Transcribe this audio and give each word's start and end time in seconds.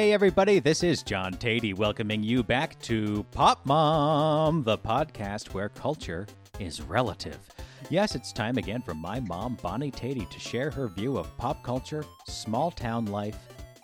Hey, 0.00 0.14
everybody, 0.14 0.60
this 0.60 0.82
is 0.82 1.02
John 1.02 1.34
Tatey 1.34 1.76
welcoming 1.76 2.22
you 2.22 2.42
back 2.42 2.80
to 2.80 3.22
Pop 3.32 3.66
Mom, 3.66 4.62
the 4.62 4.78
podcast 4.78 5.52
where 5.52 5.68
culture 5.68 6.26
is 6.58 6.80
relative. 6.80 7.38
Yes, 7.90 8.14
it's 8.14 8.32
time 8.32 8.56
again 8.56 8.80
for 8.80 8.94
my 8.94 9.20
mom, 9.20 9.58
Bonnie 9.62 9.90
Tatey, 9.90 10.26
to 10.30 10.40
share 10.40 10.70
her 10.70 10.88
view 10.88 11.18
of 11.18 11.36
pop 11.36 11.62
culture, 11.62 12.02
small 12.26 12.70
town 12.70 13.04
life, 13.04 13.36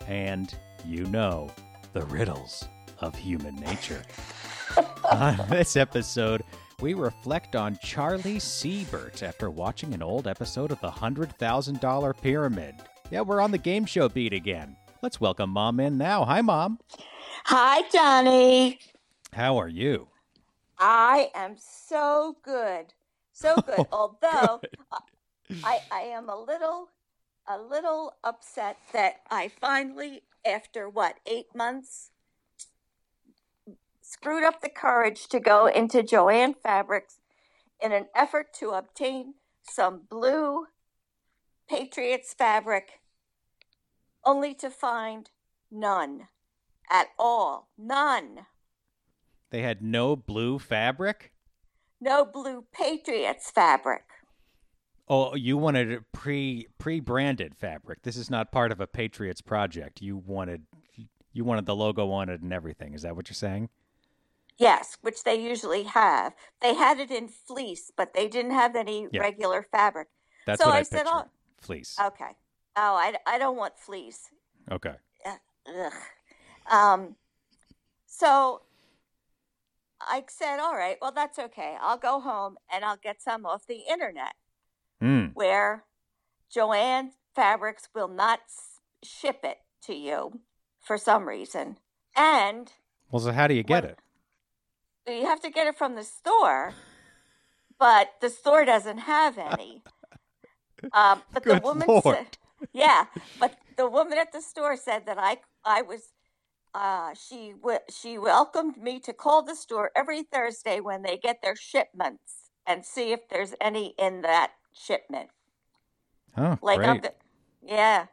and, 0.07 0.55
you 0.87 1.05
know, 1.05 1.51
the 1.93 2.07
riddles 2.07 2.67
of 3.01 3.15
human 3.15 3.55
nature. 3.57 4.03
on 5.13 5.37
this 5.51 5.77
episode, 5.77 6.43
we 6.81 6.95
reflect 6.95 7.55
on 7.55 7.79
Charlie 7.83 8.39
Siebert 8.41 9.23
after 9.23 9.51
watching 9.51 9.93
an 9.93 10.03
old 10.03 10.27
episode 10.27 10.73
of 10.73 10.81
the 10.81 10.91
$100,000 10.91 12.23
Pyramid. 12.23 12.75
Yeah, 13.11 13.21
we're 13.21 13.43
on 13.43 13.51
the 13.51 13.59
game 13.59 13.85
show 13.85 14.09
beat 14.09 14.33
again. 14.33 14.79
Let's 15.07 15.21
welcome 15.21 15.51
Mom 15.51 15.79
in 15.79 15.99
now. 15.99 16.25
Hi, 16.25 16.41
Mom. 16.41 16.81
Hi, 17.45 17.89
Johnny. 17.93 18.81
How 19.33 19.57
are 19.57 19.69
you? 19.69 20.09
I 20.81 21.31
am 21.33 21.55
so 21.61 22.39
good. 22.43 22.87
So 23.33 23.55
oh, 23.57 23.63
good. 23.63 23.87
Although 23.93 24.61
uh, 24.91 24.99
I, 25.63 25.79
I 25.93 26.01
am 26.01 26.29
a 26.29 26.37
little 26.37 26.89
a 27.47 27.57
little 27.57 28.15
upset 28.25 28.79
that 28.93 29.21
I 29.31 29.47
finally, 29.47 30.23
after 30.45 30.89
what, 30.89 31.21
eight 31.25 31.55
months, 31.55 32.11
screwed 34.03 34.43
up 34.43 34.61
the 34.61 34.69
courage 34.69 35.29
to 35.29 35.39
go 35.39 35.67
into 35.67 36.03
Jo-Ann 36.03 36.57
Fabrics 36.61 37.21
in 37.81 37.93
an 37.93 38.07
effort 38.13 38.53
to 38.55 38.71
obtain 38.71 39.35
some 39.63 40.01
blue 40.11 40.67
Patriots 41.69 42.35
fabric, 42.35 43.01
only 44.27 44.53
to 44.55 44.69
find 44.69 45.31
none 45.71 46.29
at 46.91 47.09
all. 47.19 47.69
None. 47.79 48.41
They 49.51 49.63
had 49.63 49.81
no 49.81 50.17
blue 50.17 50.59
fabric? 50.59 51.33
No 52.01 52.25
blue 52.27 52.65
Patriots 52.73 53.51
fabric. 53.51 54.03
Oh, 55.09 55.35
you 55.37 55.57
wanted 55.57 56.05
pre 56.13 56.67
pre 56.79 57.01
branded 57.01 57.55
fabric. 57.57 58.03
This 58.03 58.17
is 58.17 58.29
not 58.29 58.51
part 58.53 58.73
of 58.73 58.81
a 58.81 58.87
Patriots 58.89 59.41
project. 59.41 60.03
You 60.03 60.17
wanted 60.17 60.65
you 61.33 61.45
wanted 61.45 61.65
the 61.67 61.77
logo 61.77 62.11
on 62.11 62.29
it 62.29 62.41
and 62.43 62.53
everything. 62.53 62.93
Is 62.93 63.03
that 63.03 63.15
what 63.15 63.29
you're 63.29 63.35
saying? 63.35 63.69
Yes, 64.59 64.97
which 65.03 65.23
they 65.23 65.35
usually 65.37 65.85
have. 65.85 66.35
They 66.61 66.75
had 66.75 66.99
it 66.99 67.11
in 67.11 67.29
fleece, 67.29 67.93
but 67.95 68.15
they 68.15 68.27
didn't 68.27 68.53
have 68.53 68.75
any 68.75 69.07
Yeah. 69.13 69.21
regular 69.21 69.63
fabric. 69.63 70.09
That's 70.47 70.61
So 70.63 70.69
what 70.69 70.77
I, 70.77 70.79
I 70.79 70.83
said, 70.83 71.05
oh- 71.07 71.29
Fleece. 71.61 71.97
Okay. 72.03 72.33
Oh, 72.77 72.95
I, 72.95 73.15
I 73.27 73.39
don't 73.39 73.57
want 73.57 73.79
fleece. 73.79 74.29
Okay. 74.71 74.95
Ugh. 75.25 75.93
Um, 76.71 77.17
so 78.07 78.63
I 80.01 80.25
said, 80.29 80.59
all 80.61 80.75
right, 80.75 80.97
well, 81.01 81.13
that's 81.13 81.39
okay. 81.39 81.77
I'll 81.81 81.97
go 81.97 82.21
home 82.21 82.57
and 82.73 82.85
I'll 82.85 82.99
get 83.03 83.23
some 83.23 83.47
off 83.47 83.67
the 83.67 83.83
internet 83.91 84.35
Mm. 85.03 85.33
where 85.35 85.85
Jo-Ann 86.51 87.13
Fabrics 87.35 87.87
will 87.95 88.09
not 88.09 88.41
ship 89.03 89.41
it 89.45 89.59
to 89.83 89.95
you 89.95 90.41
for 90.81 90.97
some 90.97 91.29
reason. 91.29 91.77
And 92.17 92.73
Well, 93.11 93.21
so 93.21 93.31
how 93.33 93.47
do 93.47 93.53
you 93.55 93.63
get 93.63 93.85
What- 93.85 93.99
it? 95.07 95.19
you 95.21 95.27
have 95.27 95.41
to 95.41 95.51
get 95.51 95.67
it 95.67 95.77
from 95.77 95.97
the 95.97 96.03
store, 96.03 96.73
but 97.79 98.15
the 98.21 98.31
store 98.31 98.65
doesn't 98.65 98.99
have 98.99 99.37
any. 99.39 99.83
Um, 100.93 101.23
but 101.33 101.43
Good 101.43 101.59
the 101.59 101.61
woman 101.63 101.89
Lord. 101.89 102.03
said, 102.05 102.39
"Yeah," 102.73 103.07
but 103.39 103.57
the 103.77 103.89
woman 103.89 104.19
at 104.19 104.33
the 104.33 104.41
store 104.43 104.77
said 104.77 105.07
that 105.07 105.19
I 105.19 105.39
I 105.65 105.83
was. 105.83 106.13
Uh, 106.75 107.15
she 107.15 107.53
w- 107.53 107.79
she 107.89 108.19
welcomed 108.19 108.77
me 108.77 109.01
to 109.01 109.13
call 109.15 109.43
the 109.43 109.55
store 109.57 109.91
every 109.97 110.23
Thursday 110.23 110.79
when 110.81 111.03
they 111.03 111.17
get 111.17 111.41
their 111.43 111.57
shipments 111.57 112.51
and 112.67 112.85
see 112.85 113.13
if 113.13 113.29
there's 113.31 113.55
any 113.63 113.95
in 113.99 114.21
that 114.23 114.53
shipment. 114.75 115.31
Oh, 116.37 116.59
Like, 116.61 116.81
I'm 116.81 116.99
great. 116.99 117.03
the- 117.03 117.15
yeah, 117.63 118.07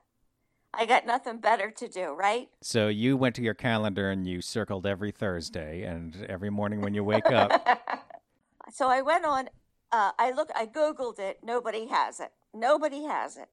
I 0.73 0.85
got 0.85 1.05
nothing 1.05 1.39
better 1.39 1.71
to 1.71 1.87
do, 1.89 2.13
right? 2.13 2.47
So 2.61 2.87
you 2.87 3.17
went 3.17 3.35
to 3.35 3.41
your 3.41 3.53
calendar 3.53 4.09
and 4.09 4.25
you 4.25 4.41
circled 4.41 4.85
every 4.87 5.11
Thursday, 5.11 5.83
and 5.83 6.25
every 6.29 6.49
morning 6.49 6.79
when 6.81 6.93
you 6.93 7.03
wake 7.03 7.31
up, 7.31 7.51
so 8.71 8.87
I 8.87 9.01
went 9.01 9.25
on. 9.25 9.49
Uh, 9.91 10.11
I 10.17 10.31
look. 10.31 10.49
I 10.55 10.65
googled 10.67 11.19
it. 11.19 11.39
Nobody 11.43 11.87
has 11.87 12.19
it. 12.21 12.31
Nobody 12.53 13.03
has 13.03 13.35
it. 13.35 13.49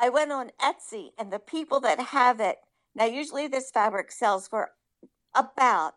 I 0.00 0.08
went 0.08 0.32
on 0.32 0.50
Etsy, 0.60 1.10
and 1.18 1.30
the 1.32 1.38
people 1.38 1.78
that 1.80 2.00
have 2.00 2.40
it 2.40 2.56
now. 2.94 3.04
Usually, 3.04 3.46
this 3.46 3.70
fabric 3.70 4.10
sells 4.10 4.48
for 4.48 4.70
about 5.34 5.94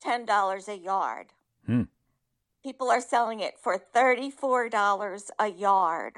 ten 0.00 0.26
dollars 0.26 0.68
a 0.68 0.76
yard. 0.76 1.28
Hmm. 1.66 1.82
People 2.62 2.90
are 2.90 3.00
selling 3.00 3.40
it 3.40 3.54
for 3.58 3.78
thirty-four 3.78 4.68
dollars 4.68 5.30
a 5.38 5.48
yard. 5.48 6.12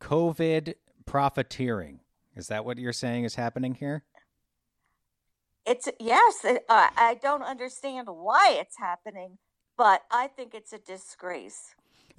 COVID 0.00 0.74
profiteering. 1.06 2.00
Is 2.36 2.46
that 2.48 2.64
what 2.64 2.78
you're 2.78 2.92
saying 2.92 3.24
is 3.24 3.34
happening 3.34 3.74
here? 3.74 4.04
It's 5.66 5.88
yes. 6.00 6.44
it- 6.44 6.64
Uh, 6.68 6.88
I 6.96 7.18
don't 7.20 7.42
understand 7.42 8.08
why 8.08 8.56
it's 8.58 8.78
happening, 8.78 9.38
but 9.76 10.02
I 10.10 10.28
think 10.28 10.54
it's 10.54 10.72
a 10.72 10.78
disgrace. 10.78 11.74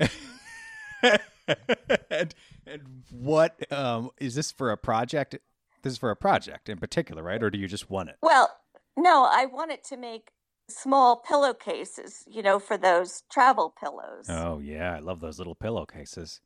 and, 2.10 2.34
and 2.66 3.04
what 3.12 3.72
um, 3.72 4.12
is 4.20 4.36
this 4.36 4.52
for 4.52 4.72
a 4.72 4.78
project? 4.78 5.36
This 5.82 5.94
is 5.94 6.00
for 6.00 6.12
a 6.12 6.16
project 6.16 6.70
in 6.70 6.78
particular, 6.78 7.22
right? 7.24 7.42
Or 7.42 7.50
do 7.50 7.58
you 7.58 7.68
just 7.68 7.90
want 7.90 8.10
it? 8.10 8.18
Well, 8.22 8.50
no, 8.98 9.28
I 9.30 9.46
wanted 9.46 9.84
to 9.86 9.98
make 9.98 10.32
small 10.70 11.18
pillowcases, 11.18 12.24
you 12.28 12.42
know, 12.42 12.60
for 12.60 12.78
those 12.78 13.24
travel 13.32 13.74
pillows. 13.78 14.30
Oh 14.30 14.60
yeah, 14.60 14.96
I 14.96 15.00
love 15.00 15.20
those 15.20 15.38
little 15.38 15.56
pillowcases. 15.56 16.42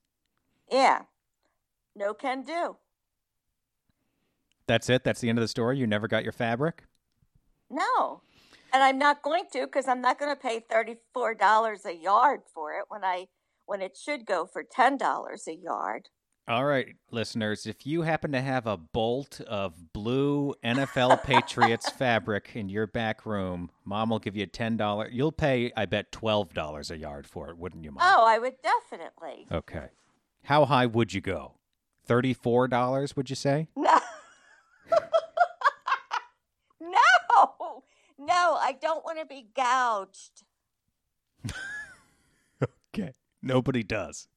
Yeah. 0.71 1.03
No 1.95 2.13
can 2.13 2.43
do. 2.43 2.77
That's 4.67 4.89
it. 4.89 5.03
That's 5.03 5.21
the 5.21 5.29
end 5.29 5.39
of 5.39 5.41
the 5.41 5.47
story. 5.47 5.77
You 5.77 5.87
never 5.87 6.07
got 6.07 6.23
your 6.23 6.33
fabric. 6.33 6.83
No. 7.69 8.21
And 8.73 8.83
I'm 8.83 8.99
not 8.99 9.21
going 9.21 9.45
to 9.53 9.61
because 9.61 9.87
I'm 9.87 10.01
not 10.01 10.19
going 10.19 10.35
to 10.35 10.39
pay 10.39 10.59
$34 10.59 11.85
a 11.85 11.95
yard 11.95 12.41
for 12.53 12.73
it 12.73 12.85
when 12.89 13.03
I 13.03 13.27
when 13.67 13.81
it 13.81 13.95
should 13.95 14.25
go 14.25 14.45
for 14.45 14.63
$10 14.63 15.47
a 15.47 15.55
yard. 15.55 16.09
All 16.49 16.65
right, 16.65 16.95
listeners, 17.11 17.65
if 17.65 17.85
you 17.85 18.03
happen 18.03 18.31
to 18.31 18.39
have 18.39 18.65
a 18.65 18.77
bolt 18.77 19.41
of 19.41 19.91
blue 19.91 20.55
NFL 20.63 21.21
Patriots 21.23 21.89
fabric 21.91 22.51
in 22.55 22.69
your 22.69 22.87
back 22.87 23.25
room, 23.25 23.69
mom 23.83 24.09
will 24.09 24.19
give 24.19 24.37
you 24.37 24.47
$10. 24.47 25.09
You'll 25.11 25.33
pay, 25.33 25.73
I 25.75 25.85
bet, 25.85 26.11
$12 26.13 26.89
a 26.89 26.97
yard 26.97 27.27
for 27.27 27.49
it, 27.49 27.57
wouldn't 27.57 27.83
you, 27.83 27.91
mom? 27.91 28.01
Oh, 28.01 28.25
I 28.25 28.39
would 28.39 28.55
definitely. 28.63 29.47
Okay. 29.51 29.89
How 30.43 30.63
high 30.63 30.85
would 30.85 31.13
you 31.13 31.19
go? 31.19 31.55
$34, 32.07 33.17
would 33.17 33.29
you 33.29 33.35
say? 33.35 33.67
No. 33.75 33.99
no. 36.79 37.83
No, 38.19 38.57
I 38.59 38.71
don't 38.81 39.03
want 39.03 39.19
to 39.19 39.25
be 39.25 39.47
gouged. 39.55 40.43
Okay. 42.95 43.13
Nobody 43.41 43.83
does. 43.83 44.27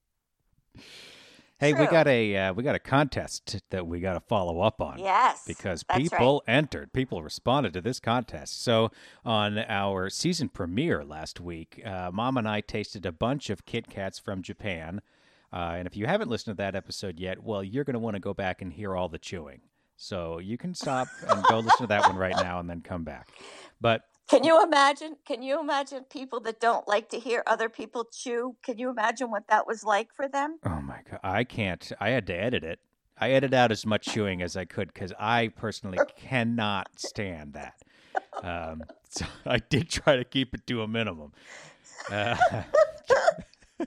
Hey, 1.59 1.75
we 1.75 1.87
got 1.87 2.07
a 2.07 2.37
uh, 2.37 2.53
we 2.55 2.63
got 2.63 2.75
a 2.75 2.79
contest 2.79 3.61
that 3.69 3.87
we 3.87 4.01
got 4.01 4.15
to 4.15 4.21
follow 4.21 4.63
up 4.63 4.81
on. 4.81 4.99
Yes. 4.99 5.45
because 5.47 5.85
that's 5.87 6.01
people 6.01 6.43
entered, 6.49 6.95
people 6.95 7.23
responded 7.23 7.75
to 7.75 7.83
this 7.83 8.01
contest. 8.01 8.63
So 8.63 8.91
on 9.27 9.59
our 9.59 10.09
season 10.09 10.49
premiere 10.49 11.05
last 11.05 11.39
week, 11.39 11.83
uh, 11.85 12.11
Mom 12.15 12.39
and 12.39 12.49
I 12.49 12.63
tasted 12.63 13.05
a 13.05 13.13
bunch 13.13 13.51
of 13.51 13.67
Kit 13.67 13.91
Kats 13.91 14.19
from 14.19 14.43
Japan. 14.43 15.03
Uh, 15.53 15.75
and 15.77 15.87
if 15.87 15.97
you 15.99 16.07
haven't 16.07 16.31
listened 16.31 16.57
to 16.57 16.63
that 16.63 16.75
episode 16.75 17.21
yet, 17.21 17.43
well, 17.43 17.63
you're 17.63 17.85
going 17.85 17.95
to 17.95 18.01
want 18.01 18.15
to 18.15 18.21
go 18.21 18.33
back 18.33 18.63
and 18.63 18.73
hear 18.73 18.97
all 18.97 19.11
the 19.11 19.19
chewing. 19.19 19.61
So 19.97 20.39
you 20.39 20.57
can 20.57 20.75
stop 20.75 21.09
and 21.29 21.45
go 21.45 21.59
listen 21.59 21.83
to 21.83 21.87
that 21.89 22.07
one 22.07 22.17
right 22.17 22.37
now 22.37 22.59
and 22.59 22.71
then 22.71 22.81
come 22.81 23.05
back. 23.05 23.29
But 23.83 24.05
Can 24.31 24.45
you 24.45 24.63
imagine? 24.63 25.17
Can 25.27 25.43
you 25.43 25.59
imagine 25.59 26.05
people 26.05 26.39
that 26.41 26.61
don't 26.61 26.87
like 26.87 27.09
to 27.09 27.19
hear 27.19 27.43
other 27.49 27.69
people 27.69 28.07
chew? 28.13 28.55
Can 28.63 28.79
you 28.79 28.89
imagine 28.89 29.29
what 29.29 29.49
that 29.49 29.67
was 29.67 29.83
like 29.83 30.15
for 30.15 30.29
them? 30.29 30.59
oh 30.65 30.81
my 30.81 31.01
god, 31.11 31.19
I 31.25 31.43
can't. 31.43 31.91
I 31.99 32.11
had 32.11 32.29
to 32.29 32.35
edit 32.35 32.63
it. 32.63 32.79
I 33.19 33.31
edited 33.31 33.55
out 33.55 33.73
as 33.73 33.85
much 33.85 34.07
chewing 34.07 34.41
as 34.41 34.57
I 34.57 34.65
could 34.65 34.93
because 34.93 35.13
I 35.19 35.49
personally 35.49 35.99
cannot 36.17 36.89
stand 36.97 37.55
that. 37.55 37.75
Um, 38.43 38.85
so 39.11 39.27
I 39.45 39.59
did 39.59 39.91
try 39.91 40.17
to 40.17 40.25
keep 40.25 40.55
it 40.55 40.65
to 40.69 40.83
a 40.83 40.89
minimum. 40.89 41.33
Uh, 42.09 42.37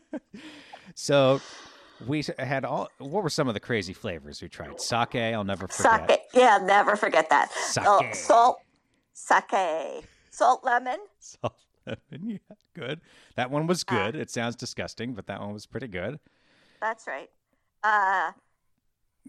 so 0.94 1.40
we 2.06 2.22
had 2.38 2.66
all. 2.66 2.90
What 2.98 3.24
were 3.24 3.30
some 3.30 3.48
of 3.48 3.54
the 3.54 3.62
crazy 3.62 3.94
flavors 3.94 4.42
we 4.42 4.50
tried? 4.50 4.82
Sake, 4.82 5.16
I'll 5.16 5.46
never 5.46 5.70
forget. 5.70 6.10
Sake. 6.10 6.20
Yeah, 6.34 6.60
never 6.62 6.98
forget 6.98 7.30
that. 7.30 7.50
Oh, 7.80 8.00
Sake. 8.02 8.16
salt. 8.16 8.58
Sake. 9.14 10.04
Salt 10.34 10.64
lemon. 10.64 10.98
Salt 11.20 11.54
lemon, 11.86 12.28
yeah, 12.30 12.56
good. 12.74 13.02
That 13.36 13.52
one 13.52 13.68
was 13.68 13.84
good. 13.84 14.16
it 14.16 14.32
sounds 14.32 14.56
disgusting, 14.56 15.14
but 15.14 15.28
that 15.28 15.40
one 15.40 15.54
was 15.54 15.66
pretty 15.68 15.88
good. 15.88 16.20
That's 16.82 17.06
right. 17.08 17.30
Uh, 17.84 18.32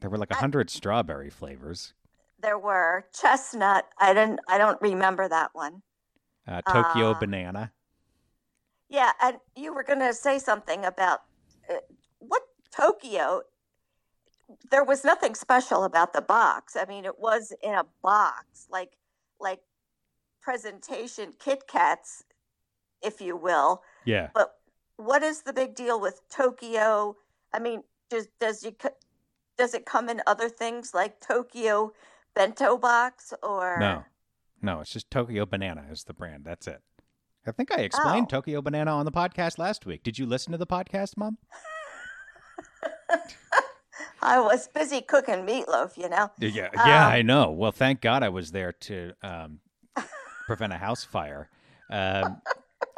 There 0.01 0.09
were 0.09 0.17
like 0.19 0.31
a 0.31 0.37
hundred 0.37 0.71
strawberry 0.71 1.29
flavors. 1.31 1.93
there 2.41 2.59
were 2.59 3.05
chestnut. 3.13 3.87
I 3.99 4.15
didn't. 4.15 4.41
I 4.49 4.57
don't 4.59 4.81
remember 4.81 5.29
that 5.29 5.51
one. 5.55 5.83
Uh, 6.49 6.63
Tokyo 6.63 7.11
Uh, 7.13 7.19
banana. 7.19 7.73
Yeah, 8.89 9.13
and 9.23 9.39
you 9.57 9.75
were 9.75 9.83
going 9.83 9.99
to 10.01 10.13
say 10.15 10.39
something 10.39 10.85
about 10.85 11.21
uh, 11.71 11.75
what 12.19 12.43
Tokyo. 12.71 13.43
There 14.71 14.85
was 14.85 15.05
nothing 15.05 15.35
special 15.35 15.85
about 15.85 16.13
the 16.13 16.21
box. 16.21 16.77
I 16.77 16.85
mean, 16.87 17.05
it 17.05 17.19
was 17.19 17.53
in 17.63 17.75
a 17.75 17.85
box, 18.03 18.67
like 18.71 18.93
like 19.41 19.61
presentation 20.45 21.33
Kit 21.39 21.67
Kats, 21.67 22.23
if 23.03 23.21
you 23.21 23.37
will. 23.37 23.83
Yeah. 24.05 24.29
But 24.35 24.53
what 24.97 25.23
is 25.23 25.43
the 25.43 25.53
big 25.53 25.75
deal 25.75 25.99
with 26.01 26.21
Tokyo? 26.29 27.17
I 27.53 27.59
mean, 27.59 27.83
does 28.11 28.29
does 28.39 28.63
you 28.63 28.77
does 29.57 29.73
it 29.75 29.87
come 29.87 30.09
in 30.09 30.21
other 30.27 30.49
things 30.49 30.93
like 30.95 31.21
Tokyo 31.21 31.93
bento 32.35 32.77
box 32.77 33.33
or 33.43 33.79
No, 33.81 34.05
no, 34.61 34.81
it's 34.81 34.91
just 34.91 35.11
Tokyo 35.11 35.47
Banana 35.47 35.85
is 35.91 36.05
the 36.05 36.13
brand. 36.15 36.45
That's 36.45 36.67
it. 36.67 36.83
I 37.47 37.53
think 37.53 37.71
I 37.73 37.81
explained 37.81 38.27
Oh. 38.31 38.37
Tokyo 38.37 38.61
Banana 38.63 38.91
on 38.93 39.05
the 39.05 39.13
podcast 39.13 39.59
last 39.59 39.87
week. 39.87 40.03
Did 40.03 40.19
you 40.19 40.27
listen 40.27 40.53
to 40.53 40.59
the 40.59 40.67
podcast, 40.67 41.17
Mom? 41.17 41.39
I 44.23 44.41
was 44.41 44.69
busy 44.69 45.03
cooking 45.03 45.47
meatloaf, 45.47 45.99
you 45.99 46.09
know. 46.09 46.31
Yeah, 46.39 46.71
yeah, 46.75 47.07
Um, 47.07 47.13
I 47.13 47.21
know. 47.23 47.51
Well, 47.51 47.73
thank 47.73 48.01
God 48.01 48.23
I 48.23 48.31
was 48.31 48.53
there 48.53 48.73
to 48.73 49.13
um, 49.23 49.61
prevent 50.47 50.73
a 50.73 50.79
house 50.79 51.05
fire. 51.05 51.49
Um, 51.91 52.41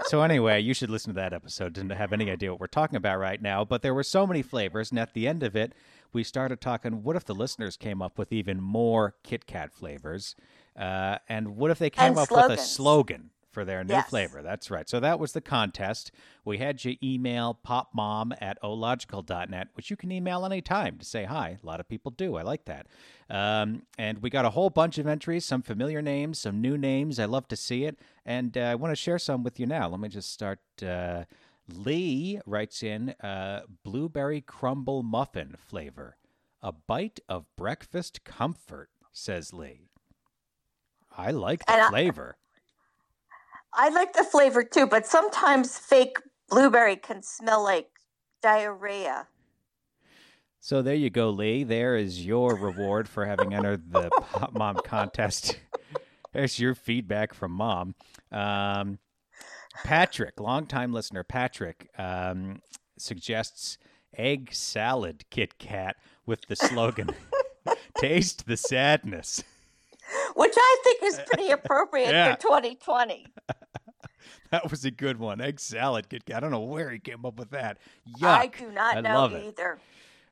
so 0.04 0.22
anyway, 0.22 0.60
you 0.60 0.74
should 0.74 0.90
listen 0.90 1.14
to 1.14 1.20
that 1.20 1.32
episode 1.32 1.74
to 1.74 1.94
have 1.94 2.12
any 2.12 2.30
idea 2.30 2.50
what 2.50 2.60
we're 2.60 2.66
talking 2.66 2.96
about 2.96 3.18
right 3.18 3.40
now. 3.40 3.64
But 3.64 3.82
there 3.82 3.94
were 3.94 4.02
so 4.02 4.26
many 4.26 4.42
flavors, 4.42 4.90
and 4.90 4.98
at 4.98 5.14
the 5.14 5.26
end 5.26 5.42
of 5.42 5.56
it, 5.56 5.72
we 6.12 6.22
started 6.22 6.60
talking. 6.60 7.02
What 7.02 7.16
if 7.16 7.24
the 7.24 7.34
listeners 7.34 7.76
came 7.76 8.02
up 8.02 8.18
with 8.18 8.32
even 8.32 8.60
more 8.60 9.14
Kit 9.22 9.46
Kat 9.46 9.72
flavors? 9.72 10.36
Uh, 10.78 11.18
and 11.28 11.56
what 11.56 11.70
if 11.70 11.78
they 11.78 11.90
came 11.90 12.10
And 12.10 12.18
up 12.18 12.30
with 12.30 12.50
a 12.50 12.58
slogan 12.58 13.30
for 13.56 13.64
their 13.64 13.82
new 13.82 13.94
Yes. 13.94 14.10
flavor? 14.10 14.42
That's 14.42 14.70
right. 14.70 14.86
So 14.86 15.00
that 15.00 15.18
was 15.18 15.32
the 15.32 15.40
contest. 15.40 16.12
We 16.44 16.58
had 16.58 16.84
you 16.84 16.98
email 17.02 17.58
popmom 17.66 18.36
at 18.38 18.58
ological.net, 18.62 19.68
which 19.72 19.88
you 19.90 19.96
can 19.96 20.12
email 20.12 20.44
anytime 20.44 20.98
to 20.98 21.06
say 21.06 21.24
hi. 21.24 21.56
A 21.62 21.66
lot 21.66 21.80
of 21.80 21.88
people 21.88 22.10
do. 22.10 22.36
I 22.36 22.42
like 22.42 22.66
that. 22.66 22.86
Um, 23.30 23.84
and 23.96 24.18
we 24.20 24.28
got 24.28 24.44
a 24.44 24.50
whole 24.50 24.68
bunch 24.68 24.98
of 24.98 25.06
entries, 25.06 25.46
some 25.46 25.62
familiar 25.62 26.02
names, 26.02 26.38
some 26.38 26.60
new 26.60 26.76
names. 26.76 27.18
I 27.18 27.24
love 27.24 27.48
to 27.48 27.56
see 27.56 27.84
it. 27.84 27.98
And 28.26 28.58
uh, 28.58 28.60
I 28.60 28.74
want 28.74 28.92
to 28.92 28.96
share 28.96 29.18
some 29.18 29.42
with 29.42 29.58
you 29.58 29.64
now. 29.64 29.88
Let 29.88 30.00
me 30.00 30.10
just 30.10 30.30
start. 30.30 30.58
Uh, 30.82 31.24
Lee 31.66 32.38
writes 32.44 32.82
in 32.82 33.14
uh, 33.22 33.62
blueberry 33.84 34.42
crumble 34.42 35.02
muffin 35.02 35.56
flavor. 35.58 36.18
A 36.62 36.72
bite 36.72 37.20
of 37.26 37.46
breakfast 37.56 38.22
comfort, 38.22 38.90
says 39.12 39.54
Lee. 39.54 39.88
I 41.16 41.30
like 41.30 41.64
the 41.64 41.72
I- 41.72 41.88
flavor. 41.88 42.36
I 43.76 43.90
like 43.90 44.14
the 44.14 44.24
flavor 44.24 44.64
too, 44.64 44.86
but 44.86 45.06
sometimes 45.06 45.78
fake 45.78 46.18
blueberry 46.48 46.96
can 46.96 47.22
smell 47.22 47.62
like 47.62 47.88
diarrhea. 48.42 49.28
So 50.60 50.82
there 50.82 50.94
you 50.94 51.10
go, 51.10 51.30
Lee. 51.30 51.62
There 51.62 51.94
is 51.94 52.24
your 52.24 52.56
reward 52.56 53.08
for 53.08 53.26
having 53.26 53.54
entered 53.54 53.92
the 53.92 54.10
Pop 54.20 54.54
Mom 54.54 54.76
contest. 54.84 55.60
There's 56.32 56.58
your 56.58 56.74
feedback 56.74 57.34
from 57.34 57.52
Mom. 57.52 57.94
Um, 58.32 58.98
Patrick, 59.84 60.40
longtime 60.40 60.92
listener, 60.92 61.22
Patrick 61.22 61.88
um, 61.98 62.62
suggests 62.98 63.78
egg 64.16 64.48
salad 64.52 65.24
Kit 65.30 65.58
Kat 65.58 65.96
with 66.24 66.46
the 66.48 66.56
slogan 66.56 67.10
"Taste 67.98 68.46
the 68.46 68.56
sadness." 68.56 69.44
Which 70.36 70.54
I 70.56 70.76
think 70.84 71.02
is 71.02 71.20
pretty 71.26 71.50
appropriate 71.50 72.10
Yeah. 72.10 72.34
for 72.36 72.42
2020. 72.42 73.26
That 74.50 74.70
was 74.70 74.84
a 74.84 74.90
good 74.92 75.18
one. 75.18 75.40
Egg 75.40 75.58
salad 75.58 76.08
Kit 76.08 76.24
Kat. 76.24 76.36
I 76.36 76.40
don't 76.40 76.52
know 76.52 76.60
where 76.60 76.90
he 76.90 77.00
came 77.00 77.24
up 77.26 77.36
with 77.38 77.50
that. 77.50 77.78
Yuck. 78.20 78.26
I 78.28 78.46
do 78.46 78.70
not 78.70 78.96
I 78.98 79.00
know 79.00 79.36
either. 79.36 79.78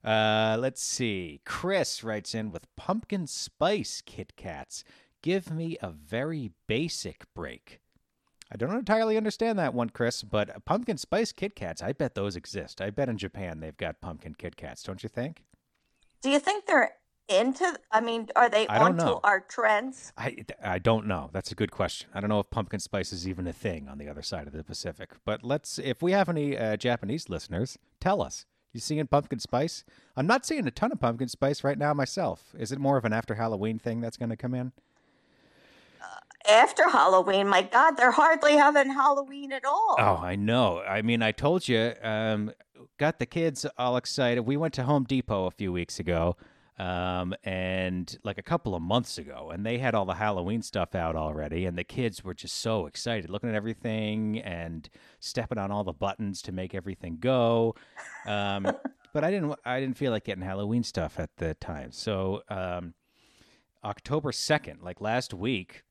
Uh, 0.04 0.56
let's 0.58 0.82
see. 0.82 1.40
Chris 1.44 2.04
writes 2.04 2.32
in 2.34 2.52
with 2.52 2.74
pumpkin 2.76 3.26
spice 3.26 4.02
Kit 4.06 4.36
Kats. 4.36 4.84
Give 5.20 5.50
me 5.50 5.76
a 5.82 5.90
very 5.90 6.52
basic 6.68 7.24
break. 7.34 7.80
I 8.52 8.56
don't 8.56 8.74
entirely 8.76 9.16
understand 9.16 9.58
that 9.58 9.74
one, 9.74 9.90
Chris, 9.90 10.22
but 10.22 10.64
pumpkin 10.64 10.96
spice 10.96 11.32
Kit 11.32 11.56
Kats, 11.56 11.82
I 11.82 11.92
bet 11.92 12.14
those 12.14 12.36
exist. 12.36 12.80
I 12.80 12.90
bet 12.90 13.08
in 13.08 13.18
Japan 13.18 13.58
they've 13.60 13.76
got 13.76 14.00
pumpkin 14.00 14.34
Kit 14.36 14.56
Kats, 14.56 14.82
don't 14.84 15.02
you 15.02 15.08
think? 15.08 15.42
Do 16.22 16.30
you 16.30 16.38
think 16.38 16.66
they're 16.66 16.92
into? 17.28 17.78
I 17.90 18.00
mean, 18.00 18.28
are 18.36 18.48
they 18.48 18.66
I 18.66 18.78
onto 18.78 19.04
know. 19.04 19.20
our 19.24 19.40
trends? 19.40 20.12
I, 20.16 20.44
I 20.62 20.78
don't 20.78 21.06
know. 21.06 21.30
That's 21.32 21.52
a 21.52 21.54
good 21.54 21.70
question. 21.70 22.08
I 22.14 22.20
don't 22.20 22.30
know 22.30 22.40
if 22.40 22.50
pumpkin 22.50 22.80
spice 22.80 23.12
is 23.12 23.28
even 23.28 23.46
a 23.46 23.52
thing 23.52 23.88
on 23.88 23.98
the 23.98 24.08
other 24.08 24.22
side 24.22 24.46
of 24.46 24.52
the 24.52 24.64
Pacific. 24.64 25.10
But 25.24 25.42
let's, 25.42 25.78
if 25.78 26.02
we 26.02 26.12
have 26.12 26.28
any 26.28 26.56
uh, 26.56 26.76
Japanese 26.76 27.28
listeners, 27.28 27.78
tell 28.00 28.22
us. 28.22 28.46
You 28.72 28.80
seeing 28.80 29.06
pumpkin 29.06 29.38
spice? 29.38 29.84
I'm 30.16 30.26
not 30.26 30.44
seeing 30.44 30.66
a 30.66 30.70
ton 30.72 30.90
of 30.90 30.98
pumpkin 30.98 31.28
spice 31.28 31.62
right 31.62 31.78
now 31.78 31.94
myself. 31.94 32.52
Is 32.58 32.72
it 32.72 32.80
more 32.80 32.96
of 32.96 33.04
an 33.04 33.12
after 33.12 33.36
Halloween 33.36 33.78
thing 33.78 34.00
that's 34.00 34.16
going 34.16 34.30
to 34.30 34.36
come 34.36 34.52
in? 34.52 34.72
After 36.50 36.90
Halloween, 36.90 37.48
my 37.48 37.62
God, 37.62 37.92
they're 37.92 38.10
hardly 38.10 38.56
having 38.56 38.92
Halloween 38.92 39.52
at 39.52 39.64
all. 39.64 39.96
Oh, 39.98 40.20
I 40.20 40.36
know. 40.36 40.80
I 40.80 41.00
mean, 41.02 41.22
I 41.22 41.32
told 41.32 41.68
you, 41.68 41.94
um, 42.02 42.52
got 42.98 43.18
the 43.18 43.26
kids 43.26 43.64
all 43.78 43.96
excited. 43.96 44.42
We 44.42 44.56
went 44.56 44.74
to 44.74 44.82
Home 44.82 45.04
Depot 45.04 45.46
a 45.46 45.50
few 45.50 45.72
weeks 45.72 45.98
ago, 45.98 46.36
um, 46.78 47.34
and 47.44 48.18
like 48.24 48.38
a 48.38 48.42
couple 48.42 48.74
of 48.74 48.82
months 48.82 49.18
ago, 49.18 49.50
and 49.52 49.64
they 49.64 49.78
had 49.78 49.94
all 49.94 50.04
the 50.04 50.14
Halloween 50.14 50.62
stuff 50.62 50.94
out 50.94 51.16
already, 51.16 51.66
and 51.66 51.78
the 51.78 51.84
kids 51.84 52.24
were 52.24 52.34
just 52.34 52.56
so 52.60 52.86
excited, 52.86 53.30
looking 53.30 53.48
at 53.48 53.54
everything 53.54 54.40
and 54.40 54.88
stepping 55.20 55.58
on 55.58 55.70
all 55.70 55.84
the 55.84 55.92
buttons 55.92 56.42
to 56.42 56.52
make 56.52 56.74
everything 56.74 57.18
go. 57.20 57.74
Um, 58.26 58.66
but 59.12 59.24
I 59.24 59.30
didn't. 59.30 59.54
I 59.64 59.80
didn't 59.80 59.96
feel 59.96 60.10
like 60.10 60.24
getting 60.24 60.44
Halloween 60.44 60.82
stuff 60.82 61.20
at 61.20 61.30
the 61.36 61.54
time. 61.54 61.92
So 61.92 62.42
um, 62.48 62.94
October 63.84 64.32
second, 64.32 64.82
like 64.82 65.00
last 65.00 65.32
week. 65.32 65.82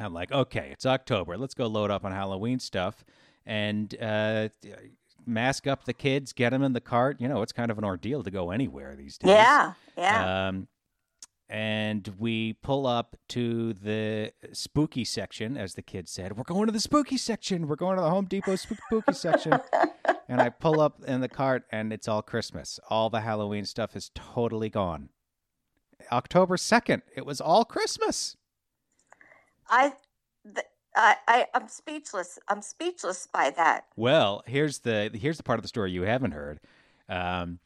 I'm 0.00 0.14
like, 0.14 0.30
okay, 0.30 0.68
it's 0.70 0.86
October. 0.86 1.36
Let's 1.36 1.54
go 1.54 1.66
load 1.66 1.90
up 1.90 2.04
on 2.04 2.12
Halloween 2.12 2.60
stuff 2.60 3.04
and 3.48 3.92
uh, 4.00 4.50
mask 5.28 5.66
up 5.66 5.84
the 5.84 5.92
kids, 5.92 6.32
get 6.32 6.50
them 6.50 6.62
in 6.62 6.72
the 6.72 6.80
cart. 6.80 7.20
You 7.20 7.28
know, 7.28 7.42
it's 7.42 7.52
kind 7.52 7.70
of 7.70 7.78
an 7.78 7.84
ordeal 7.84 8.22
to 8.22 8.30
go 8.30 8.50
anywhere 8.50 8.96
these 8.96 9.18
days. 9.18 9.30
yeah, 9.30 9.72
yeah. 9.96 10.48
Um, 10.48 10.68
and 11.50 12.12
we 12.18 12.52
pull 12.54 12.86
up 12.86 13.16
to 13.28 13.72
the 13.72 14.32
spooky 14.52 15.04
section, 15.04 15.56
as 15.56 15.74
the 15.74 15.82
kids 15.82 16.10
said. 16.10 16.36
We're 16.36 16.44
going 16.44 16.66
to 16.66 16.72
the 16.72 16.80
spooky 16.80 17.16
section. 17.16 17.66
We're 17.68 17.76
going 17.76 17.96
to 17.96 18.02
the 18.02 18.10
Home 18.10 18.26
Depot 18.26 18.56
spook- 18.56 18.78
spooky 18.86 19.14
section. 19.14 19.54
and 20.28 20.42
I 20.42 20.50
pull 20.50 20.80
up 20.80 21.02
in 21.06 21.22
the 21.22 21.28
cart, 21.28 21.64
and 21.72 21.90
it's 21.92 22.06
all 22.06 22.20
Christmas. 22.20 22.78
All 22.90 23.08
the 23.08 23.20
Halloween 23.20 23.64
stuff 23.64 23.96
is 23.96 24.10
totally 24.14 24.68
gone. 24.68 25.08
October 26.12 26.56
2nd, 26.56 27.02
it 27.16 27.24
was 27.24 27.40
all 27.40 27.64
Christmas. 27.64 28.36
I, 29.70 29.94
th- 30.44 30.66
I, 30.98 31.16
I, 31.28 31.46
I'm 31.54 31.68
speechless. 31.68 32.40
I'm 32.48 32.60
speechless 32.60 33.28
by 33.32 33.50
that. 33.50 33.84
Well, 33.96 34.42
here's 34.46 34.80
the 34.80 35.10
here's 35.14 35.36
the 35.36 35.44
part 35.44 35.58
of 35.58 35.62
the 35.62 35.68
story 35.68 35.92
you 35.92 36.02
haven't 36.02 36.32
heard. 36.32 36.58
Um, 37.08 37.60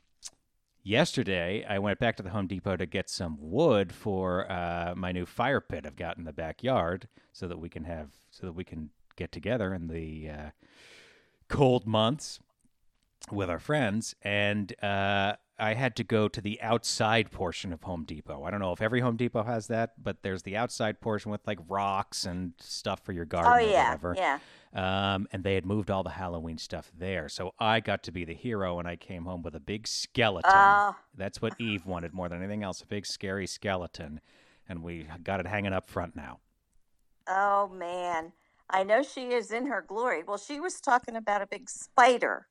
yesterday, 0.82 1.64
I 1.66 1.78
went 1.78 1.98
back 1.98 2.16
to 2.18 2.22
the 2.22 2.28
Home 2.28 2.46
Depot 2.46 2.76
to 2.76 2.84
get 2.84 3.08
some 3.08 3.38
wood 3.40 3.90
for 3.90 4.50
uh, 4.52 4.92
my 4.94 5.12
new 5.12 5.24
fire 5.24 5.62
pit 5.62 5.86
I've 5.86 5.96
got 5.96 6.18
in 6.18 6.24
the 6.24 6.32
backyard, 6.32 7.08
so 7.32 7.48
that 7.48 7.58
we 7.58 7.70
can 7.70 7.84
have 7.84 8.10
so 8.30 8.46
that 8.46 8.52
we 8.52 8.64
can 8.64 8.90
get 9.16 9.32
together 9.32 9.72
in 9.72 9.88
the 9.88 10.28
uh, 10.28 10.50
cold 11.48 11.86
months 11.86 12.38
with 13.30 13.48
our 13.48 13.58
friends. 13.58 14.14
And 14.20 14.74
uh, 14.84 15.36
I 15.62 15.74
had 15.74 15.94
to 15.96 16.04
go 16.04 16.26
to 16.26 16.40
the 16.40 16.60
outside 16.60 17.30
portion 17.30 17.72
of 17.72 17.84
Home 17.84 18.02
Depot. 18.02 18.42
I 18.42 18.50
don't 18.50 18.58
know 18.58 18.72
if 18.72 18.82
every 18.82 18.98
Home 18.98 19.16
Depot 19.16 19.44
has 19.44 19.68
that, 19.68 19.92
but 20.02 20.22
there's 20.22 20.42
the 20.42 20.56
outside 20.56 21.00
portion 21.00 21.30
with 21.30 21.46
like 21.46 21.60
rocks 21.68 22.26
and 22.26 22.54
stuff 22.58 23.00
for 23.04 23.12
your 23.12 23.24
garden 23.24 23.52
Oh 23.52 23.56
or 23.56 23.60
yeah, 23.60 23.84
whatever 23.84 24.16
yeah. 24.16 24.38
um, 24.74 25.28
and 25.32 25.44
they 25.44 25.54
had 25.54 25.64
moved 25.64 25.88
all 25.88 26.02
the 26.02 26.10
Halloween 26.10 26.58
stuff 26.58 26.90
there. 26.98 27.28
So 27.28 27.54
I 27.60 27.78
got 27.78 28.02
to 28.02 28.12
be 28.12 28.24
the 28.24 28.34
hero, 28.34 28.80
and 28.80 28.88
I 28.88 28.96
came 28.96 29.24
home 29.24 29.42
with 29.42 29.54
a 29.54 29.60
big 29.60 29.86
skeleton. 29.86 30.50
Oh. 30.52 30.96
That's 31.16 31.40
what 31.40 31.54
Eve 31.60 31.86
wanted 31.86 32.12
more 32.12 32.28
than 32.28 32.38
anything 32.38 32.64
else—a 32.64 32.86
big 32.86 33.06
scary 33.06 33.46
skeleton, 33.46 34.20
and 34.68 34.82
we 34.82 35.06
got 35.22 35.38
it 35.38 35.46
hanging 35.46 35.72
up 35.72 35.88
front 35.88 36.16
now. 36.16 36.40
Oh 37.28 37.68
man, 37.68 38.32
I 38.68 38.82
know 38.82 39.04
she 39.04 39.28
is 39.28 39.52
in 39.52 39.66
her 39.66 39.84
glory. 39.86 40.24
Well, 40.24 40.38
she 40.38 40.58
was 40.58 40.80
talking 40.80 41.14
about 41.14 41.40
a 41.40 41.46
big 41.46 41.70
spider. 41.70 42.48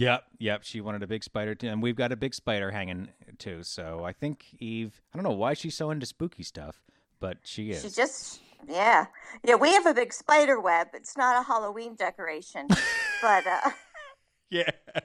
Yep, 0.00 0.24
yep. 0.38 0.62
She 0.64 0.80
wanted 0.80 1.02
a 1.02 1.06
big 1.06 1.22
spider, 1.22 1.54
too, 1.54 1.68
and 1.68 1.82
we've 1.82 1.94
got 1.94 2.10
a 2.10 2.16
big 2.16 2.32
spider 2.32 2.70
hanging 2.70 3.08
too. 3.38 3.62
So 3.62 4.02
I 4.02 4.14
think 4.14 4.46
Eve. 4.58 4.98
I 5.12 5.18
don't 5.18 5.24
know 5.24 5.36
why 5.36 5.52
she's 5.52 5.74
so 5.74 5.90
into 5.90 6.06
spooky 6.06 6.42
stuff, 6.42 6.80
but 7.20 7.36
she 7.44 7.70
is. 7.70 7.82
She 7.82 7.90
just, 7.90 8.40
yeah, 8.66 9.06
yeah. 9.44 9.56
We 9.56 9.70
have 9.74 9.84
a 9.84 9.92
big 9.92 10.14
spider 10.14 10.58
web. 10.58 10.88
It's 10.94 11.18
not 11.18 11.38
a 11.38 11.44
Halloween 11.44 11.96
decoration, 11.96 12.66
but 13.20 13.46
uh, 13.46 13.70
Yeah. 14.50 14.70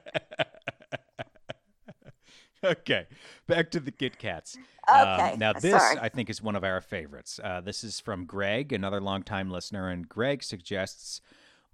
okay, 2.64 3.08
back 3.48 3.70
to 3.72 3.80
the 3.80 3.92
Kit 3.92 4.18
Kats. 4.18 4.58
Okay, 4.90 5.32
Um, 5.34 5.40
now, 5.40 5.54
this 5.54 5.74
sorry. 5.74 6.00
I 6.00 6.10
think 6.10 6.30
is 6.30 6.42
one 6.42 6.56
of 6.56 6.64
our 6.64 6.82
favorites. 6.82 7.40
Uh, 7.44 7.62
this 7.62 7.84
is 7.84 8.00
from 8.00 8.26
Greg, 8.26 8.72
another 8.72 9.02
longtime 9.02 9.52
listener, 9.52 9.90
and 9.90 10.08
Greg 10.08 10.42
suggests 10.42 11.22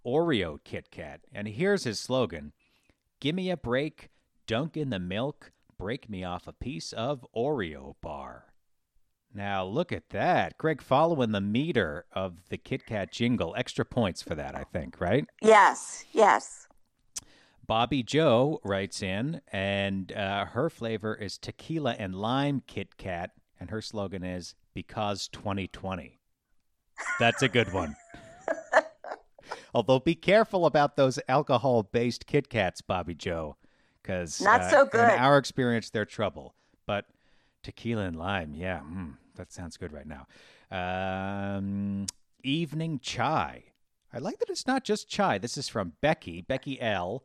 Oreo 0.05 0.59
Kit 0.63 0.91
Kat. 0.91 1.21
And 1.33 1.47
here's 1.47 1.83
his 1.85 1.99
slogan 1.99 2.51
Give 3.21 3.35
me 3.35 3.51
a 3.51 3.55
break, 3.57 4.09
dunk 4.47 4.75
in 4.75 4.89
the 4.89 4.99
milk, 4.99 5.51
break 5.77 6.09
me 6.09 6.23
off 6.23 6.47
a 6.47 6.53
piece 6.53 6.91
of 6.91 7.23
Oreo 7.35 7.93
bar. 8.01 8.47
Now, 9.31 9.63
look 9.63 9.91
at 9.91 10.09
that. 10.09 10.57
Greg 10.57 10.81
following 10.81 11.31
the 11.31 11.39
meter 11.39 12.05
of 12.11 12.49
the 12.49 12.57
Kit 12.57 12.87
Kat 12.87 13.11
jingle. 13.11 13.53
Extra 13.55 13.85
points 13.85 14.23
for 14.23 14.33
that, 14.33 14.55
I 14.55 14.63
think, 14.63 14.99
right? 14.99 15.25
Yes, 15.39 16.03
yes. 16.11 16.67
Bobby 17.65 18.01
Joe 18.01 18.59
writes 18.63 19.03
in, 19.03 19.41
and 19.51 20.11
uh, 20.11 20.45
her 20.45 20.71
flavor 20.71 21.13
is 21.13 21.37
tequila 21.37 21.93
and 21.99 22.15
lime 22.15 22.63
Kit 22.65 22.97
Kat, 22.97 23.29
and 23.59 23.69
her 23.69 23.83
slogan 23.83 24.23
is 24.23 24.55
"Because 24.73 25.27
2020." 25.27 26.19
That's 27.19 27.43
a 27.43 27.47
good 27.47 27.71
one. 27.71 27.95
Although, 29.73 29.99
be 29.99 30.15
careful 30.15 30.65
about 30.65 30.95
those 30.95 31.19
alcohol-based 31.27 32.25
Kit 32.25 32.49
Kats, 32.49 32.81
Bobby 32.81 33.15
Joe, 33.15 33.55
because 34.01 34.41
Not 34.41 34.69
so 34.69 34.85
good. 34.85 35.13
In 35.13 35.19
our 35.19 35.37
experience, 35.37 35.89
they're 35.89 36.05
trouble. 36.05 36.55
But 36.85 37.05
tequila 37.63 38.03
and 38.03 38.17
lime, 38.17 38.53
yeah, 38.53 38.79
mm, 38.79 39.13
that 39.35 39.53
sounds 39.53 39.77
good 39.77 39.93
right 39.93 40.07
now. 40.07 40.27
Um, 40.71 42.07
evening 42.43 42.99
chai. 43.01 43.63
I 44.13 44.17
like 44.17 44.39
that 44.39 44.49
it's 44.49 44.67
not 44.67 44.83
just 44.83 45.07
chai. 45.07 45.37
This 45.37 45.57
is 45.57 45.69
from 45.69 45.93
Becky, 46.01 46.41
Becky 46.41 46.81
L. 46.81 47.23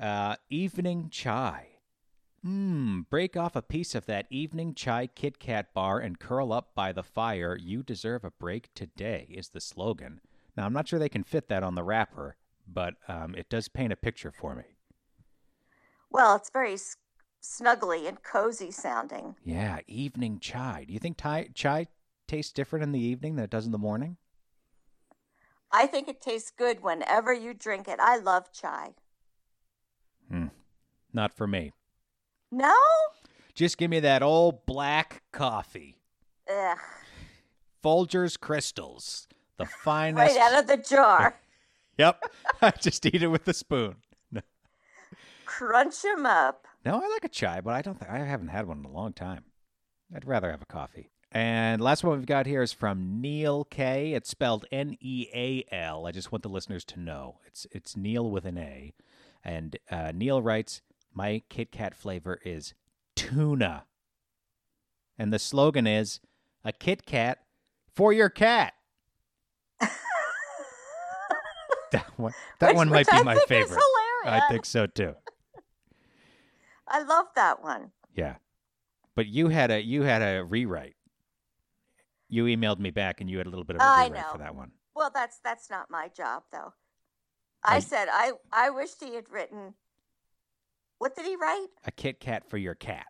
Uh, 0.00 0.36
evening 0.48 1.08
chai. 1.10 1.66
Mmm, 2.46 3.08
break 3.10 3.36
off 3.36 3.56
a 3.56 3.62
piece 3.62 3.94
of 3.94 4.06
that 4.06 4.26
evening 4.30 4.72
chai 4.72 5.08
Kit 5.08 5.38
Kat 5.38 5.74
bar 5.74 5.98
and 5.98 6.18
curl 6.20 6.52
up 6.52 6.70
by 6.74 6.92
the 6.92 7.02
fire. 7.02 7.56
You 7.60 7.82
deserve 7.82 8.24
a 8.24 8.30
break 8.30 8.72
today, 8.74 9.26
is 9.28 9.48
the 9.50 9.60
slogan. 9.60 10.20
Now, 10.58 10.66
I'm 10.66 10.72
not 10.72 10.88
sure 10.88 10.98
they 10.98 11.08
can 11.08 11.22
fit 11.22 11.46
that 11.50 11.62
on 11.62 11.76
the 11.76 11.84
wrapper, 11.84 12.36
but 12.66 12.94
um, 13.06 13.36
it 13.36 13.48
does 13.48 13.68
paint 13.68 13.92
a 13.92 13.96
picture 13.96 14.32
for 14.32 14.56
me. 14.56 14.64
Well, 16.10 16.34
it's 16.34 16.50
very 16.50 16.72
s- 16.72 16.96
snuggly 17.40 18.08
and 18.08 18.20
cozy 18.24 18.72
sounding. 18.72 19.36
Yeah, 19.44 19.78
evening 19.86 20.40
chai. 20.40 20.84
Do 20.84 20.92
you 20.92 20.98
think 20.98 21.16
chai, 21.16 21.50
chai 21.54 21.86
tastes 22.26 22.52
different 22.52 22.82
in 22.82 22.90
the 22.90 22.98
evening 22.98 23.36
than 23.36 23.44
it 23.44 23.50
does 23.52 23.66
in 23.66 23.70
the 23.70 23.78
morning? 23.78 24.16
I 25.70 25.86
think 25.86 26.08
it 26.08 26.20
tastes 26.20 26.50
good 26.50 26.82
whenever 26.82 27.32
you 27.32 27.54
drink 27.54 27.86
it. 27.86 28.00
I 28.00 28.16
love 28.16 28.50
chai. 28.52 28.94
Hmm. 30.28 30.46
Not 31.12 31.32
for 31.32 31.46
me. 31.46 31.70
No? 32.50 32.74
Just 33.54 33.78
give 33.78 33.92
me 33.92 34.00
that 34.00 34.24
old 34.24 34.66
black 34.66 35.22
coffee. 35.30 36.00
Ugh. 36.52 36.78
Folgers 37.80 38.36
Crystals. 38.36 39.28
The 39.58 39.66
finest. 39.66 40.36
Right 40.36 40.40
out 40.52 40.60
of 40.60 40.66
the 40.66 40.76
jar. 40.76 41.34
Yep. 41.98 42.22
I 42.62 42.70
just 42.70 43.04
eat 43.06 43.24
it 43.24 43.26
with 43.26 43.48
a 43.48 43.52
spoon. 43.52 43.96
Crunch 45.46 46.02
them 46.02 46.26
up. 46.26 46.64
no, 46.84 46.94
I 47.02 47.08
like 47.08 47.24
a 47.24 47.28
chai, 47.28 47.60
but 47.60 47.74
I 47.74 47.82
don't 47.82 47.98
think 47.98 48.08
I 48.08 48.18
haven't 48.18 48.48
had 48.48 48.68
one 48.68 48.78
in 48.78 48.84
a 48.84 48.92
long 48.92 49.12
time. 49.12 49.42
I'd 50.14 50.24
rather 50.24 50.52
have 50.52 50.62
a 50.62 50.66
coffee. 50.66 51.10
And 51.32 51.80
last 51.82 52.04
one 52.04 52.16
we've 52.16 52.24
got 52.24 52.46
here 52.46 52.62
is 52.62 52.72
from 52.72 53.20
Neil 53.20 53.64
K. 53.64 54.12
It's 54.12 54.30
spelled 54.30 54.64
N 54.70 54.96
E 55.00 55.26
A 55.34 55.64
L. 55.74 56.06
I 56.06 56.12
just 56.12 56.30
want 56.30 56.42
the 56.44 56.48
listeners 56.48 56.84
to 56.84 57.00
know 57.00 57.40
it's 57.46 57.66
it's 57.72 57.96
Neil 57.96 58.30
with 58.30 58.44
an 58.44 58.58
A. 58.58 58.94
And 59.44 59.76
uh, 59.90 60.12
Neil 60.14 60.40
writes, 60.40 60.80
"My 61.12 61.42
Kit 61.48 61.72
Kat 61.72 61.96
flavor 61.96 62.38
is 62.44 62.74
tuna." 63.16 63.86
And 65.18 65.32
the 65.32 65.40
slogan 65.40 65.88
is 65.88 66.20
a 66.64 66.72
Kit 66.72 67.04
Kat 67.06 67.40
for 67.92 68.12
your 68.12 68.28
cat. 68.30 68.74
that 71.90 72.07
one, 72.18 72.32
that 72.58 72.68
Which- 72.68 72.76
one 72.76 72.88
might 72.88 73.06
be 73.06 73.12
I 73.12 73.22
my 73.22 73.38
favorite. 73.48 73.80
I 74.24 74.40
think 74.50 74.64
so 74.64 74.86
too. 74.86 75.14
I 76.88 77.02
love 77.02 77.26
that 77.36 77.62
one. 77.62 77.90
Yeah. 78.14 78.36
But 79.14 79.26
you 79.26 79.48
had 79.48 79.70
a 79.70 79.80
you 79.82 80.02
had 80.02 80.22
a 80.22 80.44
rewrite. 80.44 80.94
You 82.28 82.44
emailed 82.44 82.78
me 82.78 82.90
back 82.90 83.20
and 83.20 83.30
you 83.30 83.38
had 83.38 83.46
a 83.46 83.50
little 83.50 83.64
bit 83.64 83.76
of 83.76 83.82
a 83.82 84.04
rewrite 84.08 84.26
for 84.32 84.38
that 84.38 84.54
one. 84.54 84.72
Well, 84.94 85.10
that's 85.14 85.38
that's 85.42 85.70
not 85.70 85.90
my 85.90 86.08
job 86.08 86.42
though. 86.52 86.72
I 87.64 87.76
I- 87.76 87.80
said 87.80 88.08
I 88.10 88.32
I 88.52 88.70
wished 88.70 89.02
he 89.02 89.14
had 89.14 89.30
written. 89.30 89.74
What 90.98 91.14
did 91.14 91.26
he 91.26 91.36
write? 91.36 91.68
A 91.84 91.92
Kit 91.92 92.18
Kat 92.20 92.48
for 92.48 92.58
your 92.58 92.74
cat. 92.74 93.06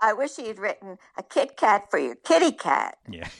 I 0.00 0.12
wish 0.12 0.36
he 0.36 0.46
had 0.48 0.58
written 0.58 0.98
a 1.16 1.22
Kit 1.22 1.56
Kat 1.56 1.90
for 1.90 1.98
your 1.98 2.14
kitty 2.14 2.52
cat. 2.52 2.98
Yeah. 3.10 3.28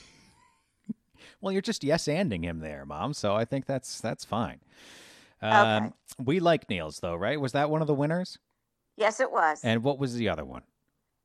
well, 1.41 1.51
you're 1.51 1.61
just 1.61 1.83
yes 1.83 2.05
anding 2.05 2.43
him 2.43 2.59
there, 2.59 2.85
Mom. 2.85 3.13
So 3.13 3.35
I 3.35 3.45
think 3.45 3.65
that's 3.65 3.99
that's 4.01 4.25
fine. 4.25 4.59
Um, 5.41 5.83
Okay. 5.85 5.93
We 6.23 6.39
like 6.39 6.69
Neil's 6.69 6.99
though, 6.99 7.15
right? 7.15 7.39
Was 7.39 7.53
that 7.53 7.69
one 7.69 7.81
of 7.81 7.87
the 7.87 7.93
winners? 7.93 8.37
Yes, 8.97 9.19
it 9.21 9.31
was 9.31 9.61
And 9.63 9.83
what 9.83 9.97
was 9.99 10.15
the 10.15 10.27
other 10.29 10.43
one? 10.43 10.63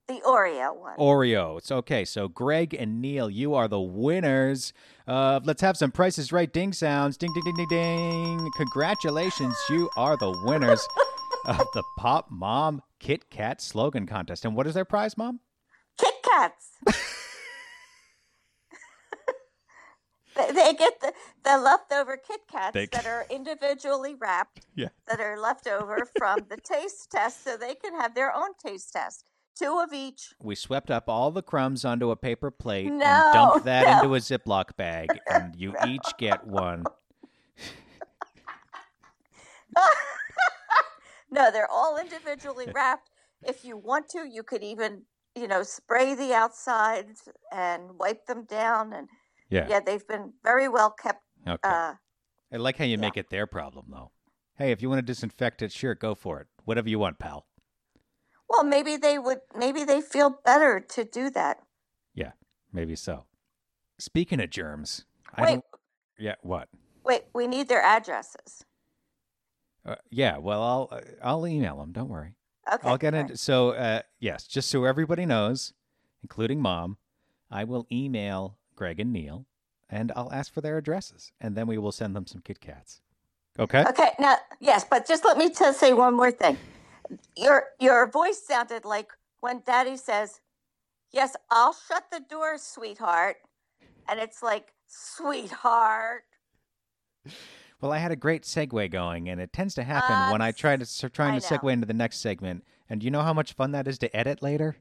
the 0.07 0.21
Oreo 0.25 0.77
one. 0.79 0.97
Oreo. 0.99 1.57
It's 1.57 1.73
okay. 1.73 2.05
So 2.05 2.29
Greg 2.29 2.75
and 2.75 3.01
Neil, 3.01 3.31
you 3.31 3.55
are 3.55 3.67
the 3.69 3.81
winners. 3.81 4.75
Uh, 5.09 5.41
let's 5.45 5.63
have 5.63 5.79
some 5.79 5.91
prices 5.91 6.31
right 6.31 6.53
ding 6.53 6.75
sounds. 6.75 7.17
Ding 7.17 7.33
ding 7.33 7.43
ding 7.43 7.55
ding 7.57 7.69
ding. 7.71 8.51
Congratulations, 8.57 9.57
you 9.71 9.89
are 9.97 10.17
the 10.19 10.31
winners 10.45 10.87
of 11.47 11.67
the 11.73 11.83
Pop 11.97 12.31
Mom 12.31 12.83
Kit 13.01 13.31
Kat 13.31 13.63
slogan 13.63 14.07
contest. 14.07 14.45
And 14.45 14.55
what 14.55 14.67
is 14.67 14.75
their 14.75 14.85
prize, 14.85 15.17
Mom? 15.17 15.41
Kit 15.99 16.15
Kats. 16.23 16.69
they, 20.37 20.75
get 20.75 21.01
the, 21.01 21.13
the 21.45 21.59
leftover 21.59 22.17
Kit 22.17 22.41
Kats 22.51 22.75
They- 22.75 22.87
that 22.87 23.07
are 23.07 23.27
individually 23.31 24.15
wrapped, 24.15 24.67
Yeah. 24.75 24.89
that 25.09 25.21
are 25.21 25.39
left 25.39 25.67
over 25.67 26.07
from 26.17 26.41
the 26.49 26.57
taste 26.57 27.11
test, 27.11 27.45
so 27.45 27.57
they 27.57 27.75
can 27.75 27.99
have 28.01 28.15
their 28.15 28.35
own 28.35 28.51
taste 28.65 28.93
test. 28.93 29.25
Two 29.57 29.79
of 29.81 29.93
each. 29.93 30.35
We 30.43 30.57
swept 30.57 30.91
up 30.91 31.09
all 31.09 31.31
the 31.31 31.43
crumbs 31.43 31.85
onto 31.85 32.11
a 32.11 32.17
paper 32.17 32.51
plate 32.51 32.89
and 32.89 32.99
No, 32.99 33.31
dumped 33.33 33.65
that 33.67 33.87
no. 33.87 33.93
into 34.03 34.15
a 34.17 34.19
Ziploc 34.19 34.75
bag, 34.77 35.11
and 35.31 35.55
you 35.57 35.75
each 35.87 36.17
get 36.19 36.45
one. 36.47 36.85
No, 41.31 41.51
they're 41.51 41.71
all 41.71 41.99
individually 41.99 42.67
wrapped. 42.73 43.11
If 43.43 43.65
you 43.65 43.77
want 43.77 44.09
to, 44.11 44.25
you 44.29 44.45
could 44.45 44.63
even, 44.63 45.03
you 45.35 45.49
know, 45.49 45.65
spray 45.65 46.15
the 46.15 46.33
outsides 46.33 47.29
and 47.51 47.99
wipe 47.99 48.27
them 48.27 48.45
down. 48.45 48.93
And 48.93 49.09
Yeah. 49.51 49.67
yeah, 49.69 49.81
they've 49.81 50.07
been 50.07 50.33
very 50.43 50.69
well 50.69 50.91
kept. 50.91 51.23
Okay. 51.47 51.59
Uh, 51.63 51.95
I 52.53 52.57
like 52.57 52.77
how 52.79 52.85
you 52.85 52.99
make 52.99 53.17
it 53.17 53.31
their 53.31 53.47
problem, 53.47 53.87
though. 53.91 54.11
Hey, 54.57 54.71
if 54.71 54.81
you 54.81 54.89
want 54.89 54.99
to 55.01 55.03
disinfect 55.03 55.63
it, 55.63 55.73
sure, 55.73 55.95
go 55.95 56.15
for 56.15 56.41
it. 56.41 56.47
Whatever 56.65 56.89
you 56.89 56.99
want, 56.99 57.19
pal. 57.19 57.47
well, 58.49 58.65
maybe 58.65 58.97
they 58.97 59.19
would. 59.19 59.41
Maybe 59.57 59.85
they 59.85 60.01
feel 60.01 60.39
better 60.45 60.81
to 60.81 61.05
do 61.05 61.31
that. 61.31 61.59
Yeah, 62.15 62.33
maybe 62.73 62.95
so. 62.97 63.25
Speaking 63.99 64.41
of 64.41 64.51
germs, 64.51 65.05
I 65.35 65.43
Wait, 65.43 65.51
don't. 65.51 65.65
Yeah, 66.19 66.35
what? 66.43 66.69
wait. 67.05 67.23
We 67.35 67.47
need 67.47 67.69
their 67.69 67.83
addresses. 67.83 68.65
Uh, 69.85 69.97
yeah, 70.11 70.39
well, 70.39 70.63
I'll 70.63 70.89
uh, 70.93 71.01
I'll 71.23 71.47
email 71.47 71.79
them. 71.79 71.93
Don't 71.93 72.09
worry. 72.09 72.35
Okay. 72.73 72.89
I'll 72.89 72.97
get 72.97 73.15
it. 73.15 73.23
right. 73.23 73.39
So, 73.39 73.71
uh, 73.71 74.03
yes, 74.21 74.47
just 74.47 74.71
so 74.71 74.85
everybody 74.85 75.27
knows, 75.27 75.75
including 76.23 76.63
mom, 76.63 76.97
I 77.51 77.65
will 77.65 77.87
email 77.93 78.57
Greg 78.77 79.01
and 79.01 79.13
Neil, 79.13 79.47
and 79.89 80.13
I'll 80.17 80.33
ask 80.33 80.53
for 80.53 80.61
their 80.61 80.77
addresses, 80.79 81.33
and 81.41 81.57
then 81.57 81.67
we 81.67 81.79
will 81.79 81.93
send 81.93 82.15
them 82.15 82.27
some 82.27 82.41
Kit 82.43 82.61
Kats. 82.61 83.01
Okay. 83.59 83.85
Okay. 83.89 84.11
Now, 84.19 84.37
yes, 84.61 84.85
but 84.89 85.07
just 85.07 85.25
let 85.25 85.39
me 85.39 85.53
say 85.55 85.93
one 85.93 86.15
more 86.15 86.31
thing. 86.31 86.59
Your 87.37 87.65
your 87.79 88.11
voice 88.11 88.43
sounded 88.43 88.85
like 88.85 89.13
when 89.41 89.63
Daddy 89.65 89.97
says, 89.97 90.41
"Yes, 91.13 91.37
I'll 91.51 91.75
shut 91.75 92.05
the 92.11 92.21
door, 92.21 92.59
sweetheart," 92.59 93.37
and 94.09 94.19
it's 94.19 94.43
like, 94.43 94.73
"Sweetheart." 94.87 96.25
Well, 97.81 97.93
I 97.93 97.99
had 97.99 98.13
a 98.13 98.17
great 98.17 98.43
segue 98.45 98.91
going, 98.91 99.29
and 99.29 99.41
it 99.41 99.53
tends 99.53 99.75
to 99.75 99.85
happen 99.85 100.13
uh, 100.13 100.33
when 100.33 100.41
I 100.41 100.53
try 100.53 100.77
to 100.77 100.83
s- 100.83 101.05
trying 101.13 101.35
I 101.35 101.39
to 101.39 101.47
segue 101.47 101.71
into 101.73 101.87
the 101.87 101.93
next 101.93 102.21
segment. 102.21 102.65
And 102.89 103.03
you 103.03 103.11
know 103.11 103.23
how 103.23 103.35
much 103.35 103.53
fun 103.53 103.73
that 103.73 103.87
is 103.87 103.99
to 103.99 104.17
edit 104.17 104.43
later? 104.43 104.77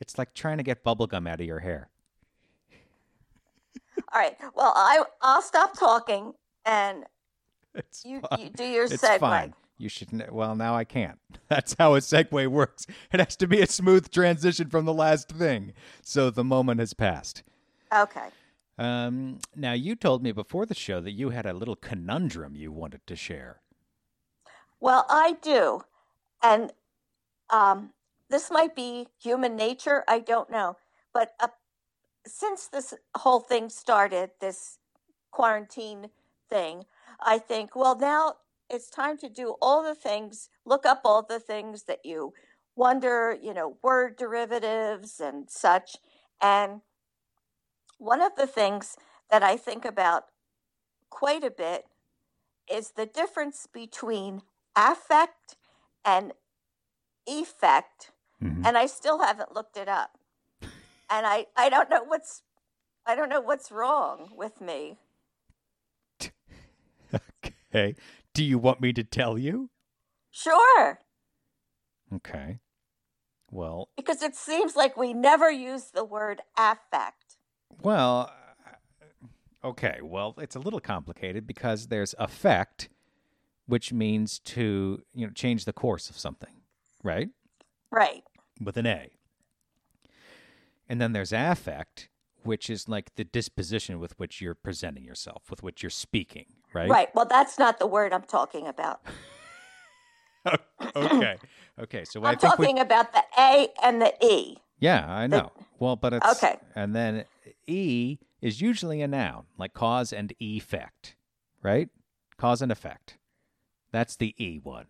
It's 0.00 0.18
like 0.18 0.34
trying 0.34 0.58
to 0.58 0.62
get 0.62 0.84
bubblegum 0.84 1.28
out 1.28 1.40
of 1.40 1.46
your 1.46 1.60
hair. 1.60 1.88
All 4.12 4.20
right. 4.20 4.36
Well, 4.54 4.72
I 4.76 5.02
I'll 5.22 5.42
stop 5.42 5.78
talking 5.78 6.32
and 6.64 7.04
It's 7.74 8.04
you, 8.04 8.20
fine. 8.20 8.40
you 8.40 8.50
do 8.50 8.64
your 8.64 8.84
it's 8.84 8.96
segue. 9.02 9.18
fine. 9.20 9.54
You 9.76 9.88
should. 9.88 10.10
kn- 10.10 10.28
Well, 10.32 10.56
now 10.56 10.74
I 10.74 10.84
can't. 10.84 11.18
That's 11.48 11.74
how 11.78 11.94
a 11.94 11.98
segue 12.00 12.48
works. 12.48 12.86
It 13.12 13.20
has 13.20 13.36
to 13.36 13.46
be 13.46 13.60
a 13.60 13.66
smooth 13.66 14.10
transition 14.10 14.68
from 14.70 14.84
the 14.84 14.94
last 14.94 15.30
thing. 15.30 15.72
So 16.02 16.30
the 16.30 16.44
moment 16.44 16.80
has 16.80 16.94
passed. 16.94 17.42
Okay. 17.94 18.28
Um, 18.78 19.38
now 19.56 19.72
you 19.72 19.96
told 19.96 20.22
me 20.22 20.30
before 20.32 20.64
the 20.66 20.74
show 20.74 21.00
that 21.00 21.12
you 21.12 21.30
had 21.30 21.46
a 21.46 21.52
little 21.52 21.74
conundrum 21.76 22.54
you 22.54 22.70
wanted 22.70 23.06
to 23.08 23.16
share. 23.16 23.60
Well, 24.80 25.04
I 25.08 25.32
do, 25.42 25.82
and 26.42 26.72
um, 27.50 27.90
this 28.30 28.50
might 28.50 28.76
be 28.76 29.08
human 29.20 29.56
nature. 29.56 30.04
I 30.06 30.20
don't 30.20 30.48
know. 30.50 30.76
But 31.12 31.32
uh, 31.40 31.48
since 32.28 32.66
this 32.66 32.94
whole 33.16 33.40
thing 33.40 33.68
started, 33.68 34.30
this 34.40 34.78
quarantine 35.30 36.10
thing, 36.48 36.84
I 37.20 37.38
think, 37.38 37.74
well, 37.74 37.98
now 37.98 38.34
it's 38.70 38.90
time 38.90 39.18
to 39.18 39.28
do 39.28 39.56
all 39.60 39.82
the 39.82 39.94
things, 39.94 40.50
look 40.64 40.86
up 40.86 41.02
all 41.04 41.22
the 41.22 41.40
things 41.40 41.84
that 41.84 42.00
you 42.04 42.32
wonder, 42.76 43.36
you 43.40 43.52
know, 43.52 43.76
word 43.82 44.16
derivatives 44.16 45.20
and 45.20 45.50
such. 45.50 45.96
And 46.40 46.82
one 47.98 48.22
of 48.22 48.36
the 48.36 48.46
things 48.46 48.96
that 49.30 49.42
I 49.42 49.56
think 49.56 49.84
about 49.84 50.24
quite 51.10 51.42
a 51.42 51.50
bit 51.50 51.86
is 52.70 52.92
the 52.92 53.06
difference 53.06 53.66
between 53.72 54.42
affect 54.76 55.56
and 56.04 56.32
effect. 57.26 58.12
Mm-hmm. 58.42 58.64
And 58.64 58.78
I 58.78 58.86
still 58.86 59.20
haven't 59.20 59.54
looked 59.54 59.76
it 59.76 59.88
up. 59.88 60.17
And 61.10 61.26
I, 61.26 61.46
I 61.56 61.68
don't 61.68 61.90
know 61.90 62.04
what's 62.04 62.42
I 63.06 63.14
don't 63.14 63.30
know 63.30 63.40
what's 63.40 63.72
wrong 63.72 64.30
with 64.36 64.60
me. 64.60 64.98
okay. 67.14 67.94
Do 68.34 68.44
you 68.44 68.58
want 68.58 68.82
me 68.82 68.92
to 68.92 69.02
tell 69.02 69.38
you? 69.38 69.70
Sure. 70.30 71.00
Okay. 72.14 72.58
Well, 73.50 73.88
because 73.96 74.22
it 74.22 74.34
seems 74.36 74.76
like 74.76 74.96
we 74.96 75.14
never 75.14 75.50
use 75.50 75.84
the 75.84 76.04
word 76.04 76.42
affect. 76.56 77.38
Well, 77.82 78.30
uh, 78.66 79.68
okay. 79.68 80.00
Well, 80.02 80.34
it's 80.38 80.54
a 80.54 80.60
little 80.60 80.80
complicated 80.80 81.46
because 81.46 81.86
there's 81.86 82.14
affect, 82.18 82.90
which 83.66 83.90
means 83.90 84.38
to, 84.40 85.02
you 85.14 85.26
know, 85.26 85.32
change 85.32 85.64
the 85.64 85.72
course 85.72 86.10
of 86.10 86.18
something, 86.18 86.60
right? 87.02 87.30
Right. 87.90 88.22
With 88.60 88.76
an 88.76 88.86
A. 88.86 89.17
And 90.88 91.00
then 91.00 91.12
there's 91.12 91.32
affect, 91.32 92.08
which 92.42 92.70
is 92.70 92.88
like 92.88 93.14
the 93.16 93.24
disposition 93.24 93.98
with 93.98 94.18
which 94.18 94.40
you're 94.40 94.54
presenting 94.54 95.04
yourself, 95.04 95.50
with 95.50 95.62
which 95.62 95.82
you're 95.82 95.90
speaking, 95.90 96.46
right? 96.72 96.88
Right. 96.88 97.14
Well, 97.14 97.26
that's 97.26 97.58
not 97.58 97.78
the 97.78 97.86
word 97.86 98.12
I'm 98.12 98.22
talking 98.22 98.66
about. 98.66 99.00
okay. 100.96 101.36
Okay. 101.78 102.04
So 102.04 102.24
I'm 102.24 102.36
talking 102.36 102.76
we... 102.76 102.80
about 102.80 103.12
the 103.12 103.22
A 103.38 103.68
and 103.82 104.00
the 104.00 104.14
E. 104.24 104.56
Yeah, 104.80 105.06
I 105.08 105.26
know. 105.26 105.52
The... 105.56 105.64
Well, 105.78 105.96
but 105.96 106.14
it's 106.14 106.42
okay. 106.42 106.56
And 106.74 106.94
then 106.94 107.24
E 107.66 108.18
is 108.40 108.60
usually 108.60 109.02
a 109.02 109.08
noun, 109.08 109.44
like 109.58 109.74
cause 109.74 110.12
and 110.12 110.32
effect, 110.40 111.16
right? 111.62 111.88
Cause 112.36 112.62
and 112.62 112.72
effect. 112.72 113.18
That's 113.92 114.16
the 114.16 114.34
E 114.42 114.60
one. 114.62 114.86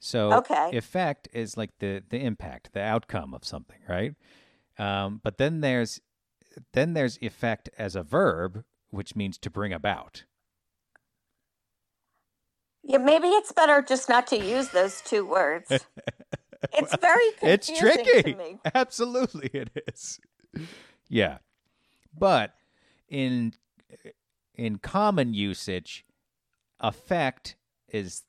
So 0.00 0.32
okay. 0.32 0.70
effect 0.72 1.28
is 1.32 1.56
like 1.56 1.70
the 1.78 2.02
the 2.08 2.18
impact, 2.18 2.72
the 2.72 2.80
outcome 2.80 3.34
of 3.34 3.44
something, 3.44 3.80
right? 3.88 4.14
Um, 4.80 5.20
but 5.22 5.36
then 5.36 5.60
there's 5.60 6.00
then 6.72 6.94
there's 6.94 7.18
effect 7.20 7.68
as 7.76 7.94
a 7.94 8.02
verb, 8.02 8.64
which 8.88 9.14
means 9.14 9.36
to 9.38 9.50
bring 9.50 9.74
about. 9.74 10.24
Yeah, 12.82 12.96
maybe 12.96 13.28
it's 13.28 13.52
better 13.52 13.82
just 13.82 14.08
not 14.08 14.26
to 14.28 14.42
use 14.42 14.70
those 14.70 15.02
two 15.02 15.26
words. 15.26 15.68
it's 16.72 16.96
very 16.96 17.24
it's 17.42 17.70
tricky. 17.78 18.58
Absolutely, 18.74 19.50
it 19.52 19.70
is. 19.86 20.18
Yeah, 21.10 21.38
but 22.18 22.54
in 23.06 23.52
in 24.54 24.78
common 24.78 25.34
usage, 25.34 26.06
effect 26.80 27.56
is 27.86 28.22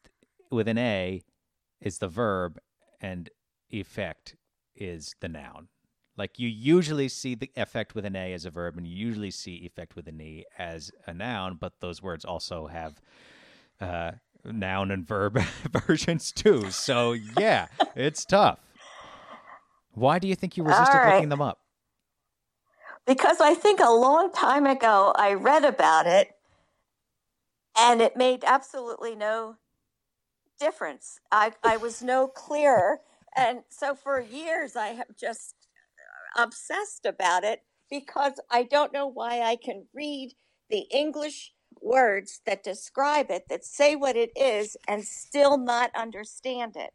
with 0.52 0.68
an 0.68 0.78
a 0.78 1.24
is 1.80 2.00
the 2.00 2.10
verb, 2.10 2.60
and 3.00 3.30
effect 3.70 4.36
is 4.76 5.16
the 5.22 5.30
noun. 5.30 5.70
Like 6.18 6.40
you 6.40 6.48
usually 6.48 7.08
see 7.08 7.36
the 7.36 7.52
effect 7.56 7.96
with 7.96 8.06
an 8.06 8.16
A 8.16 8.34
as 8.34 8.46
a 8.46 8.52
verb, 8.52 8.78
and 8.78 8.86
you 8.86 8.96
usually 8.96 9.32
see 9.32 9.56
effect 9.66 9.96
with 9.96 10.08
an 10.08 10.22
E 10.22 10.46
as 10.58 10.92
a 11.08 11.14
noun, 11.14 11.58
but 11.60 11.80
those 11.80 12.02
words 12.02 12.26
also 12.26 12.68
have 12.68 13.02
uh, 13.80 14.12
noun 14.44 14.92
and 14.92 15.06
verb 15.06 15.40
versions 15.88 16.32
too. 16.32 16.70
So 16.72 17.14
yeah, 17.14 17.68
it's 17.96 18.26
tough. 18.26 18.60
Why 19.94 20.20
do 20.20 20.28
you 20.28 20.36
think 20.36 20.58
you 20.58 20.64
resisted 20.64 20.96
right. 20.96 21.16
looking 21.16 21.30
them 21.30 21.42
up? 21.42 21.60
Because 23.06 23.42
I 23.42 23.56
think 23.56 23.80
a 23.80 23.92
long 23.92 24.32
time 24.32 24.66
ago 24.66 25.14
I 25.16 25.34
read 25.34 25.66
about 25.66 26.08
it 26.08 26.30
and 27.78 28.02
it 28.02 28.16
made 28.16 28.44
absolutely 28.46 29.16
no 29.16 29.56
difference. 30.60 31.20
I, 31.32 31.52
I 31.64 31.78
was 31.78 32.02
no 32.02 32.28
clearer. 32.28 33.00
And 33.36 33.64
so 33.70 33.96
for 33.96 34.20
years 34.20 34.76
I 34.76 34.90
have 34.90 35.16
just 35.18 35.61
obsessed 36.38 37.06
about 37.06 37.44
it 37.44 37.64
because 37.90 38.34
I 38.50 38.64
don't 38.64 38.94
know 38.94 39.08
why 39.08 39.42
I 39.42 39.56
can 39.56 39.86
read 39.94 40.34
the 40.70 40.86
English 40.92 41.54
words 41.82 42.42
that 42.46 42.64
describe 42.64 43.30
it, 43.30 43.48
that 43.50 43.66
say 43.66 43.96
what 43.96 44.16
it 44.16 44.32
is, 44.36 44.78
and 44.88 45.04
still 45.04 45.58
not 45.58 45.92
understand 45.96 46.76
it. 46.76 46.92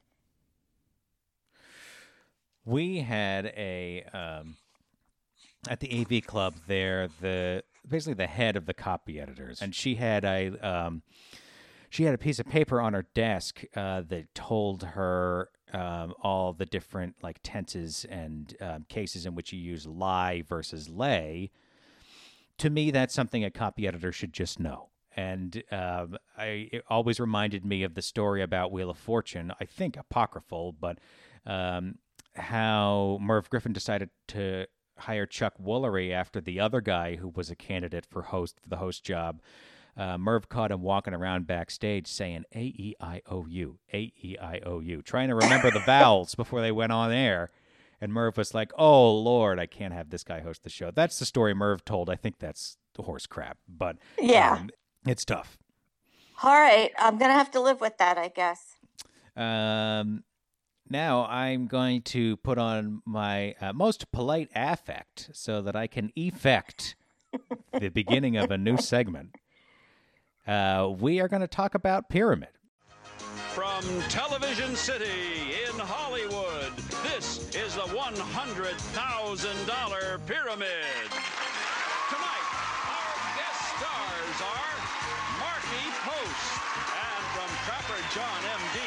We 2.65 3.01
had 3.01 3.47
a 3.47 4.05
um, 4.13 4.57
at 5.69 5.81
the 5.81 6.01
AV 6.01 6.27
Club 6.27 6.55
there 6.67 7.09
the 7.21 7.63
basically 7.89 8.15
the 8.15 8.27
head 8.27 8.57
of 8.57 8.67
the 8.67 8.75
copy 8.75 9.21
editors, 9.21 9.63
and 9.63 9.75
she 9.75 9.97
had 9.97 10.25
a 10.25 10.57
um, 10.67 11.03
she 11.91 12.05
had 12.05 12.15
a 12.15 12.19
piece 12.19 12.39
of 12.39 12.47
paper 12.47 12.81
on 12.81 12.93
her 12.93 13.07
desk 13.15 13.63
uh, 13.77 14.03
that 14.09 14.35
told 14.35 14.83
her 14.83 15.51
um, 15.77 16.15
all 16.23 16.55
the 16.55 16.65
different 16.65 17.17
like 17.23 17.39
tenses 17.43 18.07
and 18.09 18.57
um, 18.61 18.87
cases 18.89 19.27
in 19.27 19.35
which 19.35 19.53
you 19.53 19.61
use 19.61 19.87
lie 19.87 20.43
versus 20.49 20.89
lay. 20.89 21.51
To 22.59 22.71
me, 22.71 22.91
that's 22.91 23.13
something 23.13 23.45
a 23.45 23.51
copy 23.51 23.87
editor 23.87 24.11
should 24.11 24.33
just 24.33 24.59
know. 24.59 24.89
And 25.15 25.63
um, 25.71 26.17
I, 26.37 26.69
it 26.73 26.85
always 26.89 27.21
reminded 27.21 27.65
me 27.65 27.83
of 27.83 27.95
the 27.95 28.03
story 28.03 28.43
about 28.43 28.73
Wheel 28.73 28.89
of 28.89 28.97
Fortune. 28.97 29.53
I 29.61 29.67
think 29.67 29.97
apocryphal, 29.97 30.73
but 30.73 30.99
um, 31.45 31.97
how 32.35 33.19
Merv 33.21 33.51
Griffin 33.51 33.75
decided 33.75 34.09
to 34.29 34.67
hire 34.99 35.27
Chuck 35.27 35.55
Woolery 35.63 36.11
after 36.11 36.41
the 36.41 36.59
other 36.59 36.81
guy 36.81 37.17
who 37.17 37.29
was 37.29 37.51
a 37.51 37.57
candidate 37.57 38.07
for 38.07 38.23
host 38.23 38.59
for 38.63 38.71
the 38.71 38.77
host 38.77 39.05
job 39.05 39.43
uh, 39.97 40.19
Merv 40.19 40.49
caught 40.49 40.71
him 40.71 40.83
walking 40.83 41.15
around 41.15 41.47
backstage 41.47 42.07
saying 42.07 42.45
A 42.55 42.61
E 42.61 42.95
I 43.01 43.23
O 43.31 43.47
U, 43.47 43.79
A 43.93 44.13
E 44.23 44.37
I 44.41 44.61
O 44.65 44.81
U, 44.81 45.03
trying 45.03 45.29
to 45.29 45.35
remember 45.35 45.71
the 45.71 45.81
vowels 45.81 46.35
before 46.35 46.61
they 46.61 46.73
went 46.73 46.93
on 46.93 47.13
air. 47.13 47.51
And 48.01 48.13
Merv 48.13 48.37
was 48.37 48.53
like, 48.53 48.73
"Oh 48.77 49.15
Lord, 49.15 49.59
I 49.59 49.65
can't 49.65 49.95
have 49.95 50.11
this 50.11 50.23
guy 50.23 50.41
host 50.41 50.65
the 50.65 50.71
show." 50.71 50.91
That's 50.91 51.19
the 51.19 51.25
story 51.25 51.55
Merv 51.55 51.85
told. 51.85 52.11
I 52.11 52.17
think 52.17 52.39
that's 52.39 52.77
the 52.95 53.03
horse 53.03 53.27
crap, 53.27 53.57
but 53.67 53.97
yeah, 54.21 54.53
um, 54.53 54.71
it's 55.07 55.25
tough. 55.25 55.57
All 56.43 56.53
right, 56.53 56.93
I'm 56.99 57.17
gonna 57.17 57.33
have 57.33 57.51
to 57.53 57.61
live 57.61 57.81
with 57.81 57.97
that, 57.97 58.19
I 58.19 58.29
guess. 58.29 58.75
Um, 59.35 60.25
now 60.91 61.25
I'm 61.27 61.67
going 61.67 62.03
to 62.03 62.37
put 62.39 62.59
on 62.59 63.03
my 63.05 63.55
uh, 63.61 63.73
most 63.73 64.13
polite 64.13 64.51
affect 64.55 65.31
so 65.33 65.63
that 65.63 65.75
I 65.75 65.87
can 65.87 66.13
effect 66.15 66.97
the 67.73 67.89
beginning 67.89 68.37
of 68.37 68.51
a 68.51 68.59
new 68.59 68.77
segment. 68.77 69.35
Uh, 70.47 70.95
we 71.01 71.19
are 71.21 71.27
going 71.27 71.43
to 71.43 71.49
talk 71.49 71.75
about 71.75 72.09
Pyramid. 72.09 72.51
From 73.51 73.83
Television 74.09 74.77
City 74.77 75.57
in 75.67 75.75
Hollywood, 75.79 76.73
this 77.03 77.53
is 77.57 77.75
the 77.75 77.81
$100,000 77.91 80.27
Pyramid. 80.27 81.11
Tonight, 82.07 82.47
our 82.87 83.15
guest 83.35 83.61
stars 83.75 84.39
are 84.47 84.75
Markie 85.43 85.91
Post 86.07 86.63
and 86.95 87.25
from 87.35 87.51
Trapper 87.67 87.99
John 88.15 88.41
M.D., 88.47 88.79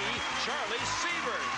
Charlie 0.45 0.85
Siebert. 0.85 1.51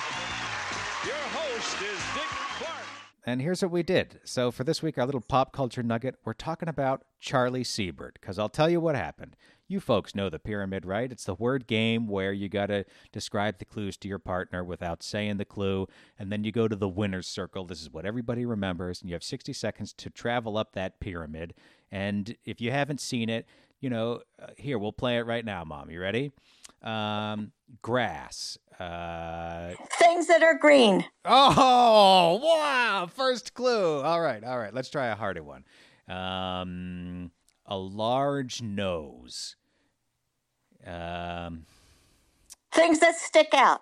Your 1.05 1.21
host 1.37 1.77
is 1.77 1.99
Dick 2.15 2.31
Clark. 2.57 2.87
And 3.25 3.39
here's 3.39 3.61
what 3.61 3.69
we 3.71 3.83
did. 3.83 4.19
So, 4.23 4.49
for 4.49 4.63
this 4.63 4.81
week, 4.81 4.97
our 4.97 5.05
little 5.05 5.21
pop 5.21 5.53
culture 5.53 5.83
nugget, 5.83 6.15
we're 6.25 6.33
talking 6.33 6.67
about 6.69 7.03
Charlie 7.19 7.63
Siebert, 7.63 8.17
because 8.19 8.39
I'll 8.39 8.49
tell 8.49 8.67
you 8.69 8.81
what 8.81 8.95
happened. 8.95 9.35
You 9.71 9.79
folks 9.79 10.13
know 10.13 10.29
the 10.29 10.37
pyramid, 10.37 10.85
right? 10.85 11.09
It's 11.09 11.23
the 11.23 11.33
word 11.33 11.65
game 11.65 12.05
where 12.05 12.33
you 12.33 12.49
got 12.49 12.65
to 12.65 12.83
describe 13.13 13.57
the 13.57 13.63
clues 13.63 13.95
to 13.99 14.09
your 14.09 14.19
partner 14.19 14.65
without 14.65 15.01
saying 15.01 15.37
the 15.37 15.45
clue, 15.45 15.87
and 16.19 16.29
then 16.29 16.43
you 16.43 16.51
go 16.51 16.67
to 16.67 16.75
the 16.75 16.89
winner's 16.89 17.25
circle. 17.25 17.63
This 17.63 17.81
is 17.81 17.89
what 17.89 18.05
everybody 18.05 18.45
remembers, 18.45 18.99
and 18.99 19.09
you 19.09 19.15
have 19.15 19.23
60 19.23 19.53
seconds 19.53 19.93
to 19.93 20.09
travel 20.09 20.57
up 20.57 20.73
that 20.73 20.99
pyramid. 20.99 21.53
And 21.89 22.35
if 22.43 22.59
you 22.59 22.69
haven't 22.69 22.99
seen 22.99 23.29
it, 23.29 23.45
you 23.79 23.89
know, 23.89 24.19
uh, 24.41 24.47
here, 24.57 24.77
we'll 24.77 24.91
play 24.91 25.15
it 25.15 25.25
right 25.25 25.45
now, 25.45 25.63
Mom. 25.63 25.89
You 25.89 26.01
ready? 26.01 26.33
Um, 26.81 27.53
grass. 27.81 28.57
Uh, 28.77 29.71
Things 29.99 30.27
that 30.27 30.43
are 30.43 30.55
green. 30.55 31.05
Oh, 31.23 32.41
wow. 32.43 33.09
First 33.09 33.53
clue. 33.53 34.01
All 34.01 34.19
right. 34.19 34.43
All 34.43 34.59
right. 34.59 34.73
Let's 34.73 34.89
try 34.89 35.07
a 35.07 35.15
harder 35.15 35.43
one. 35.43 35.63
Um, 36.09 37.31
a 37.65 37.77
large 37.77 38.61
nose. 38.61 39.55
Um, 40.85 41.65
Things 42.71 42.99
that 42.99 43.15
stick 43.15 43.49
out. 43.53 43.81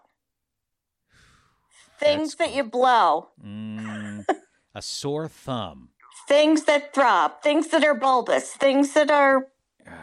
things 1.99 2.35
that 2.35 2.53
you 2.55 2.63
blow, 2.63 3.27
Mm, 3.45 4.25
a 4.75 4.81
sore 4.81 5.27
thumb. 5.27 5.89
things 6.27 6.63
that 6.63 6.93
throb, 6.93 7.41
things 7.41 7.67
that 7.69 7.83
are 7.83 7.93
bulbous, 7.93 8.51
things 8.53 8.93
that 8.93 9.11
are 9.11 9.47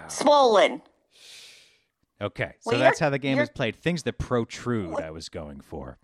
swollen. 0.09 0.82
Okay, 2.20 2.52
so 2.61 2.70
Well, 2.72 2.80
that's 2.80 2.98
how 3.00 3.11
the 3.11 3.18
game 3.18 3.38
is 3.38 3.50
played. 3.50 3.76
Things 3.76 4.02
that 4.04 4.18
protrude, 4.18 5.00
I 5.00 5.11
was 5.11 5.28
going 5.28 5.61
for. 5.61 5.98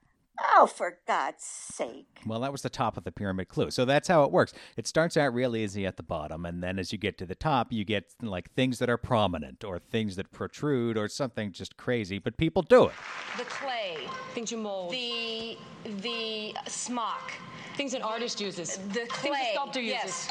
Oh, 0.54 0.66
for 0.66 0.98
God's 1.06 1.44
sake. 1.44 2.20
Well, 2.26 2.40
that 2.40 2.52
was 2.52 2.62
the 2.62 2.70
top 2.70 2.96
of 2.96 3.04
the 3.04 3.12
pyramid 3.12 3.48
clue. 3.48 3.70
So 3.70 3.84
that's 3.84 4.08
how 4.08 4.24
it 4.24 4.32
works. 4.32 4.52
It 4.76 4.86
starts 4.86 5.16
out 5.16 5.32
real 5.34 5.54
easy 5.56 5.86
at 5.86 5.96
the 5.96 6.02
bottom, 6.02 6.44
and 6.44 6.62
then 6.62 6.78
as 6.78 6.92
you 6.92 6.98
get 6.98 7.16
to 7.18 7.26
the 7.26 7.34
top, 7.34 7.72
you 7.72 7.84
get 7.84 8.04
like 8.20 8.50
things 8.52 8.78
that 8.80 8.90
are 8.90 8.96
prominent 8.96 9.64
or 9.64 9.78
things 9.78 10.16
that 10.16 10.32
protrude 10.32 10.96
or 10.98 11.08
something 11.08 11.52
just 11.52 11.76
crazy, 11.76 12.18
but 12.18 12.36
people 12.36 12.62
do 12.62 12.86
it. 12.86 12.92
The 13.38 13.44
clay. 13.44 13.98
Things 14.34 14.50
you 14.50 14.58
mold. 14.58 14.92
The 14.92 15.56
the 15.84 16.54
smock. 16.66 17.32
Things 17.76 17.94
an 17.94 18.02
artist 18.02 18.40
uses. 18.40 18.78
The 18.92 19.06
clay. 19.08 19.30
Things 19.30 19.36
a 19.50 19.52
sculptor 19.54 19.80
uses. 19.80 20.28
Yes. 20.28 20.30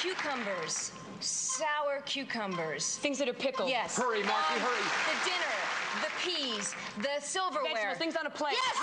Cucumbers. 0.00 0.92
Sour 1.20 2.02
cucumbers. 2.04 2.96
Things 2.98 3.18
that 3.18 3.28
are 3.28 3.32
pickled. 3.32 3.70
Yes. 3.70 3.96
Hurry, 3.96 4.22
Markie, 4.22 4.54
Um, 4.54 4.60
hurry. 4.60 4.82
The 5.24 5.30
dinner. 5.30 5.55
The 6.02 6.10
peas. 6.22 6.74
The 6.98 7.20
silverware. 7.20 7.72
Vegetables, 7.72 7.98
things 7.98 8.16
on 8.16 8.26
a 8.26 8.30
plate. 8.30 8.54
Yes. 8.54 8.76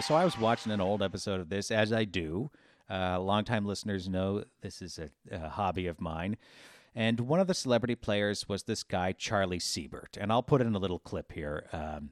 So 0.00 0.14
I 0.14 0.24
was 0.24 0.38
watching 0.38 0.72
an 0.72 0.80
old 0.80 1.02
episode 1.02 1.40
of 1.40 1.48
this, 1.48 1.70
as 1.70 1.92
I 1.92 2.04
do. 2.04 2.50
Uh, 2.90 3.20
longtime 3.20 3.66
listeners 3.66 4.08
know 4.08 4.44
this 4.62 4.82
is 4.82 4.98
a, 4.98 5.10
a 5.30 5.50
hobby 5.50 5.86
of 5.86 6.00
mine. 6.00 6.36
And 6.94 7.20
one 7.20 7.40
of 7.40 7.46
the 7.46 7.54
celebrity 7.54 7.94
players 7.94 8.48
was 8.48 8.64
this 8.64 8.82
guy, 8.82 9.12
Charlie 9.12 9.58
Siebert. 9.58 10.16
And 10.20 10.32
I'll 10.32 10.42
put 10.42 10.60
in 10.60 10.74
a 10.74 10.78
little 10.78 10.98
clip 10.98 11.32
here 11.32 11.66
um, 11.72 12.10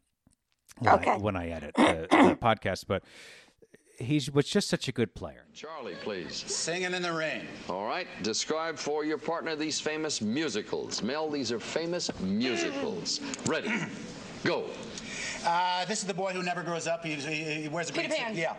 when, 0.79 1.09
I, 1.09 1.17
when 1.17 1.37
I 1.37 1.49
edit 1.49 1.75
the, 1.75 2.07
the 2.11 2.37
podcast. 2.41 2.85
But 2.87 3.03
he 4.01 4.21
was 4.33 4.47
just 4.47 4.69
such 4.69 4.89
a 4.89 4.93
good 4.93 5.15
player. 5.15 5.45
Charlie, 5.55 5.97
please. 6.03 6.35
Singing 6.47 6.95
in 6.95 7.03
the 7.03 7.13
rain. 7.13 7.43
All 7.69 7.87
right. 7.87 8.07
Describe 8.23 8.79
for 8.79 9.05
your 9.05 9.19
partner 9.19 9.55
these 9.55 9.81
famous 9.81 10.21
musicals. 10.21 11.03
Mel, 11.03 11.29
these 11.29 11.53
are 11.53 11.61
famous 11.61 12.11
musicals. 12.21 13.21
Ready. 13.47 13.71
Go. 14.45 14.67
Uh, 15.45 15.85
this 15.85 16.01
is 16.01 16.07
the 16.07 16.15
boy 16.15 16.33
who 16.33 16.43
never 16.43 16.63
grows 16.63 16.87
up. 16.87 17.05
He, 17.05 17.15
he, 17.15 17.63
he 17.63 17.69
wears 17.69 17.91
a 17.91 17.93
Peter 17.93 18.09
green 18.09 18.21
Pan. 18.21 18.37
Yeah. 18.37 18.55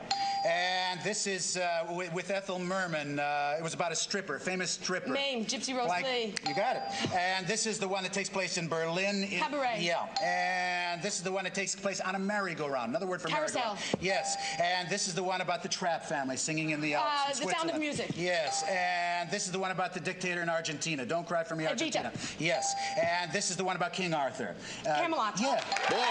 And 0.46 1.00
this 1.04 1.28
is 1.28 1.58
uh, 1.58 1.86
with, 1.92 2.12
with 2.14 2.32
Ethel 2.32 2.58
Merman. 2.60 3.20
Uh, 3.20 3.56
it 3.58 3.64
was 3.64 3.74
about 3.74 3.92
a 3.92 3.96
stripper, 3.96 4.40
famous 4.40 4.72
stripper. 4.72 5.14
Name, 5.14 5.46
Gypsy 5.46 5.76
Rose 5.78 5.88
Like- 5.88 6.06
Lee. 6.06 6.34
You 6.48 6.56
got 6.56 6.78
it. 6.78 6.82
And 7.14 7.48
this 7.48 7.66
is 7.68 7.78
the 7.78 7.88
one 7.88 8.04
that 8.04 8.14
takes 8.14 8.30
place 8.30 8.58
in 8.58 8.68
Berlin. 8.68 9.24
In, 9.24 9.40
Cabaret. 9.40 9.78
Yeah. 9.80 10.08
And 10.24 11.02
this 11.02 11.18
is 11.18 11.24
the 11.24 11.32
one 11.32 11.44
that 11.44 11.54
takes 11.54 11.76
place 11.76 12.02
on 12.02 12.16
a 12.16 12.20
merry-go-round. 12.20 12.90
Another 12.90 13.06
word 13.08 13.22
for 13.22 13.28
Carousel. 13.28 13.62
merry-go-round. 13.62 13.98
Yes. 14.02 14.36
And 14.62 14.90
this 14.90 15.08
is 15.08 15.14
the 15.14 15.24
one 15.24 15.42
about 15.42 15.62
the 15.64 15.70
Trapp 15.70 16.06
family 16.06 16.38
singing 16.38 16.72
in 16.72 16.82
the 16.82 16.96
Alps. 16.96 17.40
Uh, 17.40 17.42
in 17.44 17.48
The 17.48 17.54
Sound 17.54 17.70
of 17.70 17.80
Music. 17.80 18.10
Yes. 18.16 18.64
And 18.68 19.30
this 19.30 19.46
is 19.46 19.52
the 19.52 19.60
one 19.60 19.72
about 19.72 19.94
the 19.94 20.00
dictator 20.00 20.42
in 20.42 20.50
Argentina. 20.50 21.06
Don't 21.06 21.28
cry 21.28 21.44
for 21.44 21.56
me, 21.56 21.66
Evita. 21.66 21.70
Argentina. 21.70 22.12
Yes. 22.40 22.74
And 23.02 23.32
this 23.32 23.52
is 23.52 23.58
the 23.58 23.64
one 23.64 23.76
about 23.76 23.94
King 23.94 24.14
Arthur. 24.14 24.56
Uh, 24.88 24.96
Camelot. 25.02 25.40
Yeah. 25.40 25.62
Boy. 25.90 26.06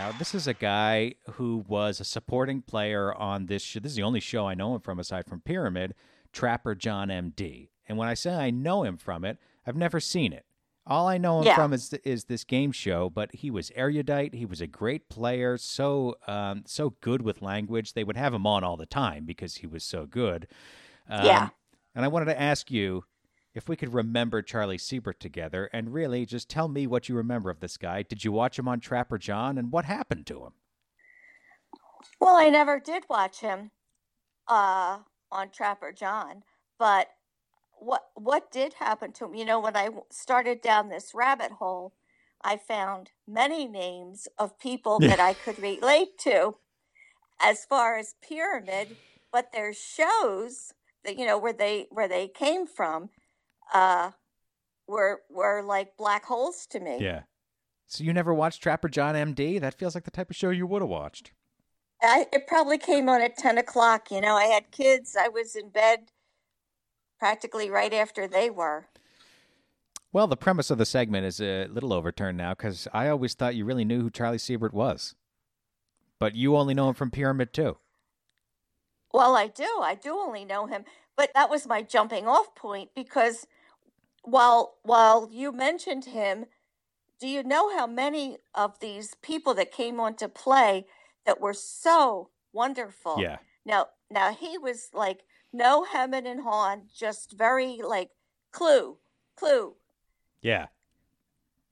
Now, 0.00 0.12
this 0.12 0.34
is 0.34 0.46
a 0.46 0.54
guy 0.54 1.16
who 1.32 1.62
was 1.68 2.00
a 2.00 2.04
supporting 2.04 2.62
player 2.62 3.12
on 3.14 3.44
this 3.44 3.60
show. 3.62 3.80
This 3.80 3.92
is 3.92 3.96
the 3.96 4.02
only 4.02 4.18
show 4.20 4.46
I 4.46 4.54
know 4.54 4.74
him 4.74 4.80
from 4.80 4.98
aside 4.98 5.26
from 5.26 5.42
Pyramid, 5.42 5.92
Trapper 6.32 6.74
John 6.74 7.08
MD. 7.08 7.68
And 7.86 7.98
when 7.98 8.08
I 8.08 8.14
say 8.14 8.32
I 8.34 8.48
know 8.48 8.82
him 8.82 8.96
from 8.96 9.26
it, 9.26 9.36
I've 9.66 9.76
never 9.76 10.00
seen 10.00 10.32
it. 10.32 10.46
All 10.86 11.06
I 11.06 11.18
know 11.18 11.40
him 11.40 11.48
Yeah. 11.48 11.54
from 11.54 11.74
is 11.74 11.92
is 12.02 12.24
this 12.24 12.44
game 12.44 12.72
show, 12.72 13.10
but 13.10 13.30
he 13.34 13.50
was 13.50 13.70
erudite. 13.74 14.32
He 14.32 14.46
was 14.46 14.62
a 14.62 14.66
great 14.66 15.10
player, 15.10 15.58
so 15.58 16.16
um, 16.26 16.62
so 16.66 16.94
good 17.02 17.20
with 17.20 17.42
language. 17.42 17.92
They 17.92 18.02
would 18.02 18.16
have 18.16 18.32
him 18.32 18.46
on 18.46 18.64
all 18.64 18.78
the 18.78 18.86
time 18.86 19.26
because 19.26 19.56
he 19.56 19.66
was 19.66 19.84
so 19.84 20.06
good. 20.06 20.48
Um, 21.10 21.26
Yeah. 21.26 21.48
And 21.94 22.06
I 22.06 22.08
wanted 22.08 22.24
to 22.32 22.40
ask 22.40 22.70
you 22.70 23.04
if 23.54 23.68
we 23.68 23.76
could 23.76 23.92
remember 23.92 24.42
Charlie 24.42 24.78
Siebert 24.78 25.18
together 25.20 25.68
and 25.72 25.92
really 25.92 26.24
just 26.24 26.48
tell 26.48 26.68
me 26.68 26.86
what 26.86 27.08
you 27.08 27.14
remember 27.14 27.50
of 27.50 27.60
this 27.60 27.76
guy. 27.76 28.02
Did 28.02 28.24
you 28.24 28.32
watch 28.32 28.58
him 28.58 28.68
on 28.68 28.80
Trapper 28.80 29.18
John 29.18 29.58
and 29.58 29.72
what 29.72 29.84
happened 29.84 30.26
to 30.26 30.44
him? 30.44 30.52
Well, 32.20 32.36
I 32.36 32.48
never 32.48 32.78
did 32.78 33.04
watch 33.08 33.40
him 33.40 33.70
uh, 34.46 34.98
on 35.32 35.50
Trapper 35.50 35.92
John, 35.92 36.42
but 36.78 37.08
what 37.72 38.04
what 38.14 38.52
did 38.52 38.74
happen 38.74 39.12
to 39.12 39.24
him? 39.26 39.34
You 39.34 39.44
know, 39.44 39.60
when 39.60 39.76
I 39.76 39.88
started 40.10 40.60
down 40.60 40.88
this 40.88 41.12
rabbit 41.14 41.52
hole, 41.52 41.94
I 42.42 42.56
found 42.56 43.10
many 43.26 43.66
names 43.66 44.28
of 44.38 44.58
people 44.58 44.98
that 45.00 45.20
I 45.20 45.34
could 45.34 45.58
relate 45.58 46.18
to 46.20 46.56
as 47.40 47.64
far 47.64 47.96
as 47.96 48.14
pyramid, 48.22 48.96
but 49.32 49.52
their 49.52 49.72
shows 49.72 50.74
that 51.04 51.18
you 51.18 51.26
know 51.26 51.38
where 51.38 51.54
they 51.54 51.86
where 51.90 52.08
they 52.08 52.28
came 52.28 52.66
from 52.66 53.10
uh, 53.72 54.10
were 54.86 55.20
were 55.30 55.62
like 55.62 55.96
black 55.96 56.24
holes 56.24 56.66
to 56.70 56.80
me. 56.80 56.98
Yeah. 57.00 57.22
So 57.86 58.04
you 58.04 58.12
never 58.12 58.32
watched 58.32 58.62
Trapper 58.62 58.88
John 58.88 59.14
MD? 59.14 59.60
That 59.60 59.74
feels 59.74 59.94
like 59.94 60.04
the 60.04 60.12
type 60.12 60.30
of 60.30 60.36
show 60.36 60.50
you 60.50 60.66
would 60.66 60.82
have 60.82 60.88
watched. 60.88 61.32
I, 62.02 62.26
it 62.32 62.46
probably 62.46 62.78
came 62.78 63.08
on 63.08 63.20
at 63.20 63.36
10 63.36 63.58
o'clock. 63.58 64.10
You 64.10 64.20
know, 64.20 64.36
I 64.36 64.44
had 64.44 64.70
kids. 64.70 65.16
I 65.18 65.28
was 65.28 65.56
in 65.56 65.70
bed 65.70 66.12
practically 67.18 67.68
right 67.68 67.92
after 67.92 68.26
they 68.28 68.48
were. 68.48 68.86
Well, 70.12 70.26
the 70.26 70.36
premise 70.36 70.70
of 70.70 70.78
the 70.78 70.86
segment 70.86 71.26
is 71.26 71.40
a 71.40 71.66
little 71.66 71.92
overturned 71.92 72.38
now 72.38 72.54
because 72.54 72.88
I 72.92 73.08
always 73.08 73.34
thought 73.34 73.54
you 73.54 73.64
really 73.64 73.84
knew 73.84 74.02
who 74.02 74.10
Charlie 74.10 74.38
Siebert 74.38 74.72
was. 74.72 75.14
But 76.18 76.34
you 76.34 76.56
only 76.56 76.74
know 76.74 76.88
him 76.88 76.94
from 76.94 77.10
Pyramid 77.10 77.52
too. 77.52 77.76
Well, 79.12 79.36
I 79.36 79.48
do. 79.48 79.80
I 79.82 79.94
do 79.94 80.16
only 80.16 80.44
know 80.44 80.66
him. 80.66 80.84
But 81.16 81.30
that 81.34 81.50
was 81.50 81.66
my 81.66 81.82
jumping 81.82 82.26
off 82.26 82.54
point 82.54 82.90
because 82.94 83.46
while 84.22 84.76
while 84.82 85.28
you 85.32 85.52
mentioned 85.52 86.06
him, 86.06 86.46
do 87.20 87.28
you 87.28 87.42
know 87.42 87.76
how 87.76 87.86
many 87.86 88.38
of 88.54 88.80
these 88.80 89.14
people 89.22 89.54
that 89.54 89.72
came 89.72 90.00
on 90.00 90.14
to 90.16 90.28
play 90.28 90.86
that 91.26 91.40
were 91.40 91.54
so 91.54 92.30
wonderful? 92.52 93.16
Yeah. 93.20 93.38
Now, 93.64 93.88
now 94.10 94.32
he 94.32 94.58
was 94.58 94.90
like 94.94 95.20
no 95.52 95.84
hemming 95.84 96.26
and 96.26 96.42
hawing, 96.42 96.88
just 96.94 97.32
very 97.32 97.80
like 97.84 98.10
clue, 98.52 98.98
clue, 99.36 99.76
Yeah. 100.42 100.66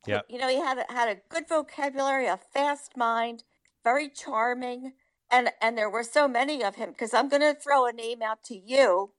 Yeah. 0.07 0.21
You 0.29 0.39
know, 0.39 0.49
he 0.49 0.57
had 0.57 0.79
a, 0.79 0.93
had 0.93 1.09
a 1.09 1.21
good 1.29 1.49
vocabulary, 1.49 2.27
a 2.27 2.39
fast 2.39 2.97
mind, 2.97 3.45
very 3.85 4.09
charming, 4.09 4.93
and 5.31 5.51
and 5.61 5.77
there 5.77 5.91
were 5.91 6.03
so 6.05 6.27
many 6.29 6.63
of 6.65 6.77
him. 6.77 6.91
Because 6.91 7.13
I'm 7.13 7.29
going 7.29 7.43
to 7.43 7.55
throw 7.55 7.87
a 7.87 7.93
name 7.93 8.23
out 8.23 8.43
to 8.45 8.57
you, 8.57 9.13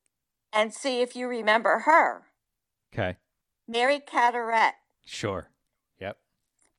and 0.52 0.74
see 0.74 1.02
if 1.02 1.16
you 1.16 1.28
remember 1.28 1.80
her, 1.80 2.29
Okay. 2.94 3.18
Mary 3.68 4.00
Cadorette. 4.00 4.74
Sure. 5.06 5.50
Yep. 6.00 6.18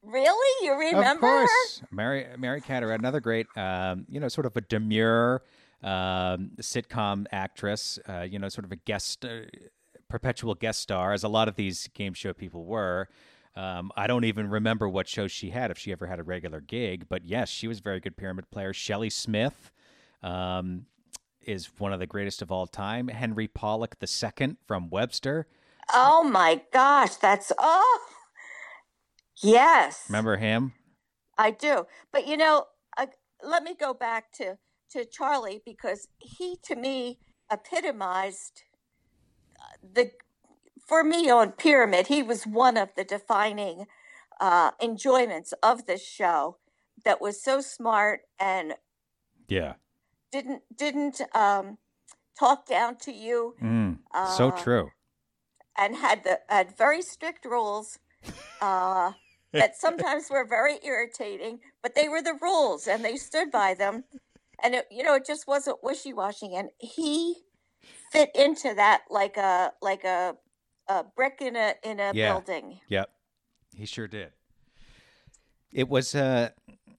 Really, 0.03 0.67
you 0.67 0.73
remember 0.79 1.27
of 1.27 1.47
course. 1.49 1.83
Mary 1.91 2.27
Mary 2.39 2.61
Cadorette, 2.61 2.99
another 2.99 3.21
great, 3.21 3.47
um, 3.57 4.07
you 4.09 4.19
know, 4.19 4.29
sort 4.29 4.47
of 4.47 4.57
a 4.57 4.61
demure 4.61 5.43
um, 5.83 6.53
sitcom 6.61 7.27
actress. 7.33 7.99
Uh, 8.09 8.23
you 8.23 8.39
know, 8.39 8.49
sort 8.49 8.65
of 8.65 8.73
a 8.73 8.77
guest, 8.77 9.25
uh, 9.25 9.43
perpetual 10.09 10.55
guest 10.55 10.81
star, 10.81 11.13
as 11.13 11.23
a 11.23 11.29
lot 11.29 11.49
of 11.49 11.57
these 11.57 11.89
game 11.95 12.15
show 12.15 12.33
people 12.33 12.65
were. 12.65 13.09
Um, 13.57 13.91
I 13.97 14.07
don't 14.07 14.25
even 14.25 14.49
remember 14.49 14.89
what 14.89 15.09
shows 15.09 15.33
she 15.33 15.51
had, 15.51 15.71
if 15.71 15.79
she 15.79 15.93
ever 15.93 16.07
had 16.07 16.21
a 16.21 16.23
regular 16.23 16.61
gig. 16.61 17.07
But 17.09 17.25
yes, 17.25 17.49
she 17.49 17.67
was 17.67 17.79
a 17.79 17.83
very 17.83 18.01
good 18.01 18.17
pyramid 18.17 18.51
player. 18.51 18.73
Shelley 18.73 19.11
Smith 19.11 19.73
um, 20.23 20.87
is 21.43 21.69
one 21.79 21.93
of 21.93 21.99
the 21.99 22.07
greatest 22.07 22.43
of 22.43 22.53
all 22.53 22.67
time. 22.67 23.09
Henry 23.09 23.49
Polic 23.49 23.95
II 24.01 24.57
from 24.67 24.89
Webster. 24.89 25.47
Oh 25.93 26.23
my 26.25 26.63
gosh, 26.73 27.17
that's 27.17 27.53
oh, 27.59 28.01
yes. 29.43 30.07
Remember 30.09 30.37
him? 30.37 30.73
I 31.39 31.51
do. 31.51 31.87
But 32.13 32.27
you 32.27 32.37
know, 32.37 32.67
uh, 32.97 33.07
let 33.43 33.63
me 33.63 33.75
go 33.75 33.95
back 33.95 34.33
to 34.35 34.59
to 34.93 35.05
Charlie 35.05 35.63
because 35.65 36.09
he 36.19 36.57
to 36.65 36.77
me 36.77 37.19
epitomized 37.51 38.63
uh, 39.61 39.77
the 39.95 40.11
for 40.87 41.05
me 41.05 41.31
on 41.31 41.53
Pyramid. 41.53 42.09
He 42.09 42.23
was 42.23 42.47
one 42.47 42.77
of 42.77 42.91
the 42.97 43.05
defining 43.05 43.87
uh, 44.41 44.73
enjoyments 44.83 45.53
of 45.63 45.87
this 45.87 46.07
show 46.07 46.59
that 47.05 47.21
was 47.21 47.43
so 47.43 47.61
smart 47.61 48.21
and 48.39 48.75
Yeah. 49.49 49.75
didn't 50.33 50.63
didn't 50.75 51.21
um, 51.35 51.79
talk 52.39 52.67
down 52.67 52.97
to 52.99 53.13
you 53.13 53.55
Mm, 53.63 53.99
so 54.25 54.51
Uh, 54.51 54.63
true. 54.63 54.91
And 55.81 55.97
had 55.97 56.23
the 56.25 56.39
had 56.49 56.77
very 56.77 57.03
strict 57.03 57.45
rules 57.45 57.99
uh, 58.61 59.13
that 59.55 59.77
sometimes 59.81 60.29
were 60.31 60.47
very 60.47 60.79
irritating, 60.85 61.61
but 61.83 61.95
they 61.95 62.09
were 62.09 62.23
the 62.23 62.39
rules 62.41 62.87
and 62.87 63.05
they 63.05 63.17
stood 63.17 63.51
by 63.51 63.75
them. 63.75 64.05
and 64.63 64.75
it, 64.75 64.87
you 64.91 65.03
know 65.03 65.15
it 65.15 65.27
just 65.27 65.49
wasn't 65.49 65.83
wishy 65.83 66.13
washy, 66.13 66.55
and 66.55 66.69
he 66.79 67.37
fit 68.13 68.31
into 68.35 68.75
that 68.75 69.03
like 69.11 69.37
a 69.37 69.73
like 69.81 70.05
a 70.05 70.37
a 70.89 71.05
brick 71.17 71.39
in 71.41 71.57
a 71.57 71.75
in 71.83 71.99
a 72.01 72.13
Yeah. 72.15 72.33
building. 72.35 72.81
Yep, 72.89 73.11
he 73.75 73.87
sure 73.87 74.09
did. 74.09 74.33
It 75.73 75.89
was, 75.89 76.17
uh, 76.17 76.51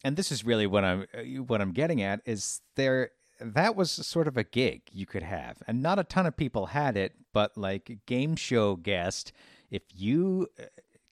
and 0.04 0.16
this 0.16 0.32
is 0.32 0.46
really 0.46 0.66
what 0.66 0.84
I'm 0.86 1.06
uh, 1.14 1.44
what 1.44 1.62
I'm 1.62 1.74
getting 1.74 2.02
at 2.02 2.22
is 2.26 2.62
there. 2.76 3.12
That 3.42 3.76
was 3.76 3.92
sort 3.92 4.28
of 4.28 4.38
a 4.38 4.44
gig 4.44 4.84
you 4.92 5.06
could 5.06 5.24
have, 5.24 5.64
and 5.68 5.82
not 5.82 6.00
a 6.00 6.04
ton 6.04 6.26
of 6.26 6.38
people 6.38 6.68
had 6.68 6.96
it. 6.96 7.14
But 7.34 7.58
like 7.58 8.00
game 8.06 8.36
show 8.36 8.76
guest, 8.76 9.32
if 9.70 9.84
you 9.96 10.48
uh, 10.60 10.66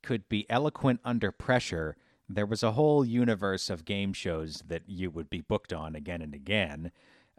could 0.03 0.29
be 0.29 0.49
eloquent 0.49 0.99
under 1.03 1.31
pressure, 1.31 1.95
there 2.27 2.45
was 2.45 2.61
a 2.61 2.73
whole 2.73 3.03
universe 3.03 3.69
of 3.69 3.85
game 3.85 4.13
shows 4.13 4.63
that 4.67 4.83
you 4.87 5.09
would 5.09 5.29
be 5.29 5.41
booked 5.41 5.73
on 5.73 5.95
again 5.95 6.21
and 6.21 6.33
again. 6.33 6.91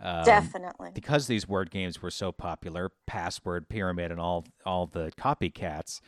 Um, 0.02 0.24
Definitely. 0.24 0.90
because 0.94 1.26
these 1.26 1.46
word 1.46 1.70
games 1.70 2.00
were 2.00 2.10
so 2.10 2.32
popular, 2.32 2.90
password, 3.06 3.68
pyramid, 3.68 4.10
and 4.10 4.20
all 4.20 4.46
all 4.64 4.86
the 4.86 5.12
copycats. 5.18 6.00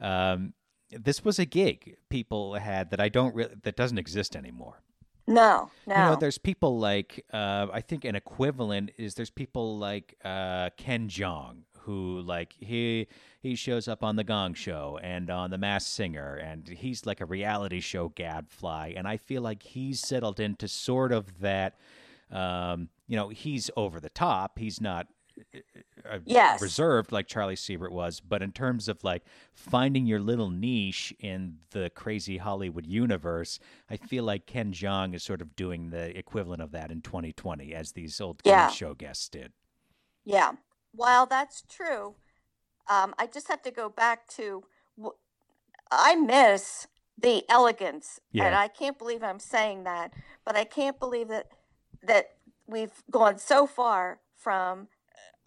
Um, 0.00 0.52
this 0.90 1.24
was 1.24 1.38
a 1.38 1.44
gig 1.44 1.96
people 2.10 2.54
had 2.54 2.90
that 2.90 3.00
I 3.00 3.08
don't 3.08 3.34
really 3.34 3.54
that 3.62 3.76
doesn't 3.76 3.98
exist 3.98 4.36
anymore. 4.36 4.82
No, 5.26 5.70
no. 5.86 5.94
You 5.94 6.00
know, 6.02 6.16
there's 6.16 6.38
people 6.38 6.78
like 6.78 7.24
uh, 7.32 7.66
I 7.72 7.80
think 7.80 8.04
an 8.04 8.14
equivalent 8.14 8.92
is 8.96 9.14
there's 9.14 9.30
people 9.30 9.76
like 9.78 10.16
uh, 10.24 10.70
Ken 10.76 11.08
Jeong 11.08 11.62
who 11.80 12.20
like 12.20 12.54
he 12.58 13.06
he 13.40 13.54
shows 13.54 13.88
up 13.88 14.02
on 14.02 14.16
the 14.16 14.24
Gong 14.24 14.54
Show 14.54 14.98
and 15.02 15.30
on 15.30 15.50
the 15.50 15.58
Masked 15.58 15.90
Singer 15.90 16.34
and 16.34 16.68
he's 16.68 17.06
like 17.06 17.20
a 17.20 17.24
reality 17.24 17.80
show 17.80 18.08
gadfly 18.08 18.92
and 18.96 19.06
I 19.06 19.16
feel 19.16 19.42
like 19.42 19.62
he's 19.62 20.00
settled 20.00 20.40
into 20.40 20.68
sort 20.68 21.12
of 21.12 21.40
that. 21.40 21.78
Um, 22.30 22.88
you 23.06 23.14
know, 23.14 23.28
he's 23.28 23.70
over 23.76 24.00
the 24.00 24.10
top. 24.10 24.58
He's 24.58 24.80
not 24.80 25.06
Yes. 26.24 26.60
reserved 26.62 27.12
like 27.12 27.26
Charlie 27.26 27.56
Siebert 27.56 27.92
was, 27.92 28.20
but 28.20 28.42
in 28.42 28.52
terms 28.52 28.88
of 28.88 29.02
like 29.04 29.24
finding 29.52 30.06
your 30.06 30.20
little 30.20 30.50
niche 30.50 31.12
in 31.18 31.58
the 31.70 31.90
crazy 31.90 32.38
Hollywood 32.38 32.86
universe, 32.86 33.58
I 33.90 33.96
feel 33.96 34.24
like 34.24 34.46
Ken 34.46 34.72
Jeong 34.72 35.14
is 35.14 35.22
sort 35.22 35.42
of 35.42 35.56
doing 35.56 35.90
the 35.90 36.16
equivalent 36.16 36.62
of 36.62 36.70
that 36.72 36.90
in 36.90 37.02
2020 37.02 37.74
as 37.74 37.92
these 37.92 38.20
old 38.20 38.42
game 38.42 38.52
Yeah. 38.52 38.68
show 38.68 38.94
guests 38.94 39.28
did. 39.28 39.52
Yeah. 40.24 40.52
While 40.92 41.26
that's 41.26 41.62
true, 41.68 42.16
um, 42.88 43.14
I 43.18 43.26
just 43.26 43.48
have 43.48 43.62
to 43.62 43.70
go 43.70 43.88
back 43.88 44.26
to 44.30 44.64
I 45.90 46.14
miss 46.16 46.86
the 47.18 47.44
elegance, 47.48 48.20
and 48.34 48.54
I 48.54 48.68
can't 48.68 48.98
believe 48.98 49.22
I'm 49.22 49.38
saying 49.38 49.84
that, 49.84 50.12
but 50.44 50.56
I 50.56 50.64
can't 50.64 50.98
believe 50.98 51.28
that 51.28 51.50
that 52.02 52.36
we've 52.66 53.02
gone 53.10 53.38
so 53.38 53.66
far 53.66 54.20
from 54.36 54.88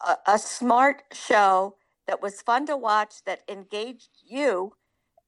a, 0.05 0.33
a 0.33 0.39
smart 0.39 1.03
show 1.12 1.75
that 2.07 2.21
was 2.21 2.41
fun 2.41 2.65
to 2.67 2.77
watch 2.77 3.23
that 3.25 3.41
engaged 3.47 4.09
you, 4.25 4.73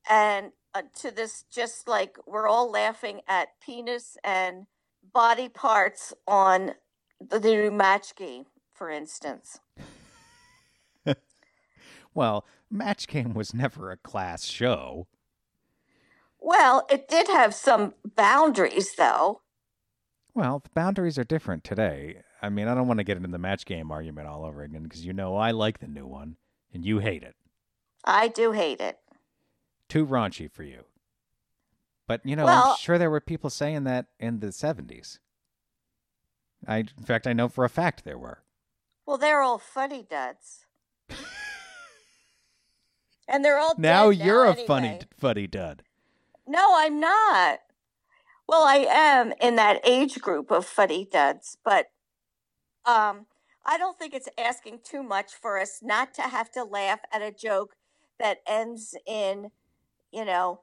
and 0.10 0.51
uh, 0.73 0.84
to 0.99 1.12
this 1.12 1.43
just 1.51 1.88
like 1.88 2.17
we're 2.25 2.47
all 2.47 2.71
laughing 2.71 3.21
at 3.27 3.49
penis 3.63 4.17
and 4.23 4.65
body 5.13 5.49
parts 5.49 6.13
on 6.27 6.71
the 7.19 7.39
new 7.39 7.71
match 7.71 8.15
game, 8.15 8.45
for 8.73 8.89
instance. 8.89 9.60
Well, 12.13 12.45
Match 12.69 13.07
Game 13.07 13.34
was 13.34 13.53
never 13.53 13.91
a 13.91 13.97
class 13.97 14.45
show. 14.45 15.07
Well, 16.39 16.86
it 16.89 17.07
did 17.07 17.27
have 17.27 17.53
some 17.53 17.93
boundaries, 18.15 18.95
though. 18.95 19.41
Well, 20.34 20.60
the 20.60 20.69
boundaries 20.73 21.17
are 21.17 21.23
different 21.23 21.63
today. 21.63 22.23
I 22.41 22.49
mean, 22.49 22.67
I 22.67 22.73
don't 22.75 22.88
want 22.88 22.97
to 22.99 23.04
get 23.04 23.17
into 23.17 23.30
the 23.30 23.38
Match 23.38 23.65
Game 23.65 23.91
argument 23.91 24.27
all 24.27 24.43
over 24.45 24.63
again 24.63 24.84
because 24.84 25.06
you 25.06 25.13
know 25.13 25.36
I 25.36 25.51
like 25.51 25.80
the 25.80 25.88
new 25.88 26.08
one 26.08 26.38
and 26.73 26.84
you 26.86 26.99
hate 26.99 27.23
it. 27.23 27.36
I 28.04 28.27
do 28.30 28.51
hate 28.51 28.82
it. 28.82 28.97
Too 29.88 30.06
raunchy 30.06 30.49
for 30.51 30.63
you. 30.63 30.86
But 32.08 32.25
you 32.25 32.36
know, 32.36 32.45
Well- 32.45 32.71
I'm 32.71 32.77
sure 32.77 32.97
there 32.97 33.12
were 33.12 33.21
people 33.21 33.49
saying 33.49 33.84
that 33.84 34.08
in 34.19 34.39
the 34.39 34.47
70s. 34.47 35.19
I, 36.67 36.77
in 36.80 37.06
fact, 37.06 37.27
I 37.27 37.34
know 37.34 37.47
for 37.49 37.63
a 37.65 37.69
fact 37.69 38.04
there 38.04 38.17
were. 38.17 38.43
Well, 39.06 39.17
they're 39.17 39.41
all 39.41 39.58
funny 39.58 40.04
duds. 40.10 40.65
and 43.27 43.43
they're 43.45 43.58
all 43.60 43.75
Now 43.77 44.10
you're 44.10 44.45
a 44.45 44.51
anyway. 44.51 44.67
funny 44.67 44.99
funny 45.17 45.47
dud. 45.47 45.84
No, 46.47 46.75
I'm 46.75 46.99
not. 46.99 47.60
Well, 48.47 48.63
I 48.63 48.86
am 48.89 49.34
in 49.41 49.56
that 49.56 49.80
age 49.86 50.19
group 50.19 50.51
of 50.51 50.65
funny 50.65 51.06
duds, 51.10 51.58
but 51.63 51.91
um, 52.86 53.26
I 53.65 53.78
don't 53.78 53.98
think 53.98 54.13
it's 54.13 54.30
asking 54.38 54.80
too 54.84 55.04
much 55.04 55.34
for 55.34 55.60
us 55.60 55.80
not 55.82 56.13
to 56.15 56.24
have 56.24 56.52
to 56.52 56.63
laugh 56.63 57.00
at 57.13 57.22
a 57.22 57.32
joke 57.32 57.76
that 58.20 58.41
ends 58.48 58.96
in, 59.06 59.52
you 60.12 60.26
know, 60.26 60.62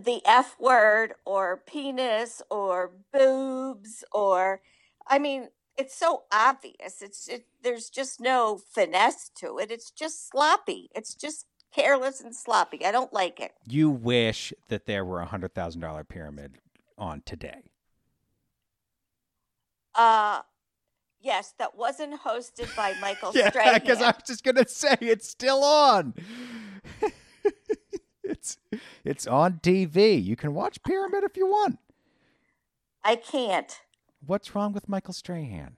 the 0.00 0.20
F 0.24 0.56
word 0.60 1.14
or 1.24 1.62
penis 1.66 2.40
or 2.50 2.92
boobs 3.12 4.04
or, 4.12 4.60
I 5.06 5.18
mean, 5.18 5.48
it's 5.76 5.96
so 5.96 6.24
obvious. 6.32 7.00
It's 7.00 7.26
it, 7.26 7.46
there's 7.62 7.88
just 7.90 8.20
no 8.20 8.60
finesse 8.74 9.30
to 9.36 9.58
it. 9.58 9.70
It's 9.70 9.90
just 9.90 10.28
sloppy. 10.28 10.90
It's 10.94 11.14
just 11.14 11.46
careless 11.74 12.20
and 12.20 12.34
sloppy. 12.34 12.84
I 12.84 12.92
don't 12.92 13.12
like 13.12 13.40
it. 13.40 13.52
You 13.66 13.88
wish 13.90 14.52
that 14.68 14.86
there 14.86 15.04
were 15.04 15.20
a 15.20 15.26
hundred 15.26 15.54
thousand 15.54 15.80
dollar 15.80 16.04
pyramid 16.04 16.58
on 16.98 17.22
today. 17.24 17.62
Uh 19.94 20.42
yes, 21.20 21.54
that 21.58 21.76
wasn't 21.76 22.22
hosted 22.22 22.74
by 22.76 22.94
Michael 23.00 23.32
Yeah, 23.34 23.50
Strahan. 23.50 23.74
because 23.80 24.00
I 24.02 24.06
was 24.06 24.22
just 24.26 24.44
gonna 24.44 24.66
say 24.68 24.96
it's 25.00 25.28
still 25.28 25.62
on. 25.64 26.14
it's 28.24 28.58
it's 29.04 29.26
on 29.26 29.60
TV. 29.62 30.22
You 30.22 30.36
can 30.36 30.54
watch 30.54 30.82
Pyramid 30.82 31.24
if 31.24 31.36
you 31.36 31.46
want. 31.46 31.78
I 33.04 33.16
can't. 33.16 33.80
What's 34.24 34.54
wrong 34.54 34.72
with 34.72 34.88
Michael 34.88 35.14
Strahan? 35.14 35.76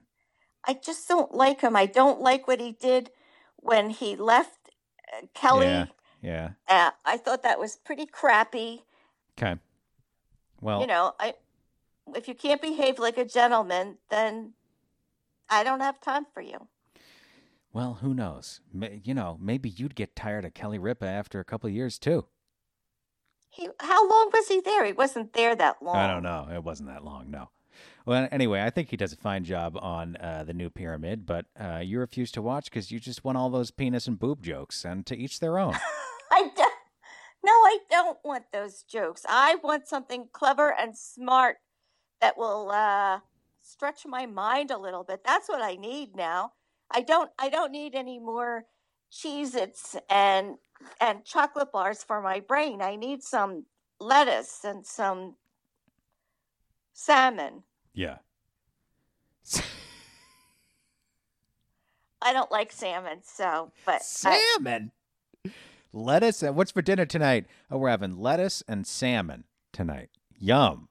I 0.65 0.73
just 0.73 1.07
don't 1.07 1.33
like 1.33 1.61
him. 1.61 1.75
I 1.75 1.85
don't 1.85 2.21
like 2.21 2.47
what 2.47 2.59
he 2.59 2.71
did 2.73 3.09
when 3.57 3.89
he 3.89 4.15
left 4.15 4.69
uh, 5.11 5.25
Kelly. 5.33 5.65
Yeah, 5.67 5.85
yeah. 6.21 6.49
Uh, 6.67 6.91
I 7.05 7.17
thought 7.17 7.43
that 7.43 7.59
was 7.59 7.77
pretty 7.77 8.05
crappy. 8.05 8.83
Okay. 9.37 9.59
Well, 10.61 10.81
You 10.81 10.87
know, 10.87 11.13
I 11.19 11.33
if 12.15 12.27
you 12.27 12.35
can't 12.35 12.61
behave 12.61 12.99
like 12.99 13.17
a 13.17 13.25
gentleman, 13.25 13.97
then 14.09 14.53
I 15.49 15.63
don't 15.63 15.81
have 15.81 15.99
time 16.01 16.25
for 16.33 16.41
you. 16.41 16.67
well, 17.71 17.95
who 18.01 18.13
knows? 18.13 18.61
You 19.03 19.13
know, 19.13 19.37
maybe 19.41 19.69
you'd 19.69 19.95
get 19.95 20.15
tired 20.15 20.45
of 20.45 20.53
Kelly 20.53 20.79
Ripa 20.79 21.05
after 21.05 21.39
a 21.39 21.45
couple 21.45 21.67
of 21.67 21.73
years 21.75 21.97
too. 21.99 22.25
He, 23.49 23.69
how 23.79 24.09
long 24.09 24.31
was 24.33 24.47
he 24.47 24.61
there? 24.61 24.83
He 24.83 24.93
wasn't 24.93 25.33
there 25.33 25.55
that 25.55 25.81
long. 25.83 25.95
I 25.95 26.07
don't 26.11 26.23
know. 26.23 26.47
It 26.51 26.63
wasn't 26.63 26.89
that 26.89 27.03
long, 27.03 27.29
no. 27.29 27.49
Well, 28.05 28.27
anyway, 28.31 28.61
I 28.61 28.69
think 28.69 28.89
he 28.89 28.97
does 28.97 29.13
a 29.13 29.17
fine 29.17 29.43
job 29.43 29.77
on 29.79 30.15
uh, 30.17 30.43
the 30.45 30.53
new 30.53 30.69
pyramid, 30.69 31.25
but 31.25 31.45
uh, 31.59 31.77
you 31.83 31.99
refuse 31.99 32.31
to 32.33 32.41
watch 32.41 32.65
because 32.65 32.91
you 32.91 32.99
just 32.99 33.23
want 33.23 33.37
all 33.37 33.49
those 33.49 33.71
penis 33.71 34.07
and 34.07 34.19
boob 34.19 34.43
jokes, 34.43 34.83
and 34.83 35.05
to 35.05 35.15
each 35.15 35.39
their 35.39 35.57
own. 35.59 35.73
I 36.31 36.49
don't. 36.55 36.73
No, 37.45 37.51
I 37.51 37.79
don't 37.89 38.17
want 38.23 38.45
those 38.51 38.83
jokes. 38.83 39.25
I 39.27 39.55
want 39.63 39.87
something 39.87 40.29
clever 40.31 40.73
and 40.73 40.97
smart 40.97 41.57
that 42.21 42.37
will 42.37 42.71
uh, 42.71 43.19
stretch 43.63 44.05
my 44.05 44.25
mind 44.25 44.69
a 44.71 44.77
little 44.77 45.03
bit. 45.03 45.23
That's 45.25 45.49
what 45.49 45.61
I 45.61 45.75
need 45.75 46.15
now. 46.15 46.51
I 46.91 47.01
don't. 47.01 47.31
I 47.39 47.49
don't 47.49 47.71
need 47.71 47.95
any 47.95 48.19
more 48.19 48.65
Cheez-Its 49.11 49.95
and 50.09 50.57
and 50.99 51.23
chocolate 51.23 51.71
bars 51.71 52.03
for 52.03 52.21
my 52.21 52.39
brain. 52.39 52.81
I 52.81 52.95
need 52.95 53.23
some 53.23 53.65
lettuce 53.99 54.59
and 54.63 54.85
some 54.85 55.35
salmon. 56.93 57.63
yeah. 57.93 58.17
I 62.21 62.31
don't 62.31 62.51
like 62.51 62.71
salmon, 62.71 63.19
so 63.23 63.71
but 63.85 63.95
I, 63.95 64.39
salmon. 64.55 64.91
Lettuce. 65.91 66.41
And 66.41 66.55
what's 66.55 66.71
for 66.71 66.81
dinner 66.81 67.05
tonight? 67.05 67.45
Oh, 67.69 67.77
we're 67.77 67.89
having 67.89 68.17
lettuce 68.17 68.63
and 68.67 68.87
salmon 68.87 69.43
tonight. 69.73 70.09
Yum. 70.39 70.87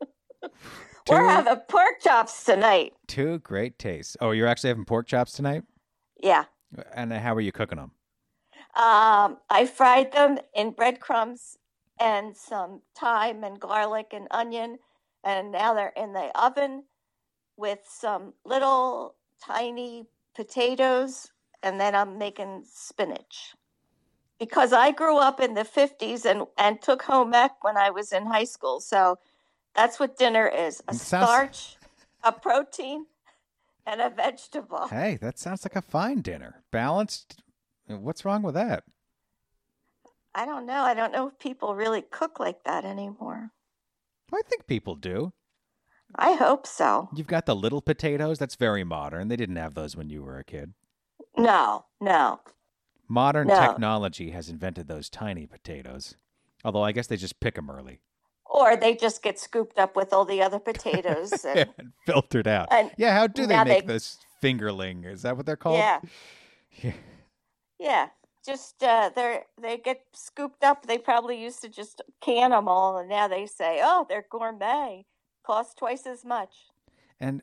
we're 1.10 1.28
having 1.28 1.56
pork 1.68 2.00
chops 2.00 2.44
tonight. 2.44 2.92
Two 3.06 3.38
great 3.40 3.78
tastes. 3.78 4.16
Oh, 4.20 4.30
you're 4.30 4.46
actually 4.46 4.68
having 4.68 4.84
pork 4.84 5.06
chops 5.06 5.32
tonight? 5.32 5.64
Yeah. 6.22 6.44
And 6.94 7.12
how 7.12 7.34
are 7.34 7.40
you 7.40 7.52
cooking 7.52 7.78
them? 7.78 7.92
Um, 8.76 9.38
I 9.50 9.68
fried 9.72 10.12
them 10.12 10.38
in 10.54 10.70
breadcrumbs 10.70 11.58
and 11.98 12.36
some 12.36 12.82
thyme 12.96 13.42
and 13.42 13.58
garlic 13.58 14.08
and 14.12 14.28
onion, 14.30 14.78
and 15.24 15.50
now 15.52 15.74
they're 15.74 15.92
in 15.96 16.12
the 16.12 16.30
oven 16.40 16.84
with 17.56 17.80
some 17.84 18.32
little 18.44 19.16
tiny 19.44 20.06
potatoes, 20.34 21.32
and 21.62 21.80
then 21.80 21.94
I'm 21.94 22.16
making 22.16 22.64
spinach. 22.64 23.54
Because 24.38 24.72
I 24.72 24.92
grew 24.92 25.18
up 25.18 25.40
in 25.40 25.52
the 25.54 25.64
50s 25.64 26.24
and, 26.24 26.46
and 26.56 26.80
took 26.80 27.02
home 27.02 27.34
ec 27.34 27.52
when 27.62 27.76
I 27.76 27.90
was 27.90 28.12
in 28.12 28.24
high 28.24 28.44
school, 28.44 28.80
so 28.80 29.18
that's 29.74 29.98
what 30.00 30.16
dinner 30.18 30.46
is 30.48 30.82
a 30.88 30.94
sounds- 30.94 31.26
starch 31.28 31.76
a 32.22 32.32
protein, 32.32 33.06
and 33.86 34.00
a 34.00 34.10
vegetable. 34.10 34.88
Hey, 34.88 35.16
that 35.22 35.38
sounds 35.38 35.64
like 35.64 35.74
a 35.74 35.80
fine 35.80 36.20
dinner. 36.20 36.62
Balanced. 36.70 37.40
What's 37.86 38.26
wrong 38.26 38.42
with 38.42 38.54
that? 38.54 38.84
I 40.34 40.44
don't 40.44 40.66
know. 40.66 40.82
I 40.82 40.92
don't 40.94 41.12
know 41.12 41.28
if 41.28 41.38
people 41.38 41.74
really 41.74 42.02
cook 42.02 42.38
like 42.38 42.64
that 42.64 42.84
anymore. 42.84 43.52
I 44.32 44.42
think 44.48 44.66
people 44.66 44.94
do. 44.96 45.32
I 46.14 46.32
hope 46.34 46.66
so. 46.66 47.08
You've 47.14 47.26
got 47.26 47.46
the 47.46 47.56
little 47.56 47.80
potatoes. 47.80 48.38
That's 48.38 48.54
very 48.54 48.84
modern. 48.84 49.28
They 49.28 49.36
didn't 49.36 49.56
have 49.56 49.74
those 49.74 49.96
when 49.96 50.10
you 50.10 50.22
were 50.22 50.38
a 50.38 50.44
kid. 50.44 50.74
No, 51.36 51.86
no. 52.00 52.40
Modern 53.08 53.48
No. 53.48 53.58
technology 53.58 54.30
has 54.30 54.48
invented 54.50 54.88
those 54.88 55.08
tiny 55.08 55.46
potatoes. 55.46 56.16
Although 56.64 56.84
I 56.84 56.92
guess 56.92 57.06
they 57.06 57.16
just 57.16 57.40
pick 57.40 57.54
them 57.54 57.70
early 57.70 58.00
Or 58.52 58.76
they 58.76 58.96
just 58.96 59.22
get 59.22 59.38
scooped 59.38 59.78
up 59.78 59.94
with 59.94 60.12
all 60.12 60.24
the 60.24 60.42
other 60.42 60.58
potatoes. 60.58 61.32
And, 61.44 61.70
and 61.78 61.92
filtered 62.04 62.48
out. 62.48 62.66
And 62.72 62.90
yeah, 62.98 63.12
how 63.14 63.26
do 63.28 63.46
they 63.46 63.62
make 63.64 63.86
they- 63.86 63.94
this 63.94 64.18
fingerling? 64.42 65.06
Is 65.06 65.22
that 65.22 65.36
what 65.36 65.46
they're 65.46 65.56
called? 65.56 65.78
yeah, 65.78 66.00
Yeah. 66.82 66.92
yeah. 67.78 68.08
Just 68.44 68.82
uh, 68.82 69.10
they 69.14 69.40
they 69.60 69.76
get 69.76 70.00
scooped 70.14 70.64
up. 70.64 70.86
They 70.86 70.96
probably 70.96 71.40
used 71.40 71.60
to 71.60 71.68
just 71.68 72.00
can 72.22 72.50
them 72.52 72.68
all, 72.68 72.96
and 72.96 73.06
now 73.08 73.28
they 73.28 73.44
say, 73.44 73.80
"Oh, 73.82 74.06
they're 74.08 74.24
gourmet. 74.30 75.04
Cost 75.44 75.76
twice 75.76 76.06
as 76.06 76.24
much." 76.24 76.54
And 77.20 77.42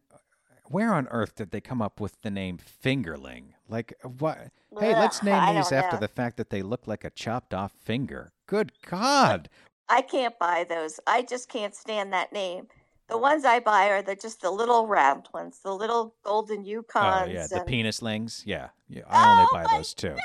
where 0.65 0.91
on 0.93 1.08
earth 1.10 1.36
did 1.36 1.52
they 1.52 1.62
come 1.62 1.84
up 1.84 2.00
with 2.00 2.20
the 2.24 2.32
name 2.32 2.58
fingerling? 2.84 3.54
Like 3.70 3.93
what? 4.02 4.50
Hey, 4.80 4.93
let's 4.93 5.22
name 5.22 5.56
these 5.56 5.72
after 5.72 5.98
know. 5.98 6.00
the 6.02 6.08
fact 6.08 6.36
that 6.38 6.50
they 6.50 6.63
look 6.63 6.88
like 6.88 7.04
a 7.04 7.12
chopped 7.12 7.54
off 7.54 7.74
finger. 7.74 8.32
Good 8.48 8.72
God. 8.84 9.50
I 9.89 10.02
can't 10.02 10.38
buy 10.39 10.65
those. 10.67 11.00
I 11.08 11.21
just 11.21 11.50
can't 11.50 11.73
stand 11.76 12.12
that 12.13 12.34
name. 12.34 12.67
The 13.08 13.17
ones 13.17 13.45
I 13.45 13.60
buy 13.62 13.88
are 13.89 14.02
the 14.02 14.15
just 14.15 14.41
the 14.41 14.52
little 14.52 14.86
round 14.86 15.30
ones, 15.34 15.60
the 15.63 15.73
little 15.73 16.13
golden 16.23 16.65
Yukons. 16.65 17.23
Oh 17.23 17.26
yeah, 17.26 17.47
the 17.47 17.62
and- 17.62 17.69
penislings. 17.69 18.43
Yeah, 18.45 18.69
yeah. 18.89 19.04
I 19.10 19.32
only 19.32 19.43
Oh, 19.45 19.54
buy 19.54 19.63
my 19.63 19.78
those 19.78 19.93
too. 19.93 20.10
God, 20.10 20.19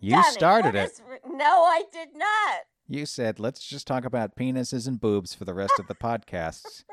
You 0.00 0.22
started 0.30 0.74
it. 0.74 0.90
is 0.92 1.02
no, 1.28 1.64
I 1.64 1.82
did 1.92 2.10
not. 2.14 2.60
You 2.88 3.06
said 3.06 3.38
let's 3.40 3.66
just 3.66 3.86
talk 3.86 4.04
about 4.04 4.36
penises 4.36 4.86
and 4.86 5.00
boobs 5.00 5.34
for 5.34 5.44
the 5.44 5.54
rest 5.54 5.74
of 5.78 5.88
the 5.88 5.94
podcasts. 5.94 6.84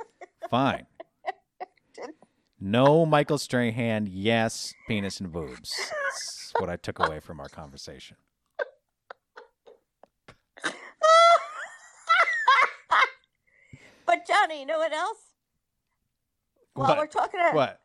Fine. 0.49 0.85
No 2.59 3.05
Michael 3.05 3.37
Strahan. 3.37 4.07
Yes, 4.09 4.73
penis 4.87 5.19
and 5.19 5.31
boobs. 5.31 5.75
That's 5.77 6.53
what 6.57 6.69
I 6.69 6.77
took 6.77 6.99
away 6.99 7.19
from 7.19 7.39
our 7.41 7.49
conversation. 7.49 8.15
But 14.15 14.25
Johnny, 14.25 14.61
you 14.61 14.65
know 14.65 14.77
what 14.77 14.93
else? 14.93 15.17
While 16.73 16.87
What? 16.89 16.97
we're 16.99 17.07
talking 17.07 17.41
about 17.41 17.53
What? 17.53 17.81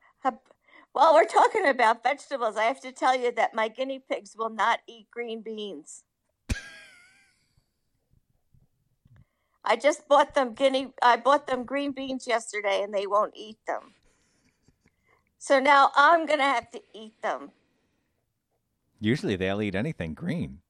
while 0.93 1.14
we're 1.14 1.25
talking 1.25 1.66
about 1.66 2.03
vegetables, 2.05 2.57
I 2.57 2.64
have 2.64 2.81
to 2.83 2.93
tell 2.93 3.16
you 3.16 3.33
that 3.33 3.55
my 3.55 3.66
guinea 3.69 3.99
pigs 3.99 4.35
will 4.37 4.51
not 4.51 4.81
eat 4.88 5.09
green 5.11 5.40
beans. 5.43 6.05
I 9.64 9.75
just 9.77 10.07
bought 10.09 10.35
them 10.35 10.55
guinea 10.55 10.93
I 11.03 11.16
bought 11.16 11.49
them 11.49 11.64
green 11.64 11.90
beans 11.93 12.29
yesterday 12.29 12.83
and 12.83 12.95
they 12.95 13.09
won't 13.09 13.35
eat 13.37 13.59
them. 13.66 13.95
So 15.38 15.59
now 15.59 15.90
I'm 15.97 16.27
going 16.27 16.38
to 16.38 16.45
have 16.45 16.71
to 16.73 16.81
eat 16.95 17.21
them. 17.23 17.51
Usually 19.01 19.35
they'll 19.35 19.62
eat 19.62 19.75
anything 19.75 20.14
green. 20.14 20.61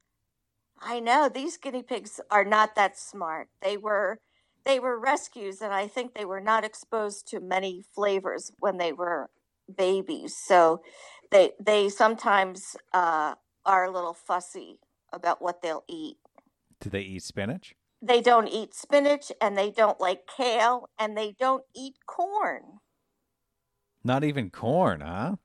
I 0.80 1.00
know 1.00 1.28
these 1.28 1.58
guinea 1.58 1.82
pigs 1.82 2.18
are 2.30 2.44
not 2.46 2.74
that 2.76 2.96
smart. 2.98 3.48
They 3.60 3.76
were 3.76 4.20
they 4.64 4.78
were 4.78 4.98
rescues 4.98 5.60
and 5.60 5.72
I 5.72 5.86
think 5.86 6.14
they 6.14 6.24
were 6.24 6.40
not 6.40 6.64
exposed 6.64 7.26
to 7.28 7.40
many 7.40 7.82
flavors 7.94 8.52
when 8.58 8.78
they 8.78 8.92
were 8.92 9.30
babies. 9.76 10.36
So 10.36 10.82
they 11.30 11.52
they 11.60 11.88
sometimes 11.88 12.76
uh, 12.92 13.34
are 13.64 13.84
a 13.84 13.90
little 13.90 14.14
fussy 14.14 14.78
about 15.12 15.42
what 15.42 15.62
they'll 15.62 15.84
eat. 15.88 16.16
Do 16.80 16.90
they 16.90 17.02
eat 17.02 17.22
spinach? 17.22 17.74
They 18.02 18.20
don't 18.20 18.48
eat 18.48 18.74
spinach 18.74 19.30
and 19.40 19.56
they 19.56 19.70
don't 19.70 20.00
like 20.00 20.26
kale 20.26 20.88
and 20.98 21.16
they 21.16 21.34
don't 21.38 21.64
eat 21.74 21.96
corn. 22.06 22.80
Not 24.02 24.24
even 24.24 24.50
corn, 24.50 25.02
huh? 25.02 25.36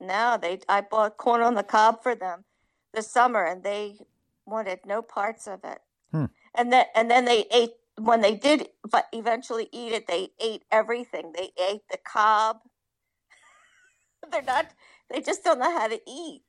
No, 0.00 0.36
they 0.40 0.58
I 0.68 0.80
bought 0.80 1.16
corn 1.16 1.40
on 1.40 1.54
the 1.54 1.62
cob 1.62 2.02
for 2.02 2.14
them 2.14 2.44
this 2.92 3.10
summer 3.10 3.44
and 3.44 3.62
they 3.62 3.98
wanted 4.44 4.80
no 4.84 5.02
parts 5.02 5.46
of 5.46 5.60
it. 5.64 5.78
Hmm. 6.10 6.26
And 6.54 6.72
then 6.72 6.86
and 6.94 7.10
then 7.10 7.24
they 7.24 7.46
ate 7.52 7.74
when 7.98 8.20
they 8.20 8.34
did 8.34 8.68
but 8.90 9.06
eventually 9.12 9.68
eat 9.72 9.92
it, 9.92 10.06
they 10.06 10.30
ate 10.40 10.64
everything. 10.70 11.32
They 11.34 11.50
ate 11.62 11.82
the 11.90 11.98
cob. 12.04 12.58
They're 14.32 14.42
not 14.42 14.68
they 15.10 15.20
just 15.20 15.44
don't 15.44 15.58
know 15.58 15.78
how 15.78 15.88
to 15.88 16.00
eat. 16.08 16.42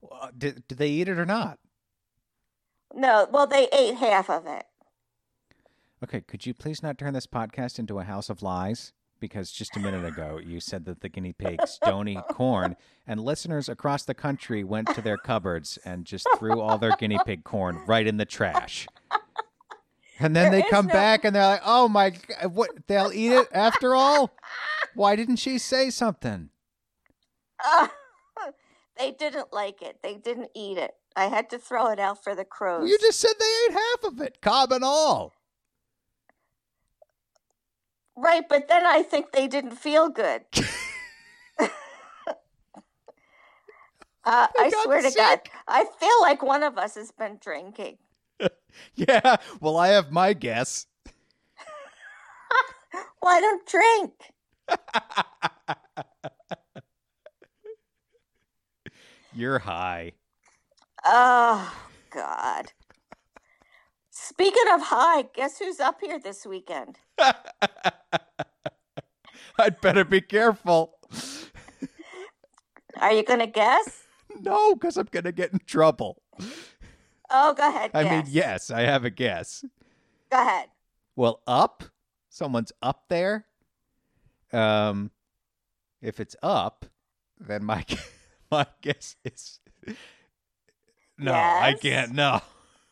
Well, 0.00 0.20
uh, 0.22 0.28
Did, 0.36 0.66
did 0.66 0.78
they 0.78 0.88
eat 0.88 1.08
it 1.08 1.18
or 1.18 1.26
not? 1.26 1.58
No, 2.94 3.28
well 3.30 3.46
they 3.46 3.68
ate 3.72 3.96
half 3.96 4.30
of 4.30 4.46
it. 4.46 4.64
Okay, 6.04 6.20
could 6.20 6.44
you 6.46 6.54
please 6.54 6.82
not 6.82 6.98
turn 6.98 7.14
this 7.14 7.26
podcast 7.26 7.78
into 7.78 7.98
a 7.98 8.04
house 8.04 8.28
of 8.28 8.42
lies? 8.42 8.92
Because 9.18 9.50
just 9.50 9.76
a 9.76 9.80
minute 9.80 10.04
ago 10.04 10.38
you 10.44 10.60
said 10.60 10.84
that 10.84 11.00
the 11.00 11.08
guinea 11.08 11.32
pigs 11.32 11.78
don't 11.82 12.06
eat 12.06 12.22
corn, 12.30 12.76
and 13.06 13.18
listeners 13.18 13.66
across 13.68 14.04
the 14.04 14.14
country 14.14 14.62
went 14.62 14.94
to 14.94 15.00
their 15.00 15.16
cupboards 15.16 15.78
and 15.86 16.04
just 16.04 16.28
threw 16.38 16.60
all 16.60 16.76
their 16.76 16.94
guinea 16.96 17.18
pig 17.24 17.42
corn 17.42 17.80
right 17.86 18.06
in 18.06 18.18
the 18.18 18.26
trash. 18.26 18.86
And 20.18 20.34
then 20.34 20.50
There 20.50 20.62
they 20.62 20.68
come 20.68 20.86
no- 20.86 20.92
back 20.92 21.24
and 21.24 21.34
they're 21.36 21.46
like, 21.46 21.62
"Oh 21.64 21.88
my, 21.88 22.12
what? 22.48 22.70
They'll 22.86 23.12
eat 23.12 23.32
it 23.32 23.48
after 23.52 23.94
all? 23.94 24.34
Why 24.94 25.14
didn't 25.16 25.36
she 25.36 25.58
say 25.58 25.90
something?" 25.90 26.50
they 28.98 29.12
didn't 29.12 29.52
like 29.52 29.82
it. 29.82 29.98
They 30.02 30.14
didn't 30.14 30.50
eat 30.54 30.78
it. 30.78 30.92
I 31.14 31.26
had 31.26 31.50
to 31.50 31.58
throw 31.58 31.88
it 31.88 31.98
out 31.98 32.22
for 32.22 32.34
the 32.34 32.44
crows. 32.44 32.88
You 32.88 32.98
just 32.98 33.20
said 33.20 33.32
they 33.38 33.46
ate 33.66 33.72
half 33.72 34.12
of 34.12 34.20
it, 34.20 34.40
cob 34.40 34.72
and 34.72 34.84
all. 34.84 35.32
Right, 38.16 38.48
but 38.48 38.68
then 38.68 38.86
I 38.86 39.02
think 39.02 39.32
they 39.32 39.46
didn't 39.46 39.76
feel 39.76 40.08
good. 40.08 40.42
uh, 41.58 41.68
I 44.24 44.72
swear 44.84 45.02
to. 45.02 45.10
God, 45.14 45.40
I 45.68 45.84
feel 46.00 46.22
like 46.22 46.42
one 46.42 46.62
of 46.62 46.78
us 46.78 46.94
has 46.94 47.12
been 47.12 47.38
drinking. 47.40 47.98
Yeah, 48.94 49.36
well, 49.60 49.76
I 49.76 49.88
have 49.88 50.12
my 50.12 50.32
guess. 50.32 50.86
Well, 53.22 53.36
I 53.36 53.40
don't 53.40 53.66
drink. 53.66 54.12
You're 59.34 59.58
high. 59.58 60.12
Oh, 61.04 61.74
God. 62.10 62.72
Speaking 64.10 64.64
of 64.72 64.80
high, 64.82 65.24
guess 65.34 65.58
who's 65.58 65.80
up 65.80 66.00
here 66.00 66.18
this 66.18 66.46
weekend? 66.46 66.98
I'd 69.58 69.80
better 69.80 70.04
be 70.04 70.20
careful. 70.20 70.98
Are 73.00 73.12
you 73.12 73.22
going 73.24 73.40
to 73.40 73.46
guess? 73.46 74.04
No, 74.40 74.74
because 74.74 74.96
I'm 74.96 75.08
gonna 75.10 75.32
get 75.32 75.52
in 75.52 75.60
trouble. 75.66 76.22
Oh, 77.30 77.54
go 77.54 77.68
ahead. 77.68 77.90
I 77.94 78.04
mean, 78.04 78.24
yes, 78.28 78.70
I 78.70 78.82
have 78.82 79.04
a 79.04 79.10
guess. 79.10 79.64
Go 80.30 80.40
ahead. 80.40 80.68
Well, 81.14 81.42
up, 81.46 81.84
someone's 82.28 82.72
up 82.82 83.04
there. 83.08 83.46
Um, 84.52 85.10
if 86.02 86.20
it's 86.20 86.36
up, 86.42 86.86
then 87.40 87.64
my 87.64 87.84
my 88.50 88.66
guess 88.82 89.16
is 89.24 89.60
no. 91.18 91.32
I 91.34 91.74
can't. 91.80 92.12
No, 92.12 92.40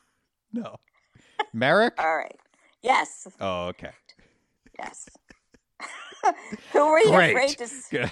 no. 0.52 0.76
Merrick. 1.52 1.94
All 1.98 2.16
right. 2.16 2.36
Yes. 2.82 3.28
Oh, 3.40 3.66
okay. 3.68 3.90
Yes. 4.78 5.08
Who 6.72 6.86
were 6.86 6.98
you 6.98 7.10
Great. 7.10 7.36
afraid 7.36 7.58
to? 7.58 8.10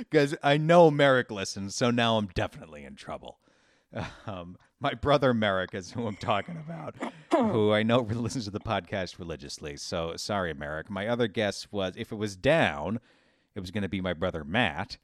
because 0.00 0.36
I 0.42 0.56
know 0.56 0.90
Merrick 0.90 1.30
listens, 1.30 1.74
so 1.74 1.90
now 1.90 2.16
I'm 2.16 2.28
definitely 2.28 2.84
in 2.84 2.94
trouble. 2.94 3.38
Um, 4.26 4.56
my 4.80 4.94
brother 4.94 5.34
Merrick 5.34 5.74
is 5.74 5.92
who 5.92 6.06
I'm 6.06 6.16
talking 6.16 6.56
about, 6.56 6.94
who 7.32 7.72
I 7.72 7.82
know 7.82 8.00
listens 8.00 8.44
to 8.44 8.50
the 8.50 8.60
podcast 8.60 9.18
religiously. 9.18 9.76
So 9.76 10.14
sorry, 10.16 10.54
Merrick. 10.54 10.90
My 10.90 11.08
other 11.08 11.28
guess 11.28 11.66
was 11.70 11.94
if 11.96 12.12
it 12.12 12.16
was 12.16 12.36
down, 12.36 13.00
it 13.54 13.60
was 13.60 13.70
going 13.70 13.82
to 13.82 13.88
be 13.88 14.00
my 14.00 14.12
brother 14.12 14.44
Matt. 14.44 14.98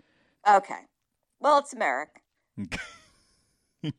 Okay. 0.49 0.81
Well, 1.41 1.59
it's 1.59 1.75
Merrick. 1.75 2.22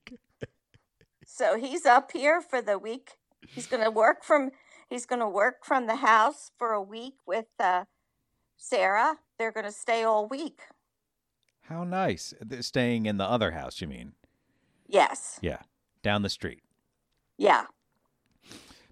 So 1.38 1.58
he's 1.58 1.86
up 1.86 2.14
here 2.14 2.40
for 2.40 2.62
the 2.62 2.80
week. 2.80 3.18
He's 3.46 3.68
going 3.68 3.84
to 3.84 3.92
work 3.92 4.24
from 4.24 4.52
he's 4.90 5.06
going 5.06 5.20
to 5.20 5.28
work 5.28 5.66
from 5.66 5.86
the 5.86 5.98
house 5.98 6.52
for 6.58 6.72
a 6.72 6.82
week 6.82 7.16
with 7.28 7.48
uh, 7.60 7.86
Sarah. 8.56 9.18
They're 9.38 9.52
going 9.52 9.66
to 9.66 9.72
stay 9.72 10.04
all 10.04 10.30
week. 10.30 10.62
How 11.64 11.84
nice. 11.84 12.34
They're 12.40 12.62
staying 12.62 13.06
in 13.06 13.18
the 13.18 13.26
other 13.26 13.52
house, 13.52 13.82
you 13.82 13.88
mean? 13.88 14.14
Yes. 14.88 15.40
Yeah, 15.42 15.60
down 16.04 16.22
the 16.22 16.30
street. 16.30 16.62
Yeah. 17.38 17.66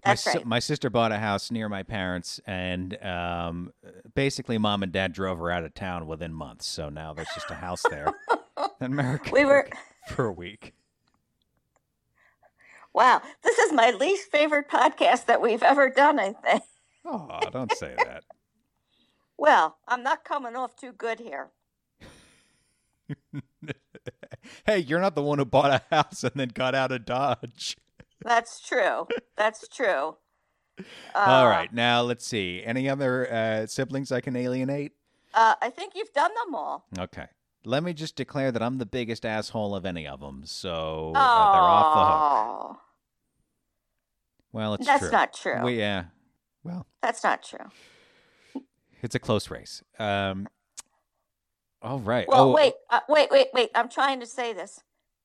That's 0.04 0.26
my, 0.26 0.32
right. 0.32 0.46
my 0.46 0.58
sister 0.58 0.90
bought 0.90 1.12
a 1.12 1.18
house 1.18 1.50
near 1.50 1.68
my 1.68 1.82
parents, 1.82 2.38
and 2.46 3.02
um, 3.02 3.72
basically, 4.14 4.58
mom 4.58 4.82
and 4.82 4.92
dad 4.92 5.14
drove 5.14 5.38
her 5.38 5.50
out 5.50 5.64
of 5.64 5.72
town 5.72 6.06
within 6.06 6.34
months. 6.34 6.66
So 6.66 6.90
now 6.90 7.14
there's 7.14 7.28
just 7.34 7.50
a 7.50 7.54
house 7.54 7.82
there. 7.88 8.12
in 8.80 8.92
America 8.92 9.30
We 9.32 9.44
were- 9.46 9.68
for 10.08 10.26
a 10.26 10.32
week. 10.32 10.74
Wow, 12.92 13.22
this 13.42 13.58
is 13.58 13.72
my 13.72 13.90
least 13.90 14.30
favorite 14.30 14.68
podcast 14.70 15.26
that 15.26 15.40
we've 15.40 15.62
ever 15.62 15.88
done. 15.90 16.20
I 16.20 16.32
think. 16.32 16.62
Oh, 17.06 17.40
don't 17.50 17.72
say 17.76 17.94
that. 17.98 18.24
Well, 19.36 19.78
I'm 19.88 20.04
not 20.04 20.24
coming 20.24 20.54
off 20.54 20.76
too 20.76 20.92
good 20.92 21.18
here. 21.18 21.48
hey, 24.66 24.78
you're 24.78 25.00
not 25.00 25.14
the 25.14 25.22
one 25.22 25.38
who 25.38 25.44
bought 25.44 25.70
a 25.90 25.94
house 25.94 26.24
and 26.24 26.32
then 26.34 26.48
got 26.54 26.74
out 26.74 26.92
of 26.92 27.04
Dodge. 27.04 27.76
That's 28.22 28.60
true. 28.60 29.06
That's 29.36 29.68
true. 29.68 30.16
All 31.14 31.44
Uh, 31.44 31.48
right, 31.48 31.72
now 31.72 32.02
let's 32.02 32.26
see. 32.26 32.62
Any 32.64 32.88
other 32.88 33.32
uh, 33.32 33.66
siblings 33.66 34.10
I 34.10 34.20
can 34.20 34.34
alienate? 34.36 34.92
Uh, 35.32 35.54
I 35.60 35.70
think 35.70 35.92
you've 35.94 36.12
done 36.12 36.30
them 36.44 36.54
all. 36.54 36.86
Okay. 36.98 37.26
Let 37.64 37.82
me 37.82 37.92
just 37.94 38.16
declare 38.16 38.52
that 38.52 38.62
I'm 38.62 38.78
the 38.78 38.86
biggest 38.86 39.24
asshole 39.24 39.74
of 39.74 39.86
any 39.86 40.06
of 40.06 40.20
them, 40.20 40.42
so 40.44 41.12
uh, 41.14 41.52
they're 41.52 41.62
off 41.62 41.94
the 41.94 42.68
hook. 42.68 42.78
Well, 44.52 44.74
it's 44.74 44.86
That's 44.86 45.00
true. 45.00 45.10
not 45.10 45.32
true. 45.32 45.62
We, 45.64 45.78
yeah. 45.78 46.04
Well, 46.62 46.86
that's 47.02 47.24
not 47.24 47.42
true. 47.42 48.62
it's 49.02 49.14
a 49.14 49.18
close 49.18 49.50
race. 49.50 49.82
Um. 49.98 50.48
All 51.84 51.98
right. 51.98 52.26
Well, 52.26 52.50
oh, 52.50 52.54
wait, 52.54 52.72
uh, 52.88 53.00
wait, 53.10 53.30
wait, 53.30 53.48
wait. 53.52 53.70
I'm 53.74 53.90
trying 53.90 54.20
to 54.20 54.26
say 54.26 54.54
this. 54.54 54.80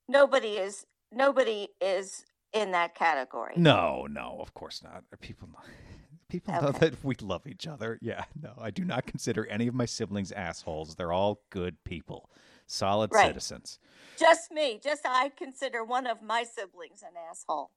Nobody 0.10 0.58
is. 0.58 0.86
Nobody 1.12 1.70
is 1.80 2.26
in 2.54 2.72
that 2.72 2.96
category. 2.96 3.54
No, 3.56 4.08
no, 4.10 4.38
of 4.42 4.54
course 4.54 4.84
not. 4.84 5.04
People, 5.22 5.48
people 6.30 6.54
know 6.62 6.72
that 6.72 7.04
we 7.04 7.16
love 7.22 7.48
each 7.48 7.66
other. 7.66 7.98
Yeah, 8.02 8.26
no, 8.42 8.54
I 8.60 8.72
do 8.72 8.84
not 8.84 9.06
consider 9.06 9.46
any 9.46 9.68
of 9.68 9.74
my 9.74 9.86
siblings 9.86 10.34
assholes. 10.34 10.96
They're 10.96 11.14
all 11.14 11.42
good 11.50 11.78
people, 11.86 12.30
solid 12.68 13.14
Right. 13.14 13.28
citizens. 13.28 13.80
Just 14.18 14.52
me. 14.52 14.82
Just 14.84 15.04
I 15.06 15.30
consider 15.30 15.86
one 15.86 16.08
of 16.08 16.22
my 16.22 16.44
siblings 16.44 17.04
an 17.04 17.14
asshole. 17.30 17.72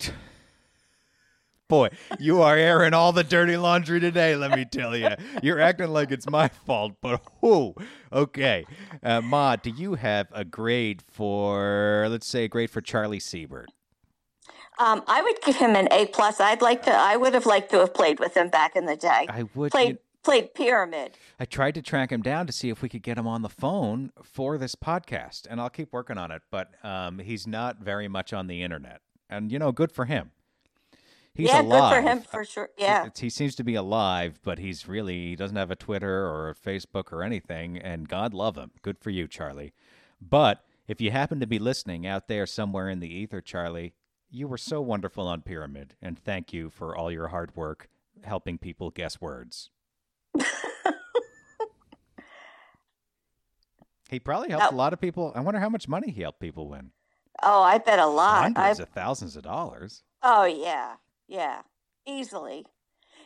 Boy, 1.68 1.90
you 2.18 2.40
are 2.40 2.56
airing 2.56 2.94
all 2.94 3.12
the 3.12 3.22
dirty 3.22 3.58
laundry 3.58 4.00
today, 4.00 4.34
let 4.34 4.52
me 4.52 4.64
tell 4.64 4.96
you. 4.96 5.10
You're 5.42 5.60
acting 5.60 5.88
like 5.88 6.10
it's 6.10 6.28
my 6.28 6.48
fault, 6.48 6.94
but 7.02 7.20
whoo. 7.42 7.74
Okay. 8.10 8.64
Uh, 9.02 9.20
Ma, 9.20 9.56
do 9.56 9.68
you 9.68 9.94
have 9.94 10.28
a 10.32 10.46
grade 10.46 11.02
for, 11.10 12.06
let's 12.08 12.26
say, 12.26 12.44
a 12.44 12.48
grade 12.48 12.70
for 12.70 12.80
Charlie 12.80 13.20
Siebert? 13.20 13.68
Um, 14.78 15.02
I 15.06 15.20
would 15.20 15.42
give 15.42 15.56
him 15.56 15.76
an 15.76 15.88
A 15.92 16.06
plus. 16.06 16.40
I'd 16.40 16.62
like 16.62 16.84
to. 16.84 16.92
I 16.92 17.16
would 17.16 17.34
have 17.34 17.46
liked 17.46 17.70
to 17.72 17.80
have 17.80 17.92
played 17.92 18.18
with 18.18 18.34
him 18.36 18.48
back 18.48 18.74
in 18.74 18.86
the 18.86 18.96
day. 18.96 19.26
I 19.28 19.44
would. 19.54 19.70
played 19.72 19.88
you- 19.88 19.98
played 20.24 20.54
pyramid. 20.54 21.16
I 21.40 21.44
tried 21.44 21.74
to 21.74 21.82
track 21.82 22.12
him 22.12 22.22
down 22.22 22.46
to 22.46 22.52
see 22.52 22.68
if 22.70 22.80
we 22.82 22.88
could 22.88 23.02
get 23.02 23.16
him 23.18 23.26
on 23.26 23.42
the 23.42 23.48
phone 23.48 24.12
for 24.22 24.56
this 24.58 24.74
podcast, 24.74 25.46
and 25.48 25.60
I'll 25.60 25.70
keep 25.70 25.92
working 25.92 26.16
on 26.18 26.30
it. 26.30 26.42
But 26.50 26.70
um, 26.84 27.18
he's 27.18 27.46
not 27.46 27.78
very 27.78 28.08
much 28.08 28.32
on 28.32 28.46
the 28.46 28.62
internet, 28.62 29.00
and 29.28 29.50
you 29.52 29.58
know, 29.58 29.72
good 29.72 29.90
for 29.92 30.04
him. 30.04 30.30
He's 31.38 31.50
yeah, 31.50 31.62
alive. 31.62 31.92
good 31.92 31.96
for 31.96 32.08
him 32.08 32.20
for 32.20 32.44
sure. 32.44 32.70
Yeah. 32.76 33.02
It's- 33.02 33.20
he 33.20 33.30
seems 33.30 33.54
to 33.54 33.62
be 33.62 33.76
alive, 33.76 34.40
but 34.42 34.58
he's 34.58 34.88
really 34.88 35.28
he 35.28 35.36
doesn't 35.36 35.56
have 35.56 35.70
a 35.70 35.76
Twitter 35.76 36.26
or 36.26 36.50
a 36.50 36.54
Facebook 36.54 37.12
or 37.12 37.22
anything. 37.22 37.78
And 37.78 38.08
God 38.08 38.34
love 38.34 38.56
him. 38.56 38.72
Good 38.82 38.98
for 38.98 39.10
you, 39.10 39.28
Charlie. 39.28 39.72
But 40.20 40.64
if 40.88 41.00
you 41.00 41.12
happen 41.12 41.38
to 41.38 41.46
be 41.46 41.60
listening 41.60 42.08
out 42.08 42.26
there 42.26 42.44
somewhere 42.44 42.90
in 42.90 42.98
the 42.98 43.08
ether, 43.08 43.40
Charlie, 43.40 43.94
you 44.28 44.48
were 44.48 44.58
so 44.58 44.80
wonderful 44.80 45.28
on 45.28 45.42
Pyramid, 45.42 45.94
and 46.02 46.18
thank 46.18 46.52
you 46.52 46.70
for 46.70 46.96
all 46.96 47.12
your 47.12 47.28
hard 47.28 47.54
work 47.54 47.88
helping 48.24 48.58
people 48.58 48.90
guess 48.90 49.20
words. 49.20 49.70
he 54.10 54.18
probably 54.18 54.50
helped 54.50 54.72
a 54.72 54.76
lot 54.76 54.92
of 54.92 55.00
people. 55.00 55.32
I 55.36 55.40
wonder 55.40 55.60
how 55.60 55.68
much 55.68 55.86
money 55.86 56.10
he 56.10 56.22
helped 56.22 56.40
people 56.40 56.66
win. 56.68 56.90
Oh, 57.44 57.62
I 57.62 57.78
bet 57.78 58.00
a 58.00 58.06
lot. 58.06 58.42
Hundreds 58.42 58.80
of 58.80 58.88
thousands 58.88 59.36
of 59.36 59.44
dollars. 59.44 60.02
Oh 60.22 60.44
yeah, 60.44 60.96
yeah, 61.28 61.60
easily, 62.06 62.64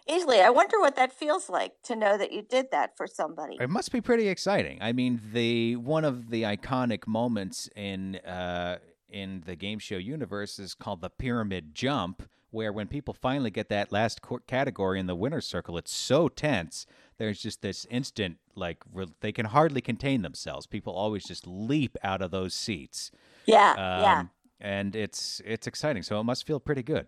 easily. 0.09 0.41
I 0.41 0.51
wonder 0.51 0.79
what 0.81 0.97
that 0.97 1.13
feels 1.13 1.49
like 1.49 1.73
to 1.85 1.97
know 1.97 2.19
that 2.19 2.33
you 2.33 2.43
did 2.43 2.67
that 2.73 2.97
for 2.97 3.07
somebody. 3.07 3.57
It 3.61 3.71
must 3.71 3.93
be 3.93 4.01
pretty 4.01 4.29
exciting. 4.29 4.79
I 4.81 4.93
mean, 4.93 5.21
the 5.33 5.77
one 5.77 6.05
of 6.05 6.31
the 6.31 6.43
iconic 6.43 7.07
moments 7.07 7.69
in 7.77 8.17
uh, 8.17 8.79
in 9.09 9.43
the 9.47 9.57
game 9.57 9.79
show 9.79 9.97
universe 9.97 10.59
is 10.59 10.75
called 10.75 11.01
the 11.01 11.11
pyramid 11.11 11.75
jump, 11.75 12.23
where 12.51 12.73
when 12.73 12.89
people 12.89 13.15
finally 13.15 13.51
get 13.51 13.69
that 13.69 13.93
last 13.93 14.21
category 14.47 14.99
in 14.99 15.07
the 15.07 15.15
winner's 15.15 15.47
circle, 15.47 15.79
it's 15.79 15.93
so 15.93 16.29
tense. 16.29 16.87
There's 17.19 17.41
just 17.41 17.63
this 17.63 17.87
instant, 17.91 18.39
like 18.57 18.79
re- 18.93 19.07
they 19.21 19.31
can 19.33 19.47
hardly 19.47 19.81
contain 19.81 20.23
themselves. 20.23 20.67
People 20.67 20.93
always 20.95 21.25
just 21.25 21.47
leap 21.47 21.97
out 22.03 22.21
of 22.23 22.31
those 22.33 22.53
seats, 22.55 23.13
Yeah, 23.47 23.71
um, 23.73 23.77
yeah. 23.77 24.23
and 24.61 24.97
it's 24.97 25.41
it's 25.45 25.67
exciting. 25.69 26.03
So 26.03 26.19
it 26.19 26.25
must 26.25 26.45
feel 26.47 26.59
pretty 26.59 26.83
good. 26.83 27.07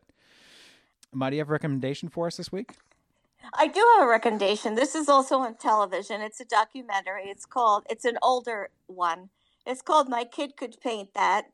Ma, 1.14 1.30
do 1.30 1.36
you 1.36 1.40
have 1.40 1.48
a 1.48 1.52
recommendation 1.52 2.08
for 2.08 2.26
us 2.26 2.36
this 2.36 2.50
week? 2.50 2.72
I 3.52 3.68
do 3.68 3.84
have 3.96 4.06
a 4.06 4.10
recommendation. 4.10 4.74
This 4.74 4.94
is 4.94 5.08
also 5.08 5.38
on 5.38 5.56
television. 5.56 6.20
It's 6.20 6.40
a 6.40 6.44
documentary. 6.44 7.24
It's 7.24 7.46
called. 7.46 7.84
It's 7.88 8.04
an 8.04 8.18
older 8.22 8.70
one. 8.86 9.30
It's 9.66 9.82
called 9.82 10.08
"My 10.08 10.24
Kid 10.24 10.56
Could 10.56 10.80
Paint 10.80 11.14
That," 11.14 11.46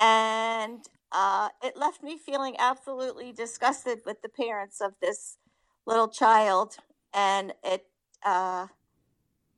and 0.00 0.80
uh, 1.12 1.48
it 1.62 1.76
left 1.76 2.02
me 2.02 2.18
feeling 2.18 2.56
absolutely 2.58 3.32
disgusted 3.32 4.00
with 4.04 4.20
the 4.22 4.28
parents 4.28 4.80
of 4.80 4.92
this 5.00 5.38
little 5.86 6.08
child. 6.08 6.76
And 7.14 7.54
it, 7.64 7.86
uh, 8.24 8.66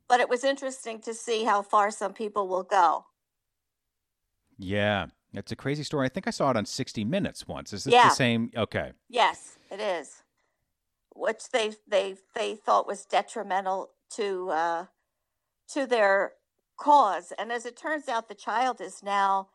but 0.09 0.20
it 0.20 0.28
was 0.28 0.44
interesting 0.44 1.01
to 1.01 1.14
see 1.14 1.44
how 1.44 1.62
far 1.62 1.90
some 1.90 2.12
people 2.12 2.46
will 2.46 2.62
go. 2.62 3.07
Yeah, 4.59 5.07
it's 5.32 5.52
a 5.52 5.56
crazy 5.56 5.82
story. 5.82 6.06
I 6.06 6.08
think 6.08 6.26
I 6.26 6.30
saw 6.30 6.50
it 6.50 6.56
on 6.56 6.66
60 6.66 7.04
Minutes 7.04 7.46
once. 7.46 7.72
Is 7.72 7.84
this 7.84 7.94
Yeah. 7.94 8.08
the 8.08 8.14
same? 8.14 8.50
Okay. 8.56 8.92
Yes, 9.08 9.58
it 9.70 9.80
is. 9.80 10.22
Which 11.14 11.50
they 11.50 11.72
they 11.86 12.16
they 12.34 12.54
thought 12.56 12.86
was 12.86 13.04
detrimental 13.04 13.90
to 14.10 14.50
uh, 14.50 14.86
to 15.68 15.86
their 15.86 16.34
cause, 16.76 17.32
and 17.38 17.52
as 17.52 17.66
it 17.66 17.76
turns 17.76 18.08
out, 18.08 18.28
the 18.28 18.34
child 18.34 18.80
is 18.80 19.02
now. 19.02 19.50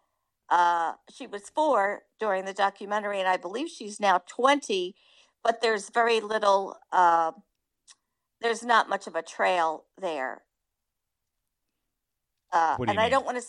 Uh, 0.50 0.94
she 1.12 1.26
was 1.26 1.50
four 1.50 2.04
during 2.20 2.46
the 2.46 2.54
documentary, 2.54 3.20
and 3.20 3.28
I 3.28 3.38
believe 3.38 3.70
she's 3.70 4.00
now 4.00 4.20
twenty. 4.28 4.96
But 5.44 5.62
there's 5.62 5.90
very 5.90 6.20
little. 6.20 6.78
Uh, 6.92 7.32
there's 8.42 8.64
not 8.64 8.90
much 8.90 9.08
of 9.08 9.16
a 9.16 9.22
trail 9.24 9.86
there. 9.98 10.44
Uh, 12.52 12.78
What 12.78 12.86
do 12.88 12.92
you 12.92 12.92
and 12.92 13.00
I 13.00 13.10
don't 13.10 13.26
want 13.26 13.38
to. 13.42 13.44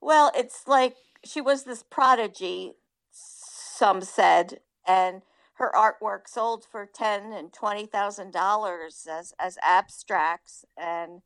Well, 0.00 0.32
it's 0.34 0.66
like 0.66 0.96
she 1.24 1.40
was 1.40 1.64
this 1.64 1.82
prodigy, 1.82 2.74
some 3.10 4.00
said, 4.00 4.60
and 4.86 5.22
her 5.54 5.72
artwork 5.74 6.28
sold 6.28 6.64
for 6.70 6.86
ten 6.86 7.32
and 7.32 7.52
twenty 7.52 7.86
thousand 7.86 8.32
dollars 8.32 9.06
as 9.10 9.32
as 9.38 9.58
abstracts, 9.62 10.64
and 10.76 11.22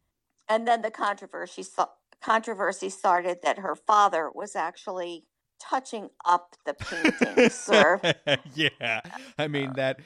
and 0.49 0.67
then 0.67 0.83
the 0.83 0.91
controversy 0.91 1.65
controversy 2.23 2.89
started 2.89 3.39
that 3.43 3.59
her 3.59 3.75
father 3.75 4.31
was 4.33 4.57
actually 4.57 5.25
touching 5.61 6.11
up 6.25 6.57
the 6.65 6.75
paintings, 6.75 7.55
sir. 7.59 8.01
yeah. 8.55 9.01
I 9.39 9.49
mean 9.49 9.71
uh, 9.71 9.75
that 9.75 10.01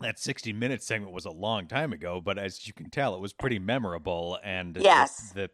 that 0.00 0.18
60 0.18 0.52
minute 0.52 0.82
segment 0.82 1.12
was 1.12 1.24
a 1.24 1.30
long 1.30 1.66
time 1.66 1.92
ago, 1.92 2.20
but 2.20 2.38
as 2.38 2.66
you 2.66 2.72
can 2.72 2.90
tell, 2.90 3.14
it 3.14 3.20
was 3.20 3.32
pretty 3.32 3.58
memorable 3.58 4.38
and 4.42 4.76
Yes. 4.80 5.32
the, 5.32 5.50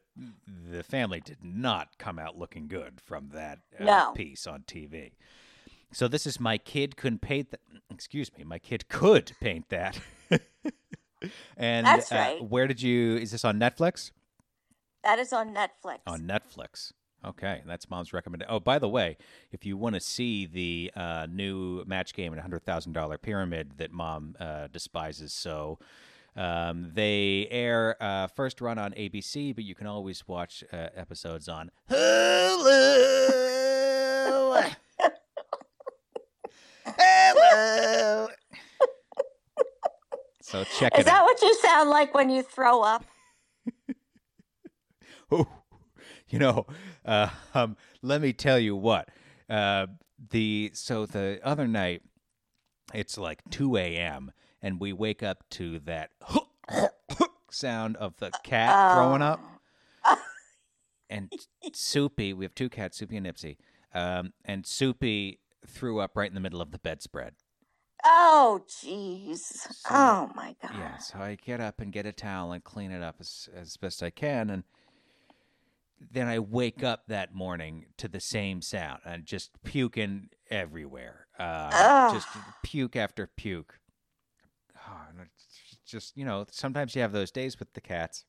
the 0.70 0.82
family 0.82 1.20
did 1.20 1.38
not 1.42 1.98
come 1.98 2.18
out 2.18 2.38
looking 2.38 2.68
good 2.68 3.00
from 3.00 3.30
that 3.34 3.60
uh, 3.78 3.84
No. 3.84 4.12
piece 4.14 4.46
on 4.46 4.62
TV. 4.62 5.12
So 5.92 6.08
this 6.08 6.26
is 6.26 6.40
my 6.40 6.58
kid 6.58 6.96
couldn't 6.96 7.20
paint 7.20 7.50
that. 7.52 7.60
Excuse 7.90 8.30
me, 8.36 8.44
my 8.44 8.58
kid 8.58 8.88
could 8.88 9.32
paint 9.40 9.68
that. 9.68 9.98
and 11.56 11.86
That's 11.86 12.10
uh, 12.12 12.16
right. 12.16 12.44
where 12.44 12.66
did 12.66 12.82
you? 12.82 13.16
Is 13.16 13.30
this 13.30 13.44
on 13.44 13.58
Netflix? 13.58 14.10
That 15.04 15.18
is 15.20 15.32
on 15.32 15.54
Netflix. 15.54 15.98
On 16.06 16.20
Netflix. 16.22 16.92
Okay, 17.26 17.62
that's 17.66 17.90
mom's 17.90 18.12
recommendation. 18.12 18.52
Oh, 18.54 18.60
by 18.60 18.78
the 18.78 18.88
way, 18.88 19.16
if 19.50 19.66
you 19.66 19.76
want 19.76 19.94
to 19.94 20.00
see 20.00 20.46
the 20.46 20.92
uh, 20.94 21.26
new 21.28 21.84
match 21.84 22.14
game 22.14 22.32
and 22.32 22.40
hundred 22.40 22.64
thousand 22.64 22.92
dollar 22.92 23.18
pyramid 23.18 23.72
that 23.78 23.90
mom 23.92 24.36
uh, 24.38 24.68
despises, 24.68 25.32
so 25.32 25.78
um, 26.36 26.90
they 26.94 27.48
air 27.50 27.96
uh, 28.00 28.28
first 28.28 28.60
run 28.60 28.78
on 28.78 28.92
ABC, 28.92 29.54
but 29.54 29.64
you 29.64 29.74
can 29.74 29.86
always 29.86 30.28
watch 30.28 30.62
uh, 30.72 30.88
episodes 30.94 31.48
on 31.48 31.70
Hulu. 31.90 33.36
Hello. 36.84 38.28
So 40.42 40.62
check 40.78 40.92
is 40.94 41.00
it 41.00 41.06
that 41.06 41.22
out. 41.22 41.24
what 41.24 41.42
you 41.42 41.54
sound 41.56 41.90
like 41.90 42.14
when 42.14 42.30
you 42.30 42.42
throw 42.42 42.82
up? 42.82 43.04
Oh, 45.28 45.44
you 46.28 46.38
know, 46.38 46.66
uh, 47.04 47.28
um, 47.54 47.76
let 48.02 48.20
me 48.20 48.32
tell 48.32 48.58
you 48.58 48.74
what. 48.74 49.08
Uh, 49.48 49.86
the 50.30 50.70
so 50.74 51.06
the 51.06 51.38
other 51.42 51.68
night, 51.68 52.02
it's 52.94 53.18
like 53.18 53.42
2 53.50 53.76
a.m. 53.76 54.32
and 54.62 54.80
we 54.80 54.92
wake 54.92 55.22
up 55.22 55.48
to 55.50 55.78
that 55.80 56.10
sound 57.50 57.96
of 57.96 58.16
the 58.18 58.30
cat 58.42 58.94
throwing 58.94 59.22
up. 59.22 59.40
And 61.08 61.32
Soupy, 61.72 62.32
we 62.32 62.44
have 62.44 62.56
two 62.56 62.68
cats, 62.68 62.98
Soupy 62.98 63.16
and 63.16 63.26
Nipsey, 63.26 63.58
um, 63.94 64.32
and 64.44 64.66
Soupy 64.66 65.38
threw 65.64 66.00
up 66.00 66.16
right 66.16 66.28
in 66.28 66.34
the 66.34 66.40
middle 66.40 66.60
of 66.60 66.72
the 66.72 66.80
bedspread. 66.80 67.34
Oh, 68.04 68.64
jeez. 68.68 69.66
Oh, 69.88 70.32
my 70.34 70.56
God. 70.60 70.72
Yeah, 70.76 70.98
so 70.98 71.20
I 71.20 71.36
get 71.36 71.60
up 71.60 71.80
and 71.80 71.92
get 71.92 72.06
a 72.06 72.12
towel 72.12 72.50
and 72.50 72.64
clean 72.64 72.90
it 72.90 73.04
up 73.04 73.16
as, 73.20 73.48
as 73.54 73.76
best 73.76 74.02
I 74.02 74.10
can, 74.10 74.50
and 74.50 74.64
then 75.98 76.28
I 76.28 76.38
wake 76.38 76.82
up 76.82 77.04
that 77.08 77.34
morning 77.34 77.86
to 77.96 78.08
the 78.08 78.20
same 78.20 78.62
sound 78.62 79.00
and 79.04 79.24
just 79.24 79.50
puking 79.64 80.28
everywhere. 80.50 81.26
Uh, 81.38 82.12
just 82.12 82.28
puke 82.62 82.96
after 82.96 83.26
puke. 83.26 83.80
Oh, 84.76 85.00
just 85.86 86.16
you 86.16 86.24
know, 86.24 86.46
sometimes 86.50 86.94
you 86.94 87.02
have 87.02 87.12
those 87.12 87.30
days 87.30 87.58
with 87.58 87.72
the 87.74 87.80
cats. 87.80 88.24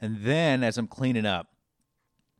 And 0.00 0.22
then, 0.22 0.64
as 0.64 0.78
I'm 0.78 0.88
cleaning 0.88 1.26
up, 1.26 1.48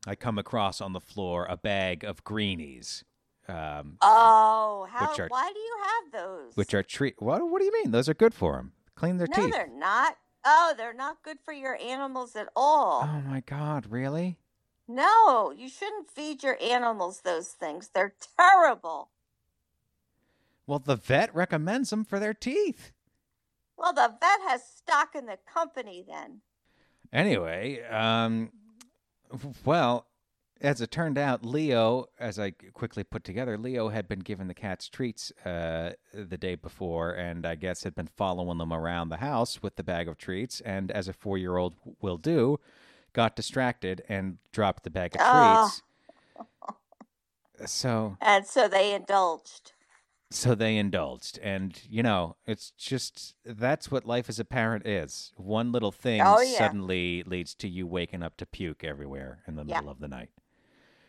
I 0.05 0.15
come 0.15 0.37
across 0.37 0.81
on 0.81 0.91
the 0.93 0.99
floor 0.99 1.45
a 1.49 1.55
bag 1.55 2.03
of 2.03 2.23
greenies. 2.23 3.05
Um, 3.47 3.97
Oh, 4.01 4.87
how? 4.89 5.13
Are- 5.17 5.27
why 5.29 5.51
do 5.53 5.59
you 5.59 5.77
have 5.83 6.23
those? 6.23 6.55
which 6.55 6.73
are 6.73 6.83
treat. 6.83 7.15
What? 7.19 7.41
What 7.49 7.59
do 7.59 7.65
you 7.65 7.73
mean? 7.73 7.91
Those 7.91 8.09
are 8.09 8.13
good 8.13 8.33
for 8.33 8.57
them. 8.57 8.73
Clean 8.95 9.17
their 9.17 9.27
no, 9.27 9.35
teeth. 9.35 9.51
No, 9.51 9.57
they're 9.57 9.67
not. 9.67 10.17
Oh, 10.45 10.73
they're 10.77 10.93
not 10.93 11.23
good 11.23 11.37
for 11.43 11.53
your 11.53 11.77
animals 11.81 12.35
at 12.35 12.49
all. 12.55 13.01
Oh 13.03 13.21
my 13.21 13.41
God! 13.41 13.87
Really? 13.89 14.37
No, 14.87 15.51
you 15.55 15.69
shouldn't 15.69 16.09
feed 16.09 16.43
your 16.43 16.57
animals 16.61 17.21
those 17.21 17.49
things. 17.49 17.89
They're 17.93 18.15
terrible. 18.37 19.09
Well, 20.67 20.79
the 20.79 20.95
vet 20.95 21.33
recommends 21.33 21.89
them 21.89 22.05
for 22.05 22.19
their 22.19 22.33
teeth. 22.33 22.91
Well, 23.77 23.93
the 23.93 24.13
vet 24.19 24.39
has 24.47 24.63
stock 24.63 25.15
in 25.15 25.25
the 25.25 25.37
company 25.51 26.05
then. 26.07 26.41
Anyway, 27.11 27.81
um, 27.83 28.51
well, 29.65 30.07
as 30.61 30.79
it 30.81 30.91
turned 30.91 31.17
out, 31.17 31.45
Leo, 31.45 32.05
as 32.19 32.39
I 32.39 32.51
quickly 32.51 33.03
put 33.03 33.23
together, 33.23 33.57
Leo 33.57 33.89
had 33.89 34.07
been 34.07 34.19
given 34.19 34.47
the 34.47 34.53
cats 34.53 34.87
treats 34.87 35.31
uh, 35.45 35.93
the 36.13 36.37
day 36.37 36.55
before, 36.55 37.11
and 37.11 37.45
I 37.45 37.55
guess 37.55 37.83
had 37.83 37.95
been 37.95 38.07
following 38.07 38.57
them 38.59 38.71
around 38.71 39.09
the 39.09 39.17
house 39.17 39.61
with 39.61 39.75
the 39.75 39.83
bag 39.83 40.07
of 40.07 40.17
treats, 40.17 40.61
and 40.61 40.89
as 40.91 41.07
a 41.07 41.13
four-year-old 41.13 41.75
will 42.01 42.17
do, 42.17 42.59
got 43.11 43.35
distracted 43.35 44.03
and 44.07 44.37
dropped 44.51 44.83
the 44.83 44.89
bag 44.89 45.15
of 45.15 45.21
Ah. 45.21 45.57
treats. 45.59 45.81
So, 47.65 48.17
And 48.21 48.45
so 48.45 48.67
they 48.67 48.93
indulged. 48.93 49.73
so 50.31 50.55
they 50.55 50.77
indulged, 50.77 51.37
and 51.43 51.79
you 51.89 52.01
know, 52.01 52.35
it's 52.47 52.71
just 52.71 53.35
that's 53.45 53.91
what 53.91 54.05
life 54.05 54.27
as 54.29 54.39
a 54.39 54.45
parent 54.45 54.87
is. 54.87 55.31
One 55.37 55.71
little 55.71 55.91
thing 55.91 56.21
Oh, 56.25 56.39
yeah. 56.41 56.57
suddenly 56.57 57.21
leads 57.23 57.53
to 57.55 57.67
you 57.67 57.85
waking 57.85 58.23
up 58.23 58.37
to 58.37 58.45
puke 58.45 58.83
everywhere 58.83 59.43
in 59.47 59.55
the 59.55 59.63
Yeah. 59.63 59.77
middle 59.77 59.91
of 59.91 59.99
the 59.99 60.07
night. 60.07 60.29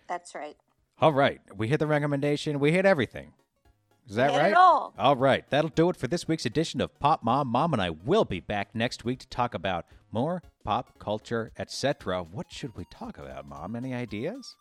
That's 0.09 0.35
right. 0.35 0.57
All 1.01 1.13
right, 1.13 1.41
we 1.57 1.69
hit 1.69 1.79
the 1.79 1.87
recommendation. 1.87 2.61
We 2.61 2.73
hit 2.73 2.87
everything. 2.87 3.33
Is 4.09 4.17
that 4.17 4.31
hit 4.31 4.39
it 4.39 4.43
right? 4.43 4.55
all. 4.55 4.95
All 4.99 5.17
right, 5.17 5.49
that'll 5.51 5.71
do 5.71 5.89
it 5.89 5.97
for 5.97 6.07
this 6.07 6.29
week's 6.29 6.45
edition 6.45 6.81
of 6.81 6.99
Pop 7.01 7.23
Mom. 7.25 7.49
Mom 7.49 7.73
and 7.73 7.81
I 7.81 7.91
will 7.91 8.25
be 8.25 8.41
back 8.41 8.75
next 8.75 9.05
week 9.05 9.19
to 9.21 9.29
talk 9.29 9.55
about 9.55 9.87
more 10.13 10.43
pop 10.63 10.99
culture, 10.99 11.53
etc. 11.59 12.23
What 12.23 12.53
should 12.53 12.77
we 12.77 12.85
talk 12.91 13.19
about, 13.19 13.49
Mom? 13.49 13.75
Any 13.75 13.95
ideas? 13.95 14.57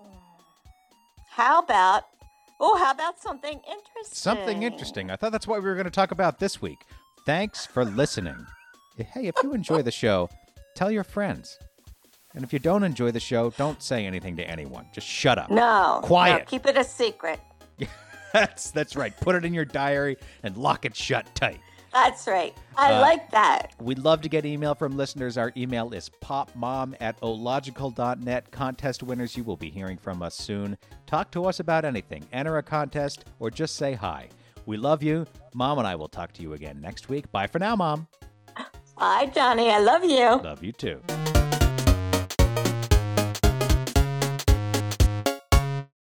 Mm. 0.00 0.06
How 1.30 1.60
about? 1.60 2.04
Oh, 2.60 2.76
how 2.76 2.92
about 2.92 3.20
something 3.20 3.58
interesting? 3.58 4.14
Something 4.14 4.62
interesting. 4.62 5.10
I 5.10 5.16
thought 5.16 5.32
that's 5.32 5.48
what 5.48 5.62
we 5.62 5.68
were 5.68 5.74
going 5.74 5.84
to 5.84 5.90
talk 5.90 6.12
about 6.12 6.38
this 6.38 6.62
week. 6.62 6.78
Thanks 7.26 7.66
for 7.66 7.84
listening. 7.84 8.46
Hey, 8.96 9.26
if 9.26 9.34
you 9.42 9.54
enjoy 9.54 9.82
the 9.82 9.90
show, 9.90 10.28
tell 10.76 10.90
your 10.90 11.04
friends. 11.04 11.58
And 12.34 12.44
if 12.44 12.52
you 12.52 12.58
don't 12.58 12.82
enjoy 12.82 13.10
the 13.10 13.20
show, 13.20 13.50
don't 13.50 13.82
say 13.82 14.06
anything 14.06 14.36
to 14.36 14.42
anyone. 14.48 14.86
Just 14.92 15.06
shut 15.06 15.38
up. 15.38 15.50
No. 15.50 15.56
no, 15.56 16.00
Quiet. 16.02 16.46
keep 16.46 16.66
it 16.66 16.76
a 16.76 16.84
secret. 16.84 17.40
That's 18.32 18.70
that's 18.70 18.96
right. 18.96 19.14
Put 19.20 19.34
it 19.34 19.44
in 19.44 19.52
your 19.52 19.66
diary 19.66 20.16
and 20.42 20.56
lock 20.56 20.86
it 20.86 20.96
shut 20.96 21.26
tight. 21.34 21.60
That's 21.92 22.26
right. 22.26 22.56
I 22.78 22.94
Uh, 22.94 23.00
like 23.02 23.30
that. 23.32 23.74
We'd 23.78 23.98
love 23.98 24.22
to 24.22 24.30
get 24.30 24.46
email 24.46 24.74
from 24.74 24.96
listeners. 24.96 25.36
Our 25.36 25.52
email 25.54 25.92
is 25.92 26.10
popmom 26.22 26.94
at 27.02 27.22
ological.net. 27.22 28.50
Contest 28.50 29.02
winners, 29.02 29.36
you 29.36 29.44
will 29.44 29.58
be 29.58 29.68
hearing 29.68 29.98
from 29.98 30.22
us 30.22 30.34
soon. 30.34 30.78
Talk 31.06 31.30
to 31.32 31.44
us 31.44 31.60
about 31.60 31.84
anything, 31.84 32.24
enter 32.32 32.56
a 32.56 32.62
contest, 32.62 33.26
or 33.38 33.50
just 33.50 33.76
say 33.76 33.92
hi. 33.92 34.30
We 34.64 34.78
love 34.78 35.02
you. 35.02 35.26
Mom 35.52 35.76
and 35.76 35.86
I 35.86 35.94
will 35.94 36.08
talk 36.08 36.32
to 36.32 36.42
you 36.42 36.54
again 36.54 36.80
next 36.80 37.10
week. 37.10 37.30
Bye 37.32 37.46
for 37.48 37.58
now, 37.58 37.76
Mom. 37.76 38.06
Bye, 38.96 39.30
Johnny. 39.34 39.68
I 39.68 39.78
love 39.80 40.04
you. 40.04 40.40
Love 40.42 40.64
you 40.64 40.72
too. 40.72 41.02